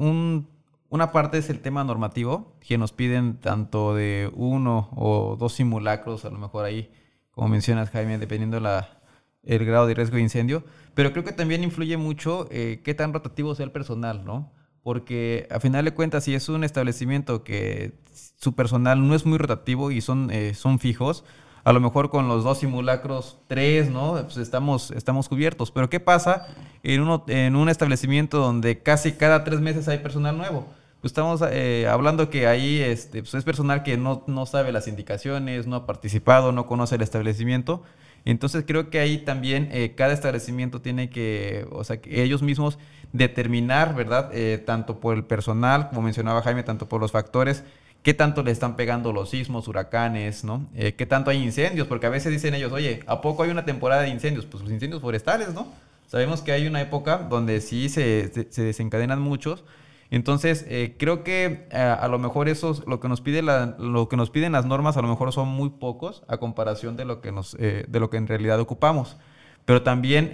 una 0.90 1.12
parte 1.12 1.40
es 1.40 1.50
el 1.50 1.62
tema 1.62 1.84
normativo, 1.84 2.54
que 2.66 2.78
nos 2.78 2.92
piden 2.92 3.40
tanto 3.40 3.96
de 3.96 4.30
uno 4.36 4.90
o 4.96 5.36
dos 5.36 5.54
simulacros, 5.54 6.26
a 6.26 6.30
lo 6.30 6.38
mejor 6.38 6.66
ahí, 6.66 6.92
como 7.32 7.48
mencionas 7.48 7.90
Jaime, 7.90 8.20
dependiendo 8.20 8.60
la, 8.60 9.01
el 9.44 9.66
grado 9.66 9.88
de 9.88 9.94
riesgo 9.94 10.18
de 10.18 10.22
incendio, 10.22 10.64
pero 10.94 11.12
creo 11.12 11.24
que 11.24 11.32
también 11.32 11.64
influye 11.64 11.98
mucho 11.98 12.48
eh, 12.52 12.82
qué 12.84 12.94
tan 12.94 13.14
rotativo 13.14 13.56
sea 13.56 13.66
el 13.66 13.72
personal, 13.72 14.24
¿no? 14.26 14.52
Porque 14.84 15.48
a 15.52 15.60
final 15.60 15.86
de 15.86 15.94
cuentas, 15.94 16.24
si 16.24 16.34
es 16.34 16.50
un 16.50 16.64
establecimiento 16.64 17.44
que 17.44 17.94
su 18.14 18.54
personal 18.54 19.08
no 19.08 19.14
es 19.16 19.26
muy 19.26 19.38
rotativo 19.38 19.92
y 19.92 20.02
son, 20.02 20.32
eh, 20.32 20.54
son 20.54 20.80
fijos, 20.80 21.24
a 21.64 21.74
lo 21.74 21.80
mejor 21.80 22.10
con 22.10 22.28
los 22.28 22.44
dos 22.44 22.60
simulacros, 22.60 23.38
tres, 23.48 23.89
¿no? 23.89 24.14
Pues 24.24 24.38
estamos, 24.38 24.89
estamos 24.92 25.30
cubiertos. 25.30 25.70
Pero 25.72 25.89
¿qué 25.89 26.00
pasa 26.00 26.48
en, 26.82 27.02
uno, 27.02 27.24
en 27.28 27.56
un 27.56 27.70
establecimiento 27.70 28.39
donde 28.39 28.82
casi 28.82 29.12
cada 29.12 29.44
tres 29.44 29.60
meses 29.60 29.88
hay 29.88 30.00
personal 30.00 30.38
nuevo? 30.38 30.66
Pues 31.02 31.12
estamos 31.12 31.42
eh, 31.52 31.88
hablando 31.89 32.30
que 32.30 32.48
ahí 32.48 32.80
este, 32.80 33.22
pues 33.22 33.34
es 33.34 33.44
personal 33.44 33.84
que 33.84 33.98
no, 33.98 34.24
no 34.28 34.46
sabe 34.46 34.72
las 34.72 34.88
indicaciones, 34.88 35.68
no 35.68 35.76
ha 35.76 35.86
participado, 35.86 36.52
no 36.52 36.66
conoce 36.66 36.96
el 36.96 37.02
establecimiento 37.02 37.84
entonces 38.26 38.63
creo 38.67 38.89
que 38.89 38.99
ahí 38.99 39.19
también 39.19 39.69
eh, 39.72 39.93
cada 39.95 40.13
establecimiento 40.13 40.82
tiene 40.82 41.09
que, 41.09 41.65
o 41.72 41.84
sea, 41.84 41.99
ellos 42.05 42.41
mismos 42.41 42.78
determinar, 43.13 43.95
¿verdad? 43.95 44.30
Eh, 44.34 44.61
tanto 44.65 44.99
por 44.99 45.15
el 45.15 45.24
personal, 45.24 45.89
como 45.89 46.03
mencionaba 46.03 46.41
Jaime, 46.41 46.63
tanto 46.63 46.88
por 46.88 47.01
los 47.01 47.11
factores, 47.11 47.63
qué 48.03 48.13
tanto 48.13 48.43
le 48.43 48.51
están 48.51 48.76
pegando 48.76 49.11
los 49.11 49.30
sismos, 49.30 49.67
huracanes, 49.67 50.43
¿no? 50.43 50.67
Eh, 50.76 50.93
qué 50.93 51.05
tanto 51.05 51.30
hay 51.30 51.43
incendios, 51.43 51.88
porque 51.88 52.05
a 52.05 52.09
veces 52.09 52.32
dicen 52.32 52.53
ellos, 52.53 52.72
oye, 52.72 53.01
¿a 53.07 53.22
poco 53.22 53.43
hay 53.43 53.49
una 53.49 53.65
temporada 53.65 54.03
de 54.03 54.09
incendios? 54.09 54.45
Pues 54.45 54.63
los 54.63 54.72
incendios 54.72 55.01
forestales, 55.01 55.53
¿no? 55.53 55.67
Sabemos 56.07 56.41
que 56.41 56.51
hay 56.51 56.67
una 56.67 56.82
época 56.82 57.17
donde 57.17 57.61
sí 57.61 57.88
se 57.88 58.30
desencadenan 58.30 59.22
muchos, 59.22 59.63
entonces, 60.12 60.66
eh, 60.68 60.95
creo 60.99 61.24
que 61.24 61.68
eh, 61.72 61.78
a 61.78 62.07
lo 62.09 62.20
mejor 62.20 62.49
eso 62.49 62.84
lo 62.86 62.99
que 62.99 63.07
nos 63.07 63.22
pide 63.22 63.41
lo 63.41 64.09
que 64.09 64.18
nos 64.18 64.30
piden 64.30 64.51
las 64.51 64.66
normas 64.66 64.97
a 64.97 65.01
lo 65.01 65.07
mejor 65.07 65.32
son 65.32 65.47
muy 65.47 65.70
pocos 65.70 66.24
a 66.28 66.36
comparación 66.38 66.97
de 66.97 67.05
lo 67.05 67.22
que 67.22 67.32
nos 67.32 67.55
eh, 67.59 67.86
de 67.88 67.99
lo 68.01 68.09
que 68.09 68.18
en 68.18 68.28
realidad 68.28 68.59
ocupamos. 68.59 69.18
Pero 69.64 69.84
también 69.84 70.34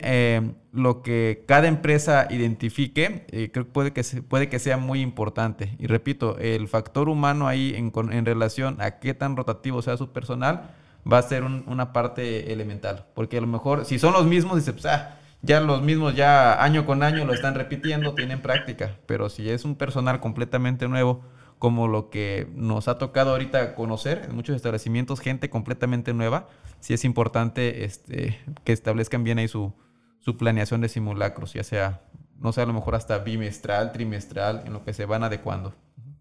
lo 0.72 1.04
que 1.04 1.44
cada 1.48 1.68
empresa 1.68 2.28
identifique, 2.30 3.26
creo 3.52 3.66
que 3.66 3.72
puede 3.72 3.92
que 3.92 4.02
puede 4.04 4.48
que 4.48 4.58
sea 4.58 4.78
muy 4.78 5.02
importante. 5.02 5.76
Y 5.80 5.88
repito, 5.88 6.38
el 6.40 6.68
factor 6.70 7.10
humano 7.10 7.46
ahí 7.48 7.76
en, 7.76 7.92
en 8.14 8.26
relación 8.26 8.78
a 8.80 9.00
qué 9.00 9.14
tan 9.14 9.36
rotativo 9.36 9.82
sea 9.82 9.98
su 9.98 10.14
personal 10.14 10.70
va 11.12 11.18
a 11.18 11.22
ser 11.22 11.44
una 11.44 11.92
parte 11.92 12.54
elemental. 12.54 13.06
Porque 13.14 13.38
a 13.38 13.42
lo 13.42 13.48
mejor, 13.48 13.84
si 13.86 14.00
son 14.00 14.14
los 14.14 14.26
mismos, 14.26 14.56
dice, 14.56 14.72
pues, 14.72 14.86
ah, 14.86 15.18
ya 15.42 15.62
los 15.62 15.82
mismos 15.82 16.16
ya 16.16 16.64
año 16.64 16.86
con 16.86 17.04
año 17.04 17.26
lo 17.26 17.34
están 17.34 17.56
repitiendo, 17.56 18.16
tienen 18.16 18.42
práctica, 18.42 18.98
pero 19.06 19.30
si 19.30 19.50
es 19.50 19.66
un 19.66 19.76
personal 19.76 20.20
completamente 20.20 20.88
nuevo, 20.88 21.22
como 21.60 21.88
lo 21.88 22.10
que 22.10 22.48
nos 22.56 22.88
ha 22.88 22.98
tocado 22.98 23.32
ahorita 23.32 23.74
conocer 23.76 24.26
en 24.30 24.36
muchos 24.36 24.56
establecimientos, 24.56 25.20
gente 25.20 25.50
completamente 25.50 26.14
nueva, 26.14 26.48
sí 26.80 26.94
es 26.94 27.04
importante 27.04 27.84
este, 27.84 28.40
que 28.64 28.74
establezcan 28.74 29.24
bien 29.24 29.40
ahí 29.40 29.48
su, 29.48 29.74
su 30.20 30.38
planeación 30.38 30.82
de 30.82 30.90
simulacros, 30.90 31.54
ya 31.54 31.64
sea, 31.64 32.02
no 32.40 32.52
sé, 32.52 32.62
a 32.62 32.66
lo 32.66 32.74
mejor 32.74 32.96
hasta 32.96 33.20
bimestral, 33.20 33.92
trimestral, 33.92 34.64
en 34.66 34.74
lo 34.74 34.84
que 34.84 34.94
se 34.94 35.06
van 35.06 35.24
adecuando. 35.24 35.74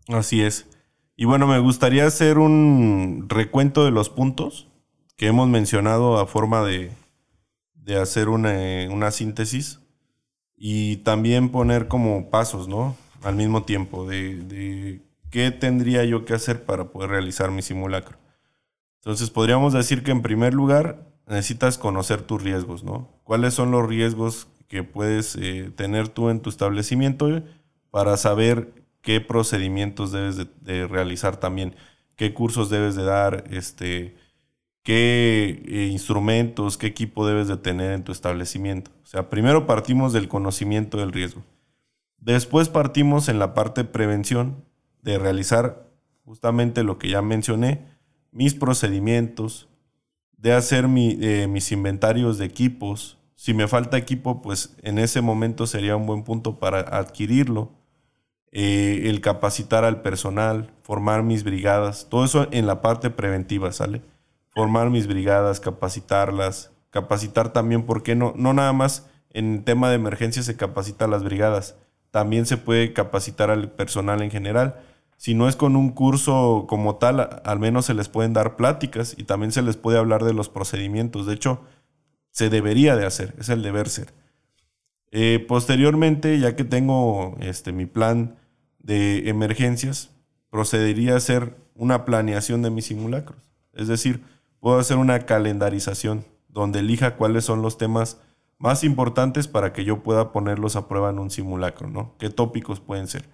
Así 0.09 0.43
es. 0.43 0.69
Y 1.17 1.25
bueno, 1.25 1.47
me 1.47 1.59
gustaría 1.59 2.07
hacer 2.07 2.39
un 2.39 3.27
recuento 3.29 3.85
de 3.85 3.91
los 3.91 4.09
puntos 4.09 4.69
que 5.17 5.27
hemos 5.27 5.49
mencionado 5.49 6.19
a 6.19 6.27
forma 6.27 6.63
de, 6.63 6.93
de 7.87 7.97
hacer 7.97 8.29
una, 8.29 9.11
síntesis 9.13 9.79
y 10.57 10.97
también 10.99 11.51
poner 11.51 11.87
como 11.87 12.31
pasos, 12.31 12.67
¿no? 12.67 12.97
Al 13.23 13.37
mismo 13.37 13.63
tiempo, 13.63 14.07
de, 14.07 15.01
qué 15.31 15.53
tendría 15.53 16.05
yo 16.05 16.25
que 16.25 16.35
hacer 16.35 16.65
para 16.65 16.91
poder 16.91 17.11
realizar 17.11 17.53
mi 17.53 17.63
simulacro. 17.63 18.19
Entonces 19.01 19.31
podríamos 19.31 19.73
decir 19.73 20.03
que 20.03 20.11
en 20.11 20.21
primer 20.21 20.53
lugar 20.53 21.07
necesitas 21.29 21.79
conocer 21.79 22.23
tus 22.23 22.43
riesgos, 22.43 22.83
¿no? 22.83 23.09
¿Cuáles 23.23 23.55
son 23.55 23.71
los 23.71 23.87
riesgos 23.89 24.49
que 24.67 24.83
puedes 24.83 25.37
eh, 25.37 25.71
tener 25.77 26.09
tú 26.09 26.29
en 26.29 26.41
tu 26.41 26.51
establecimiento 26.51 27.41
para 27.93 28.17
saber 28.17 28.73
qué 29.01 29.21
procedimientos 29.21 30.11
debes 30.11 30.37
de, 30.37 30.49
de, 30.61 30.89
realizar 30.89 31.37
también, 31.37 31.77
qué 32.17 32.35
cursos 32.35 32.69
debes 32.69 32.97
de 32.97 33.05
dar, 33.05 33.45
este, 33.51 34.17
qué 34.87 35.65
eh, 35.67 35.89
instrumentos, 35.91 36.79
qué 36.79 36.87
equipo 36.87 37.27
debes 37.27 37.49
de 37.49 37.57
tener 37.57 37.91
en 37.91 38.05
tu 38.05 38.13
establecimiento. 38.13 38.93
O 39.03 39.07
sea, 39.07 39.29
primero 39.29 39.67
partimos 39.67 40.13
del 40.13 40.29
conocimiento 40.29 40.99
del 40.99 41.13
riesgo. 41.13 41.43
Después 42.21 42.69
partimos 42.69 43.29
en 43.29 43.41
la 43.41 43.53
parte 43.53 43.83
prevención, 43.83 44.65
de 45.03 45.19
realizar 45.19 45.89
justamente 46.25 46.85
lo 46.85 46.99
que 46.99 47.09
ya 47.09 47.21
mencioné, 47.21 47.85
mis 48.31 48.55
procedimientos, 48.55 49.69
de 50.37 50.53
hacer 50.53 50.85
eh, 50.85 51.49
mis 51.49 51.73
inventarios 51.73 52.39
de 52.39 52.45
equipos. 52.45 53.19
Si 53.35 53.55
me 53.55 53.67
falta 53.67 53.99
equipo, 53.99 54.41
pues 54.41 54.77
en 54.83 55.01
ese 55.01 55.21
momento 55.21 55.67
sería 55.67 55.97
un 55.97 56.07
buen 56.07 56.23
punto 56.23 56.61
para 56.61 56.79
adquirirlo. 56.97 57.73
Eh, 58.53 59.09
el 59.11 59.21
capacitar 59.21 59.83
al 59.83 60.01
personal, 60.01 60.71
formar 60.83 61.25
mis 61.25 61.43
brigadas, 61.43 62.07
todo 62.09 62.25
eso 62.25 62.47
en 62.53 62.69
la 62.69 62.83
parte 62.83 63.11
preventiva, 63.11 63.73
¿sale? 63.73 64.03
Formar 64.57 64.89
mis 64.89 65.07
brigadas, 65.07 65.61
capacitarlas, 65.61 66.71
capacitar 66.89 67.53
también, 67.53 67.83
porque 67.85 68.15
no, 68.15 68.33
no 68.39 68.55
nada 68.55 68.73
más 68.73 69.07
en 69.29 69.65
tema 69.65 69.91
de 69.91 69.97
emergencia 69.97 70.43
se 70.43 70.57
capacita 70.57 71.07
las 71.07 71.23
brigadas, 71.23 71.77
también 72.11 72.47
se 72.47 72.57
puede 72.57 72.95
capacitar 72.95 73.51
al 73.51 73.71
personal 73.71 74.23
en 74.23 74.31
general. 74.31 74.81
Si 75.19 75.35
no 75.35 75.47
es 75.47 75.57
con 75.57 75.77
un 75.77 75.91
curso 75.91 76.65
como 76.71 76.97
tal, 76.97 77.43
al 77.45 77.59
menos 77.59 77.85
se 77.85 77.93
les 77.93 78.09
pueden 78.09 78.33
dar 78.33 78.57
pláticas 78.57 79.15
y 79.19 79.25
también 79.25 79.53
se 79.53 79.61
les 79.61 79.77
puede 79.77 79.99
hablar 79.99 80.25
de 80.25 80.33
los 80.33 80.49
procedimientos. 80.49 81.27
De 81.27 81.35
hecho, 81.35 81.61
se 82.31 82.49
debería 82.49 82.97
de 82.97 83.05
hacer, 83.05 83.35
es 83.39 83.51
el 83.51 83.63
deber 83.63 83.91
ser. 83.91 84.15
Eh, 85.11 85.45
posteriormente, 85.47 86.39
ya 86.39 86.57
que 86.57 86.65
tengo 86.65 87.37
este, 87.41 87.73
mi 87.73 87.85
plan 87.85 88.37
de 88.79 89.29
emergencias, 89.29 90.13
procedería 90.49 91.13
a 91.13 91.19
hacer 91.19 91.59
una 91.75 92.07
planeación 92.07 92.63
de 92.63 92.71
mis 92.71 92.87
simulacros. 92.87 93.39
Es 93.75 93.89
decir, 93.89 94.23
puedo 94.67 94.81
hacer 94.81 94.97
una 94.97 95.21
calendarización 95.21 96.25
donde 96.49 96.81
elija 96.81 97.15
cuáles 97.15 97.45
son 97.45 97.63
los 97.63 97.79
temas 97.79 98.21
más 98.59 98.83
importantes 98.83 99.47
para 99.47 99.73
que 99.73 99.85
yo 99.85 100.03
pueda 100.03 100.33
ponerlos 100.33 100.75
a 100.75 100.89
prueba 100.89 101.11
en 101.11 101.21
un 101.21 101.31
simulacro, 101.31 101.89
¿no? 101.89 102.17
¿Qué 102.19 102.31
tópicos 102.31 102.81
pueden 102.81 103.07
ser? 103.07 103.29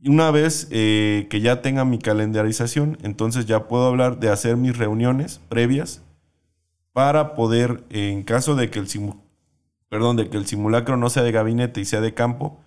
Y 0.00 0.08
una 0.08 0.32
vez 0.32 0.66
eh, 0.72 1.28
que 1.30 1.40
ya 1.40 1.62
tenga 1.62 1.84
mi 1.84 2.00
calendarización, 2.00 2.98
entonces 3.04 3.46
ya 3.46 3.68
puedo 3.68 3.86
hablar 3.86 4.18
de 4.18 4.30
hacer 4.30 4.56
mis 4.56 4.76
reuniones 4.76 5.40
previas 5.48 6.02
para 6.92 7.36
poder, 7.36 7.84
en 7.90 8.24
caso 8.24 8.56
de 8.56 8.70
que 8.70 8.80
el, 8.80 8.88
perdón, 9.88 10.16
de 10.16 10.28
que 10.30 10.36
el 10.36 10.46
simulacro 10.46 10.96
no 10.96 11.10
sea 11.10 11.22
de 11.22 11.30
gabinete 11.30 11.80
y 11.80 11.84
sea 11.84 12.00
de 12.00 12.12
campo, 12.12 12.58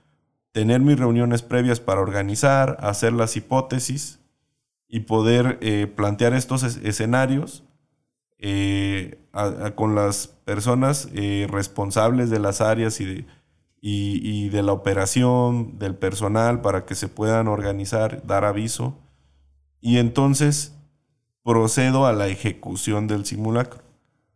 tener 0.53 0.79
mis 0.79 0.97
reuniones 0.97 1.41
previas 1.41 1.81
para 1.81 1.99
organizar, 1.99 2.77
hacer 2.79 3.11
las 3.11 3.35
hipótesis 3.35 4.22
y 4.93 4.99
poder 5.01 5.57
eh, 5.61 5.87
plantear 5.87 6.35
estos 6.35 6.61
escenarios 6.61 7.63
eh, 8.37 9.17
con 9.73 9.95
las 9.95 10.27
personas 10.27 11.09
responsables 11.49 12.29
de 12.29 12.37
las 12.37 12.61
áreas 12.61 13.01
y 13.01 13.05
de, 13.05 13.25
y, 13.81 14.49
de 14.49 14.61
la 14.61 14.71
operación, 14.71 15.79
del 15.79 15.95
personal, 15.95 16.61
para 16.61 16.85
que 16.85 16.93
se 16.93 17.07
puedan 17.07 17.47
organizar, 17.47 18.21
dar 18.27 18.45
aviso. 18.45 18.95
Y 19.81 19.97
entonces 19.97 20.75
procedo 21.43 22.05
a 22.05 22.13
la 22.13 22.27
ejecución 22.27 23.07
del 23.07 23.25
simulacro. 23.25 23.81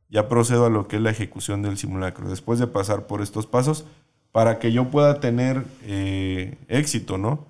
Ya 0.10 0.28
procedo 0.28 0.66
a 0.66 0.70
lo 0.72 0.88
que 0.88 0.96
es 0.96 1.04
la 1.04 1.12
ejecución 1.12 1.62
del 1.62 1.78
simulacro. 1.78 2.28
Después 2.28 2.58
de 2.58 2.66
pasar 2.66 3.06
por 3.06 3.22
estos 3.22 3.46
pasos, 3.46 3.86
para 4.32 4.58
que 4.58 4.72
yo 4.72 4.90
pueda 4.90 5.20
tener 5.20 5.64
eh, 5.84 6.58
éxito, 6.68 7.20
¿no? 7.20 7.46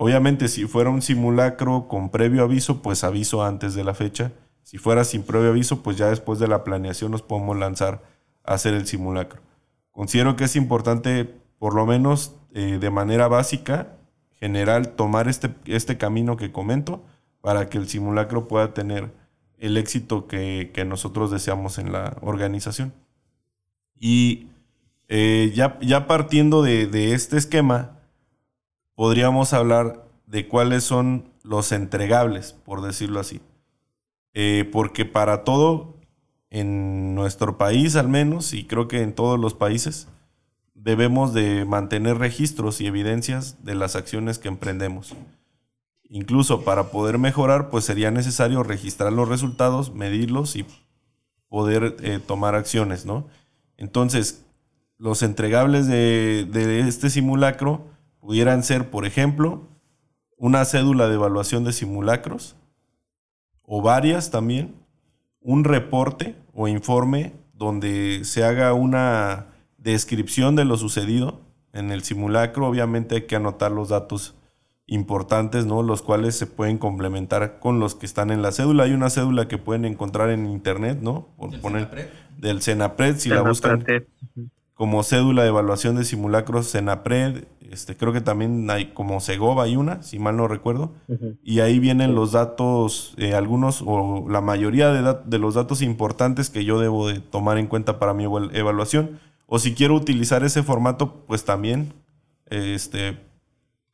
Obviamente, 0.00 0.46
si 0.46 0.66
fuera 0.66 0.90
un 0.90 1.02
simulacro 1.02 1.88
con 1.88 2.10
previo 2.10 2.44
aviso, 2.44 2.82
pues 2.82 3.02
aviso 3.02 3.42
antes 3.42 3.74
de 3.74 3.82
la 3.82 3.94
fecha. 3.94 4.30
Si 4.62 4.78
fuera 4.78 5.02
sin 5.02 5.24
previo 5.24 5.48
aviso, 5.50 5.82
pues 5.82 5.96
ya 5.96 6.06
después 6.06 6.38
de 6.38 6.46
la 6.46 6.62
planeación 6.62 7.10
nos 7.10 7.22
podemos 7.22 7.56
lanzar 7.58 8.04
a 8.44 8.54
hacer 8.54 8.74
el 8.74 8.86
simulacro. 8.86 9.40
Considero 9.90 10.36
que 10.36 10.44
es 10.44 10.54
importante, 10.54 11.24
por 11.58 11.74
lo 11.74 11.84
menos 11.84 12.36
eh, 12.54 12.78
de 12.80 12.90
manera 12.90 13.26
básica, 13.26 13.96
general, 14.38 14.90
tomar 14.90 15.26
este, 15.26 15.52
este 15.64 15.98
camino 15.98 16.36
que 16.36 16.52
comento 16.52 17.02
para 17.40 17.68
que 17.68 17.78
el 17.78 17.88
simulacro 17.88 18.46
pueda 18.46 18.74
tener 18.74 19.10
el 19.58 19.76
éxito 19.76 20.28
que, 20.28 20.70
nosotros 20.86 21.32
deseamos 21.32 21.76
en 21.78 21.90
la 21.90 22.16
organización. 22.20 22.94
Y 23.98 24.46
eh, 25.08 25.50
ya, 25.56 25.76
ya, 25.80 26.06
partiendo 26.06 26.62
de, 26.62 27.14
este 27.14 27.36
esquema, 27.36 27.97
podríamos 28.98 29.52
hablar 29.52 30.04
de 30.26 30.48
cuáles 30.48 30.82
son 30.82 31.30
los 31.44 31.70
entregables, 31.70 32.56
por 32.64 32.82
decirlo 32.82 33.20
así. 33.20 33.40
Eh, 34.34 34.68
porque 34.72 35.04
para 35.04 35.44
todo 35.44 35.94
en 36.50 37.14
nuestro 37.14 37.58
país 37.58 37.94
al 37.94 38.08
menos, 38.08 38.52
y 38.54 38.64
creo 38.64 38.88
que 38.88 39.02
en 39.02 39.12
todos 39.12 39.38
los 39.38 39.54
países, 39.54 40.08
debemos 40.74 41.32
de 41.32 41.64
mantener 41.64 42.18
registros 42.18 42.80
y 42.80 42.88
evidencias 42.88 43.62
de 43.62 43.76
las 43.76 43.94
acciones 43.94 44.40
que 44.40 44.48
emprendemos. 44.48 45.14
Incluso 46.08 46.64
para 46.64 46.90
poder 46.90 47.18
mejorar, 47.18 47.70
pues 47.70 47.84
sería 47.84 48.10
necesario 48.10 48.64
registrar 48.64 49.12
los 49.12 49.28
resultados, 49.28 49.94
medirlos 49.94 50.56
y 50.56 50.66
poder 51.48 51.94
eh, 52.02 52.18
tomar 52.18 52.56
acciones, 52.56 53.06
¿no? 53.06 53.28
Entonces, 53.76 54.44
los 54.96 55.22
entregables 55.22 55.86
de, 55.86 56.48
de 56.50 56.80
este 56.80 57.10
simulacro 57.10 57.96
pudieran 58.20 58.62
ser, 58.62 58.90
por 58.90 59.06
ejemplo, 59.06 59.68
una 60.36 60.64
cédula 60.64 61.08
de 61.08 61.14
evaluación 61.14 61.64
de 61.64 61.72
simulacros, 61.72 62.56
o 63.62 63.82
varias 63.82 64.30
también, 64.30 64.74
un 65.40 65.64
reporte 65.64 66.36
o 66.54 66.68
informe 66.68 67.34
donde 67.52 68.22
se 68.24 68.44
haga 68.44 68.72
una 68.72 69.46
descripción 69.76 70.56
de 70.56 70.64
lo 70.64 70.76
sucedido 70.76 71.40
en 71.72 71.90
el 71.90 72.02
simulacro. 72.02 72.66
Obviamente 72.66 73.16
hay 73.16 73.22
que 73.22 73.36
anotar 73.36 73.72
los 73.72 73.90
datos 73.90 74.34
importantes, 74.86 75.66
¿no? 75.66 75.82
Los 75.82 76.02
cuales 76.02 76.36
se 76.36 76.46
pueden 76.46 76.78
complementar 76.78 77.58
con 77.60 77.78
los 77.78 77.94
que 77.94 78.06
están 78.06 78.30
en 78.30 78.42
la 78.42 78.52
cédula. 78.52 78.84
Hay 78.84 78.92
una 78.92 79.10
cédula 79.10 79.46
que 79.48 79.58
pueden 79.58 79.84
encontrar 79.84 80.30
en 80.30 80.46
internet, 80.46 80.98
¿no? 81.02 81.28
Por 81.36 81.60
poner 81.60 82.10
del 82.38 82.62
Senapred, 82.62 83.16
si 83.18 83.28
la 83.28 83.42
buscan 83.42 83.84
como 84.78 85.02
cédula 85.02 85.42
de 85.42 85.48
evaluación 85.48 85.96
de 85.96 86.04
simulacros 86.04 86.68
Senapred, 86.68 87.46
este, 87.68 87.96
creo 87.96 88.12
que 88.12 88.20
también 88.20 88.70
hay 88.70 88.92
como 88.92 89.18
Segova 89.18 89.64
hay 89.64 89.74
una, 89.74 90.04
si 90.04 90.20
mal 90.20 90.36
no 90.36 90.46
recuerdo, 90.46 90.92
y 91.42 91.58
ahí 91.58 91.80
vienen 91.80 92.14
los 92.14 92.30
datos, 92.30 93.12
eh, 93.16 93.34
algunos 93.34 93.82
o 93.84 94.24
la 94.30 94.40
mayoría 94.40 94.92
de, 94.92 95.16
de, 95.24 95.38
los 95.40 95.54
datos 95.54 95.82
importantes 95.82 96.48
que 96.48 96.64
yo 96.64 96.78
debo 96.78 97.08
de 97.08 97.18
tomar 97.18 97.58
en 97.58 97.66
cuenta 97.66 97.98
para 97.98 98.14
mi 98.14 98.22
evaluación, 98.22 99.18
o 99.46 99.58
si 99.58 99.74
quiero 99.74 99.96
utilizar 99.96 100.44
ese 100.44 100.62
formato, 100.62 101.24
pues 101.26 101.44
también 101.44 101.92
este, 102.46 103.18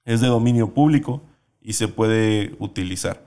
es 0.05 0.20
de 0.20 0.26
dominio 0.26 0.74
público 0.74 1.22
y 1.62 1.72
se 1.72 1.89
puede 1.89 2.57
utilizar. 2.59 3.24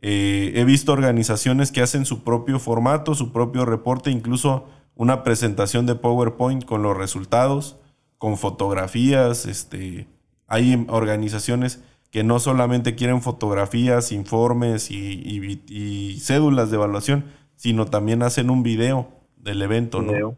Eh, 0.00 0.52
he 0.54 0.64
visto 0.64 0.92
organizaciones 0.92 1.72
que 1.72 1.82
hacen 1.82 2.06
su 2.06 2.22
propio 2.22 2.60
formato, 2.60 3.16
su 3.16 3.32
propio 3.32 3.64
reporte, 3.64 4.12
incluso 4.12 4.66
una 5.00 5.22
presentación 5.22 5.86
de 5.86 5.94
PowerPoint 5.94 6.66
con 6.66 6.82
los 6.82 6.94
resultados, 6.94 7.78
con 8.18 8.36
fotografías. 8.36 9.46
Este, 9.46 10.06
hay 10.46 10.84
organizaciones 10.90 11.82
que 12.10 12.22
no 12.22 12.38
solamente 12.38 12.96
quieren 12.96 13.22
fotografías, 13.22 14.12
informes 14.12 14.90
y, 14.90 16.18
cédulas 16.20 16.68
de 16.70 16.76
evaluación, 16.76 17.24
sino 17.56 17.86
también 17.86 18.22
hacen 18.22 18.50
un 18.50 18.62
video 18.62 19.08
del 19.38 19.62
evento, 19.62 20.02
¿no? 20.02 20.36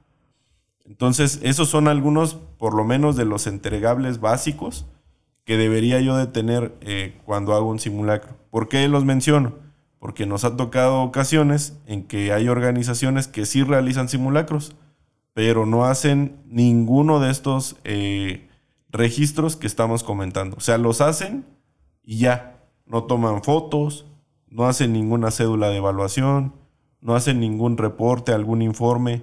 Entonces, 0.85 1.41
esos 1.43 1.69
son 1.69 1.89
algunos, 1.89 2.35
por 2.35 2.77
lo 2.77 2.85
menos, 2.85 3.17
de 3.17 3.25
los 3.25 3.49
entregables 3.49 4.21
básicos 4.21 4.87
que 5.45 5.57
debería 5.57 6.01
yo 6.01 6.17
de 6.17 6.29
tener 6.29 6.77
eh, 6.83 7.21
cuando 7.25 7.55
hago 7.55 7.69
un 7.69 7.81
simulacro. 7.81 8.37
¿Por 8.51 8.69
qué 8.69 8.87
los 8.87 9.05
menciono? 9.05 9.55
Porque 10.03 10.27
nos 10.27 10.45
ha 10.45 10.57
tocado 10.57 11.01
ocasiones 11.03 11.79
en 11.87 12.03
que 12.03 12.33
hay 12.33 12.49
organizaciones 12.49 13.29
que 13.29 13.47
sí 13.47 13.63
realizan 13.63 14.09
simulacros, 14.09 14.75
pero 15.33 15.65
no 15.65 15.85
hacen 15.85 16.41
ninguno 16.49 17.21
de 17.21 17.31
estos 17.31 17.77
eh, 17.85 18.49
registros 18.89 19.55
que 19.55 19.69
estamos 19.69 20.03
comentando. 20.03 20.57
O 20.57 20.61
sea, 20.61 20.77
los 20.77 21.01
hacen 21.01 21.47
y 22.03 22.19
ya, 22.19 22.65
no 22.85 23.05
toman 23.05 23.45
fotos, 23.45 24.05
no 24.49 24.67
hacen 24.67 24.93
ninguna 24.93 25.31
cédula 25.31 25.69
de 25.69 25.77
evaluación, 25.77 26.53
no 27.01 27.15
hacen 27.15 27.39
ningún 27.39 27.79
reporte, 27.79 28.33
algún 28.33 28.61
informe. 28.61 29.23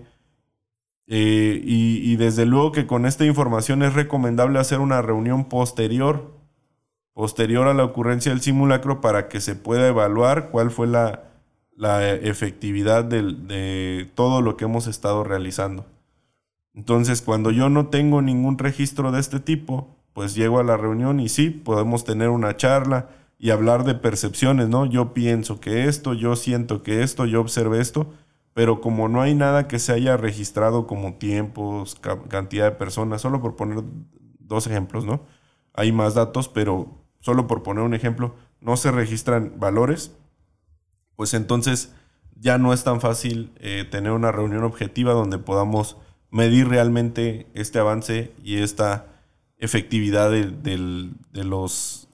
Eh, 1.07 1.59
y 1.61 2.15
desde 2.15 2.45
luego 2.45 2.71
que 2.71 2.87
con 2.87 3.05
esta 3.05 3.25
información 3.25 3.83
es 3.83 3.95
recomendable 3.95 4.59
hacer 4.59 4.79
una 4.79 5.01
reunión 5.01 5.43
posterior 5.43 6.38
posterior 7.19 7.67
a 7.67 7.73
la 7.73 7.83
ocurrencia 7.83 8.31
del 8.31 8.39
simulacro 8.39 9.01
para 9.01 9.27
que 9.27 9.41
se 9.41 9.53
pueda 9.53 9.89
evaluar 9.89 10.51
cuál 10.51 10.71
fue 10.71 10.87
la, 10.87 11.25
efectividad 12.21 13.03
de, 13.03 14.09
todo 14.15 14.41
lo 14.41 14.55
que 14.55 14.63
hemos 14.63 14.87
estado 14.87 15.25
realizando. 15.25 15.85
Entonces, 16.73 17.21
cuando 17.21 17.51
yo 17.51 17.67
no 17.67 17.87
tengo 17.87 18.21
ningún 18.21 18.57
registro 18.57 19.11
de 19.11 19.19
este 19.19 19.41
tipo, 19.41 19.97
pues 20.13 20.33
llego 20.33 20.61
a 20.61 20.63
la 20.63 20.77
reunión 20.77 21.19
y 21.19 21.27
sí, 21.27 21.49
podemos 21.49 22.05
tener 22.05 22.29
una 22.29 22.55
charla 22.55 23.09
y 23.37 23.49
hablar 23.49 23.83
de 23.83 23.95
percepciones, 23.95 24.69
¿no? 24.69 24.85
Yo 24.85 25.13
pienso 25.13 25.59
que 25.59 25.89
esto, 25.89 26.13
yo 26.13 26.37
siento 26.37 26.83
que 26.83 27.03
esto, 27.03 27.25
yo 27.25 27.41
observé 27.41 27.81
esto, 27.81 28.13
pero 28.53 28.79
como 28.79 29.09
no 29.09 29.21
hay 29.21 29.35
nada 29.35 29.67
que 29.67 29.79
se 29.79 29.91
haya 29.91 30.15
registrado 30.15 30.87
como 30.87 31.15
tiempos, 31.15 31.99
cantidad 32.29 32.63
de 32.63 32.77
personas, 32.77 33.19
solo 33.19 33.41
por 33.41 33.57
poner 33.57 33.83
dos 34.39 34.67
ejemplos, 34.67 35.03
¿no? 35.03 35.19
Hay 35.73 35.91
más 35.91 36.13
datos, 36.13 36.47
pero 36.47 36.99
solo 37.19 37.47
por 37.47 37.63
poner 37.63 37.83
un 37.83 37.93
ejemplo, 37.93 38.35
no 38.61 38.77
se 38.77 38.91
registran 38.91 39.53
valores, 39.59 40.15
pues 41.15 41.33
entonces 41.33 41.93
ya 42.35 42.57
no 42.57 42.73
es 42.73 42.83
tan 42.83 43.01
fácil 43.01 43.51
eh, 43.59 43.85
tener 43.89 44.11
una 44.11 44.31
reunión 44.31 44.63
objetiva 44.63 45.13
donde 45.13 45.37
podamos 45.37 45.97
medir 46.31 46.67
realmente 46.67 47.47
este 47.53 47.79
avance 47.79 48.31
y 48.43 48.57
esta 48.57 49.07
efectividad 49.57 50.31
de, 50.31 51.43
los, 51.43 52.07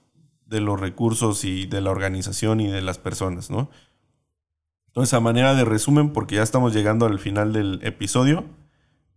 de 0.45 0.62
los 0.62 0.80
recursos 0.80 1.43
y 1.43 1.68
de 1.68 1.82
la 1.82 1.91
organización 1.91 2.60
y 2.60 2.68
de 2.68 2.82
las 2.82 2.97
personas, 2.97 3.51
¿no? 3.51 3.70
Entonces, 4.88 5.14
a 5.14 5.20
manera 5.20 5.53
de 5.53 5.66
resumen, 5.66 6.14
porque 6.14 6.36
ya 6.36 6.43
estamos 6.43 6.74
llegando 6.74 7.06
al 7.06 7.20
final 7.20 7.51
del 7.51 7.82
episodio, 7.84 8.45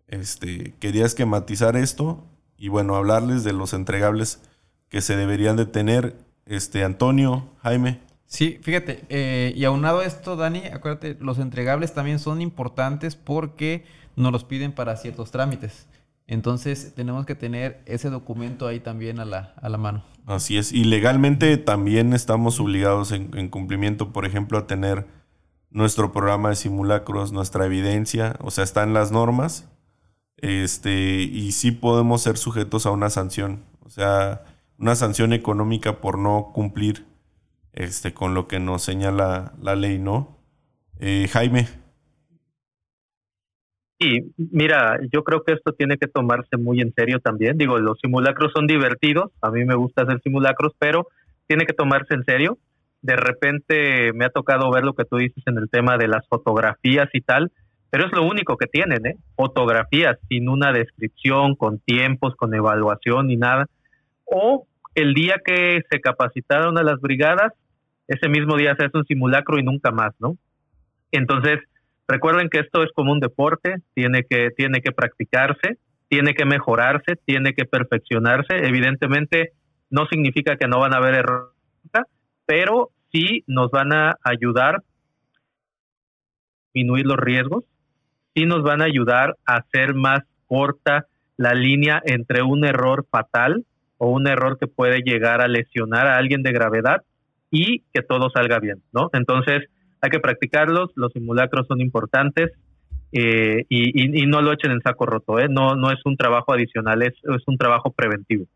este, 0.09 0.75
quería 0.81 1.07
esquematizar 1.07 1.77
esto 1.77 2.27
y 2.57 2.69
bueno, 2.69 2.97
hablarles 2.97 3.45
de 3.45 3.53
los 3.53 3.73
entregables 3.73 4.43
que 4.89 5.01
se 5.01 5.17
deberían 5.17 5.57
de 5.57 5.67
tener, 5.67 6.17
este, 6.47 6.85
Antonio, 6.85 7.49
Jaime. 7.63 8.01
Sí, 8.27 8.59
fíjate, 8.63 9.05
eh, 9.09 9.53
y 9.57 9.65
aunado 9.65 10.01
a 10.01 10.05
esto, 10.05 10.37
Dani, 10.37 10.67
acuérdate, 10.67 11.17
los 11.21 11.39
entregables 11.39 11.95
también 11.95 12.19
son 12.19 12.43
importantes 12.43 13.17
porque 13.17 13.85
nos 14.17 14.33
los 14.33 14.45
piden 14.45 14.73
para 14.73 14.97
ciertos 14.97 15.31
trámites. 15.31 15.87
Entonces 16.27 16.93
tenemos 16.95 17.25
que 17.25 17.35
tener 17.35 17.81
ese 17.87 18.11
documento 18.11 18.67
ahí 18.67 18.81
también 18.81 19.19
a 19.19 19.25
la, 19.25 19.55
a 19.63 19.69
la 19.71 19.79
mano. 19.79 20.05
Así 20.27 20.59
es. 20.59 20.73
Y 20.73 20.85
legalmente 20.85 21.57
también 21.57 22.13
estamos 22.13 22.61
obligados 22.61 23.13
en, 23.13 23.31
en, 23.35 23.49
cumplimiento, 23.49 24.13
por 24.13 24.27
ejemplo, 24.27 24.59
a 24.59 24.67
tener 24.67 25.07
nuestro 25.71 26.13
programa 26.13 26.51
de 26.51 26.57
simulacros, 26.57 27.33
nuestra 27.33 27.65
evidencia, 27.65 28.37
o 28.41 28.51
sea, 28.51 28.65
están 28.65 28.93
las 28.93 29.11
normas. 29.11 29.69
Este, 30.37 31.23
y 31.23 31.53
sí 31.53 31.73
podemos 31.73 32.23
ser 32.23 32.37
sujetos 32.37 32.85
a 32.85 32.91
una 32.91 33.09
sanción. 33.09 33.65
O 33.85 33.91
sea, 33.91 34.43
una 34.79 34.95
sanción 34.95 35.33
económica 35.33 36.01
por 36.01 36.19
no 36.19 36.51
cumplir 36.55 37.05
este, 37.73 38.15
con 38.15 38.35
lo 38.35 38.49
que 38.49 38.61
nos 38.61 38.83
señala 38.83 39.53
la 39.61 39.77
ley, 39.77 39.99
¿no? 39.99 40.39
Eh, 41.01 41.29
Jaime. 41.31 41.69
Sí, 44.01 44.33
mira, 44.37 44.99
yo 45.13 45.25
creo 45.25 45.43
que 45.43 45.53
esto 45.53 45.73
tiene 45.73 45.97
que 45.99 46.07
tomarse 46.07 46.57
muy 46.57 46.81
en 46.81 46.93
serio 46.95 47.19
también. 47.19 47.59
Digo, 47.59 47.79
los 47.79 47.99
simulacros 48.01 48.53
son 48.55 48.69
divertidos, 48.69 49.33
a 49.43 49.51
mí 49.51 49.65
me 49.65 49.75
gusta 49.75 50.03
hacer 50.03 50.21
simulacros, 50.23 50.73
pero 50.79 51.09
tiene 51.49 51.67
que 51.67 51.73
tomarse 51.73 52.15
en 52.15 52.25
serio. 52.25 52.59
De 53.03 53.17
repente 53.17 54.13
me 54.13 54.25
ha 54.25 54.31
tocado 54.31 54.71
ver 54.71 54.85
lo 54.85 54.95
que 54.95 55.05
tú 55.05 55.17
dices 55.17 55.43
en 55.47 55.59
el 55.59 55.69
tema 55.69 55.97
de 55.99 56.07
las 56.07 56.27
fotografías 56.29 57.09
y 57.13 57.21
tal, 57.23 57.51
pero 57.91 58.07
es 58.07 58.13
lo 58.13 58.25
único 58.25 58.57
que 58.57 58.67
tienen, 58.67 59.05
¿eh? 59.05 59.17
Fotografías 59.35 60.17
sin 60.29 60.49
una 60.49 60.73
descripción, 60.73 61.57
con 61.57 61.81
tiempos, 61.81 62.37
con 62.37 62.55
evaluación 62.55 63.27
ni 63.29 63.37
nada. 63.37 63.67
O 64.25 64.68
el 65.01 65.15
día 65.15 65.37
que 65.45 65.83
se 65.91 66.01
capacitaron 66.01 66.79
a 66.79 66.83
las 66.83 67.01
brigadas, 67.01 67.53
ese 68.07 68.29
mismo 68.29 68.57
día 68.57 68.75
se 68.79 68.87
hace 68.87 68.99
un 68.99 69.05
simulacro 69.05 69.59
y 69.59 69.63
nunca 69.63 69.91
más, 69.91 70.15
¿no? 70.19 70.37
Entonces, 71.11 71.61
Recuerden 72.09 72.49
que 72.49 72.61
esto 72.61 72.83
es 72.83 72.91
como 72.95 73.13
un 73.13 73.21
deporte, 73.21 73.77
tiene 73.93 74.25
que, 74.25 74.49
tiene 74.57 74.81
que 74.81 74.93
practicarse, 74.93 75.77
tiene 76.09 76.33
que 76.33 76.47
mejorarse, 76.47 77.17
tiene 77.27 77.53
que 77.53 77.67
perfeccionarse. 77.67 78.67
Evidentemente, 78.67 79.53
no 79.91 80.07
significa 80.07 80.57
que 80.57 80.69
no 80.69 80.81
van 80.81 80.95
a 80.95 80.97
haber 80.97 81.17
errores, 81.17 81.53
pero 82.47 82.89
sí 83.13 83.45
nos 83.47 83.71
van 83.71 83.93
a 83.93 84.17
ayudar 84.25 84.77
a 84.77 84.83
disminuir 86.73 87.05
los 87.05 87.19
riesgos, 87.19 87.65
sí 88.35 88.47
nos 88.47 88.63
van 88.63 88.81
a 88.81 88.87
ayudar 88.87 89.37
a 89.45 89.57
hacer 89.57 89.95
más 89.95 90.21
corta 90.47 91.07
la 91.37 91.53
línea 91.53 92.01
entre 92.07 92.43
un 92.43 92.65
error 92.65 93.07
fatal 93.11 93.67
o 93.99 94.11
un 94.11 94.27
error 94.27 94.59
que 94.59 94.67
puede 94.67 95.01
llegar 95.01 95.41
a 95.41 95.49
lesionar 95.49 96.07
a 96.07 96.17
alguien 96.17 96.43
de 96.43 96.53
gravedad 96.53 97.03
y 97.51 97.81
que 97.93 98.03
todo 98.03 98.31
salga 98.31 98.59
bien, 98.59 98.83
¿no? 98.93 99.11
Entonces, 99.13 99.69
hay 100.01 100.11
que 100.11 100.21
practicarlos, 100.21 100.91
los 100.95 101.13
simulacros 101.13 101.67
son 101.67 101.81
importantes 101.81 102.53
eh, 103.13 103.65
y, 103.69 104.27
no 104.27 104.43
lo 104.43 104.53
echen 104.53 104.71
en 104.71 104.83
saco 104.83 105.07
roto, 105.07 105.39
¿eh? 105.39 105.49
no, 105.49 105.75
no 105.75 105.91
es 105.91 105.99
un 106.05 106.17
trabajo 106.17 106.53
adicional, 106.53 107.03
es, 107.03 107.15
es 107.15 107.43
un 107.47 107.57
trabajo 107.57 107.91
preventivo. 107.91 108.47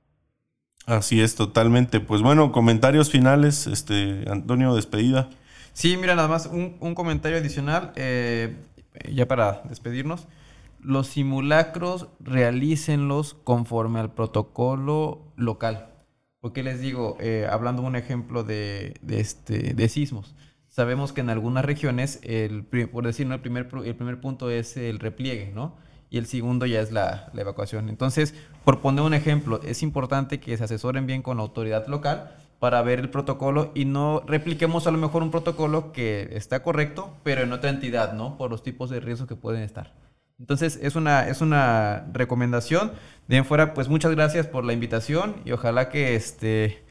Así 0.87 1.21
es, 1.21 1.37
totalmente. 1.37 2.01
Pues 2.01 2.23
bueno, 2.23 2.53
comentarios 2.53 3.11
finales, 3.11 3.67
este 3.67 4.25
Antonio, 4.29 4.75
despedida. 4.75 5.31
Sí, 5.73 5.97
mira, 5.97 6.15
nada 6.15 6.29
más 6.29 6.47
un, 6.47 6.77
un 6.81 6.95
comentario 6.95 7.39
adicional, 7.39 7.93
eh, 7.97 8.57
ya 9.11 9.27
para 9.27 9.63
despedirnos. 9.69 10.27
Los 10.83 11.07
simulacros 11.07 12.09
realícenlos 12.21 13.35
conforme 13.35 14.01
al 14.01 14.13
protocolo 14.13 15.33
local. 15.37 15.89
Porque 16.41 16.63
les 16.63 16.81
digo, 16.81 17.17
eh, 17.21 17.47
hablando 17.49 17.83
un 17.83 17.95
ejemplo 17.97 18.43
de, 18.43 18.95
de, 19.01 19.21
este, 19.21 19.75
de 19.75 19.89
sismos, 19.89 20.35
sabemos 20.73 21.13
que 21.13 21.21
en 21.21 21.31
algunas 21.31 21.65
regiones, 21.65 22.19
el, 22.23 22.65
por 22.65 23.05
decirlo, 23.05 23.35
el 23.35 23.41
primer, 23.41 23.69
el 23.85 23.95
primer 23.95 24.21
punto 24.21 24.51
es 24.51 24.77
el 24.77 24.99
repliegue, 24.99 25.53
¿no? 25.55 25.77
Y 26.11 26.19
el 26.19 26.27
segundo 26.27 26.67
ya 26.67 26.81
es 26.81 26.91
la, 26.91 27.31
evacuación. 27.37 27.89
Entonces, 27.89 28.35
por 28.65 28.81
poner 28.81 29.05
un 29.05 29.15
ejemplo, 29.15 29.61
es 29.63 29.83
importante 29.83 30.41
que 30.41 30.57
se 30.57 30.65
asesoren 30.65 31.07
bien 31.07 31.23
con 31.23 31.37
la 31.37 31.43
autoridad 31.43 31.87
local 31.87 32.35
para 32.59 32.81
ver 32.83 33.01
el 33.01 33.11
protocolo 33.11 33.71
y 33.75 33.85
no 33.85 34.23
repliquemos 34.27 34.87
a 34.87 34.91
lo 34.91 34.99
mejor 34.99 35.23
un 35.23 35.31
protocolo 35.31 35.93
que 35.93 36.31
está 36.33 36.63
correcto, 36.63 37.15
pero 37.23 37.43
en 37.43 37.53
otra 37.53 37.71
entidad, 37.71 38.15
¿no? 38.15 38.37
Por 38.39 38.51
los 38.51 38.63
tipos 38.63 38.89
de 38.89 39.01
riesgos 39.01 39.29
que 39.29 39.37
pueden 39.37 39.63
estar. 39.63 39.95
Entonces, 40.39 40.79
es 40.83 40.97
una, 40.97 41.29
es 41.29 41.41
una 41.41 42.07
recomendación. 42.13 42.93
De 43.29 43.37
en 43.37 43.45
fuera, 43.45 43.75
pues 43.75 43.89
muchas 43.89 44.13
gracias 44.13 44.47
por 44.47 44.65
la 44.65 44.73
invitación 44.73 45.37
y 45.45 45.53
ojalá 45.53 45.89
que 45.89 46.17
este 46.17 46.83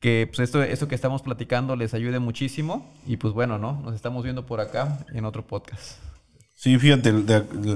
que 0.00 0.28
pues 0.28 0.40
esto, 0.40 0.62
esto 0.62 0.86
que 0.86 0.94
estamos 0.94 1.22
platicando 1.22 1.74
les 1.74 1.92
ayude 1.94 2.18
muchísimo 2.18 2.88
y 3.06 3.16
pues 3.16 3.34
bueno, 3.34 3.58
¿no? 3.58 3.80
Nos 3.84 3.94
estamos 3.94 4.22
viendo 4.22 4.46
por 4.46 4.60
acá 4.60 5.04
en 5.12 5.24
otro 5.24 5.44
podcast. 5.46 5.98
Sí, 6.54 6.78
fíjate, 6.78 7.12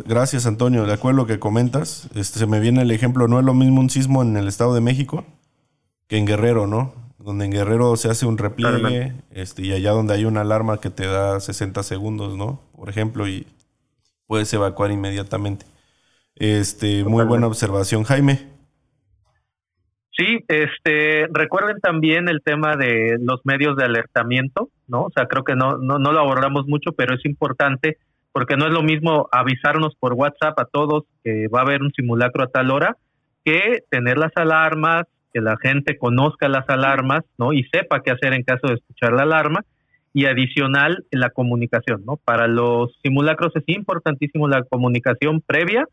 gracias 0.06 0.46
Antonio, 0.46 0.86
de 0.86 0.92
acuerdo 0.92 1.20
a 1.20 1.22
lo 1.22 1.26
que 1.26 1.38
comentas, 1.38 2.08
este, 2.14 2.40
se 2.40 2.46
me 2.46 2.60
viene 2.60 2.82
el 2.82 2.90
ejemplo, 2.90 3.28
no 3.28 3.38
es 3.38 3.44
lo 3.44 3.54
mismo 3.54 3.80
un 3.80 3.90
sismo 3.90 4.22
en 4.22 4.36
el 4.36 4.48
Estado 4.48 4.74
de 4.74 4.80
México 4.80 5.24
que 6.08 6.18
en 6.18 6.26
Guerrero, 6.26 6.66
¿no? 6.66 6.92
Donde 7.18 7.44
en 7.44 7.52
Guerrero 7.52 7.96
se 7.96 8.10
hace 8.10 8.26
un 8.26 8.38
repliegue 8.38 9.14
este, 9.30 9.62
y 9.62 9.72
allá 9.72 9.92
donde 9.92 10.14
hay 10.14 10.24
una 10.24 10.40
alarma 10.40 10.80
que 10.80 10.90
te 10.90 11.06
da 11.06 11.38
60 11.38 11.82
segundos, 11.84 12.36
¿no? 12.36 12.60
Por 12.76 12.88
ejemplo, 12.88 13.28
y 13.28 13.46
puedes 14.32 14.54
evacuar 14.54 14.90
inmediatamente. 14.90 15.66
Este, 16.36 17.04
muy 17.04 17.26
buena 17.26 17.48
observación, 17.48 18.02
Jaime. 18.04 18.48
Sí, 20.16 20.42
este, 20.48 21.26
recuerden 21.34 21.80
también 21.80 22.30
el 22.30 22.40
tema 22.42 22.76
de 22.76 23.18
los 23.20 23.42
medios 23.44 23.76
de 23.76 23.84
alertamiento, 23.84 24.70
¿no? 24.88 25.02
O 25.02 25.10
sea, 25.14 25.26
creo 25.26 25.44
que 25.44 25.54
no, 25.54 25.76
no, 25.76 25.98
no 25.98 26.12
lo 26.12 26.20
abordamos 26.20 26.66
mucho, 26.66 26.92
pero 26.92 27.14
es 27.14 27.22
importante 27.26 27.98
porque 28.32 28.56
no 28.56 28.66
es 28.66 28.72
lo 28.72 28.82
mismo 28.82 29.28
avisarnos 29.30 29.94
por 30.00 30.14
WhatsApp 30.14 30.58
a 30.58 30.64
todos 30.64 31.04
que 31.22 31.48
va 31.48 31.58
a 31.58 31.64
haber 31.64 31.82
un 31.82 31.92
simulacro 31.92 32.44
a 32.44 32.48
tal 32.48 32.70
hora 32.70 32.96
que 33.44 33.80
tener 33.90 34.16
las 34.16 34.32
alarmas, 34.34 35.02
que 35.34 35.42
la 35.42 35.58
gente 35.60 35.98
conozca 35.98 36.48
las 36.48 36.66
alarmas, 36.70 37.22
¿no? 37.36 37.52
Y 37.52 37.64
sepa 37.64 38.00
qué 38.00 38.12
hacer 38.12 38.32
en 38.32 38.44
caso 38.44 38.66
de 38.68 38.76
escuchar 38.76 39.12
la 39.12 39.24
alarma 39.24 39.60
y 40.12 40.26
adicional 40.26 41.04
la 41.10 41.30
comunicación, 41.30 42.02
¿no? 42.04 42.16
Para 42.16 42.46
los 42.46 42.98
simulacros 43.02 43.54
es 43.56 43.64
importantísimo 43.66 44.48
la 44.48 44.62
comunicación 44.64 45.40
previa, 45.40 45.86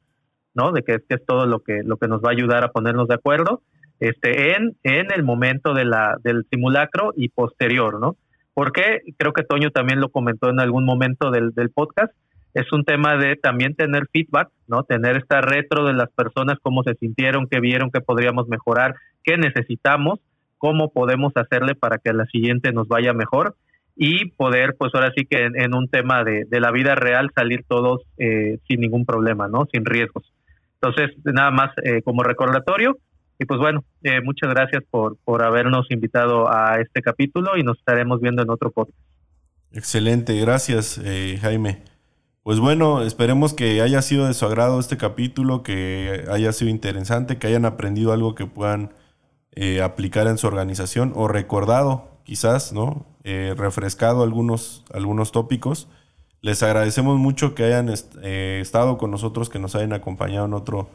¿no? 0.54 0.72
De 0.72 0.84
que, 0.84 0.98
que 1.08 1.16
es 1.16 1.26
todo 1.26 1.46
lo 1.46 1.60
que 1.60 1.84
lo 1.84 1.98
que 1.98 2.08
nos 2.08 2.22
va 2.22 2.30
a 2.30 2.34
ayudar 2.34 2.64
a 2.64 2.72
ponernos 2.72 3.08
de 3.08 3.16
acuerdo 3.16 3.62
este, 4.00 4.56
en, 4.56 4.78
en 4.84 5.12
el 5.12 5.24
momento 5.24 5.74
de 5.74 5.84
del 6.24 6.46
simulacro 6.50 7.14
y 7.16 7.30
posterior, 7.30 8.00
¿no? 8.00 8.16
Porque 8.54 9.02
creo 9.18 9.34
que 9.34 9.44
Toño 9.44 9.72
también 9.72 10.00
lo 10.00 10.10
comentó 10.10 10.50
en 10.50 10.60
algún 10.60 10.86
momento 10.86 11.32
del, 11.32 11.52
del 11.52 11.70
podcast, 11.70 12.14
es 12.54 12.72
un 12.74 12.84
tema 12.84 13.16
de 13.18 13.36
también 13.36 13.76
tener 13.76 14.08
feedback, 14.12 14.50
¿no? 14.68 14.84
Tener 14.84 15.18
esta 15.18 15.42
retro 15.42 15.86
de 15.86 15.94
las 15.94 16.10
personas, 16.12 16.58
cómo 16.62 16.84
se 16.84 16.96
sintieron, 16.96 17.48
qué 17.48 17.60
vieron, 17.60 17.92
qué 17.92 18.02
podríamos 18.02 18.48
mejorar, 18.48 18.96
qué 19.24 19.38
necesitamos, 19.38 20.20
cómo 20.58 20.92
podemos 20.92 21.32
hacerle 21.36 21.76
para 21.76 22.00
que 22.00 22.12
la 22.14 22.26
siguiente 22.26 22.72
nos 22.72 22.88
vaya 22.88 23.14
mejor 23.14 23.56
y 24.02 24.30
poder, 24.32 24.76
pues 24.78 24.96
ahora 24.96 25.12
sí 25.14 25.26
que 25.26 25.44
en, 25.44 25.76
un 25.76 25.90
tema 25.90 26.24
de, 26.24 26.46
de, 26.46 26.60
la 26.62 26.72
vida 26.72 26.96
real 26.96 27.32
salir 27.36 27.66
todos 27.68 28.02
eh, 28.18 28.58
sin 28.66 28.80
ningún 28.80 29.06
problema, 29.06 29.50
¿no? 29.50 29.68
Sin 29.74 29.84
riesgos. 29.84 30.24
Entonces, 30.82 31.18
nada 31.26 31.52
más 31.52 31.72
eh, 31.84 32.02
como 32.02 32.24
recordatorio, 32.24 32.98
y 33.38 33.44
pues 33.44 33.60
bueno, 33.60 33.84
eh, 34.04 34.22
muchas 34.22 34.50
gracias 34.52 34.84
por, 34.90 35.18
por 35.26 35.44
habernos 35.44 35.92
invitado 35.92 36.50
a 36.50 36.80
este 36.80 37.02
capítulo 37.02 37.58
y 37.58 37.64
nos 37.64 37.78
estaremos 37.78 38.22
viendo 38.22 38.42
en 38.42 38.50
otro 38.50 38.72
podcast. 38.72 38.98
Excelente, 39.74 40.40
gracias 40.40 40.98
eh, 41.04 41.38
Jaime. 41.42 41.84
Pues 42.44 42.62
bueno, 42.62 43.02
esperemos 43.02 43.54
que 43.54 43.82
haya 43.82 44.02
sido 44.02 44.28
de 44.28 44.34
su 44.34 44.46
agrado 44.46 44.80
este 44.80 44.96
capítulo, 44.96 45.62
que 45.62 46.24
haya 46.32 46.54
sido 46.54 46.72
interesante, 46.72 47.38
que 47.38 47.48
hayan 47.48 47.66
aprendido 47.66 48.14
algo 48.14 48.34
que 48.34 48.46
puedan 48.46 48.94
eh, 49.52 49.82
aplicar 49.82 50.28
en 50.28 50.38
su 50.38 50.48
organización 50.48 51.12
o 51.16 51.28
recordado 51.28 52.19
quizás, 52.30 52.74
¿no? 52.74 53.08
refrescado 53.24 54.22
algunos, 54.22 54.86
algunos 54.94 55.32
tópicos. 55.32 55.88
Les 56.42 56.62
agradecemos 56.62 57.18
mucho 57.18 57.56
que 57.56 57.64
hayan 57.64 57.90
estado 57.90 59.00
con 59.00 59.10
nosotros, 59.10 59.50
que 59.50 59.58
nos 59.58 59.74
hayan 59.74 59.94
acompañado 59.94 60.46
en 60.46 60.54
otro 60.54 60.90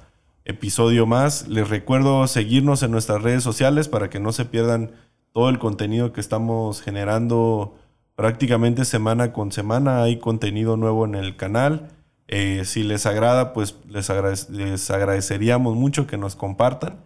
episodio 0.44 1.06
más. 1.06 1.48
Les 1.48 1.68
recuerdo 1.68 2.26
seguirnos 2.28 2.84
en 2.84 2.92
nuestras 2.92 3.20
redes 3.20 3.42
sociales 3.42 3.88
para 3.88 4.10
que 4.10 4.20
no 4.20 4.30
se 4.30 4.44
pierdan 4.44 4.92
todo 5.32 5.48
el 5.48 5.58
contenido 5.58 6.12
que 6.12 6.20
estamos 6.20 6.82
generando 6.82 7.74
prácticamente 8.14 8.84
semana 8.84 9.32
con 9.32 9.50
semana. 9.50 10.04
Hay 10.04 10.20
contenido 10.20 10.76
nuevo 10.76 11.04
en 11.04 11.16
el 11.16 11.36
canal. 11.36 11.88
Eh, 12.28 12.62
si 12.64 12.84
les 12.84 13.06
agrada, 13.06 13.52
pues 13.52 13.74
les, 13.88 14.48
les 14.50 14.90
agradeceríamos 14.90 15.74
mucho 15.74 16.06
que 16.06 16.16
nos 16.16 16.36
compartan, 16.36 17.04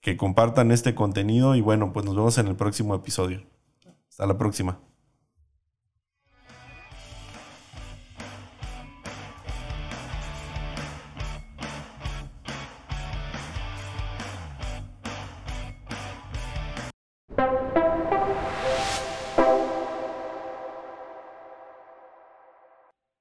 que 0.00 0.16
compartan 0.16 0.72
este 0.72 0.96
contenido 0.96 1.54
y 1.54 1.60
bueno, 1.60 1.92
pues 1.92 2.04
nos 2.04 2.16
vemos 2.16 2.38
en 2.38 2.48
el 2.48 2.56
próximo 2.56 2.96
episodio. 2.96 3.51
Hasta 4.12 4.26
la 4.26 4.36
próxima. 4.36 4.78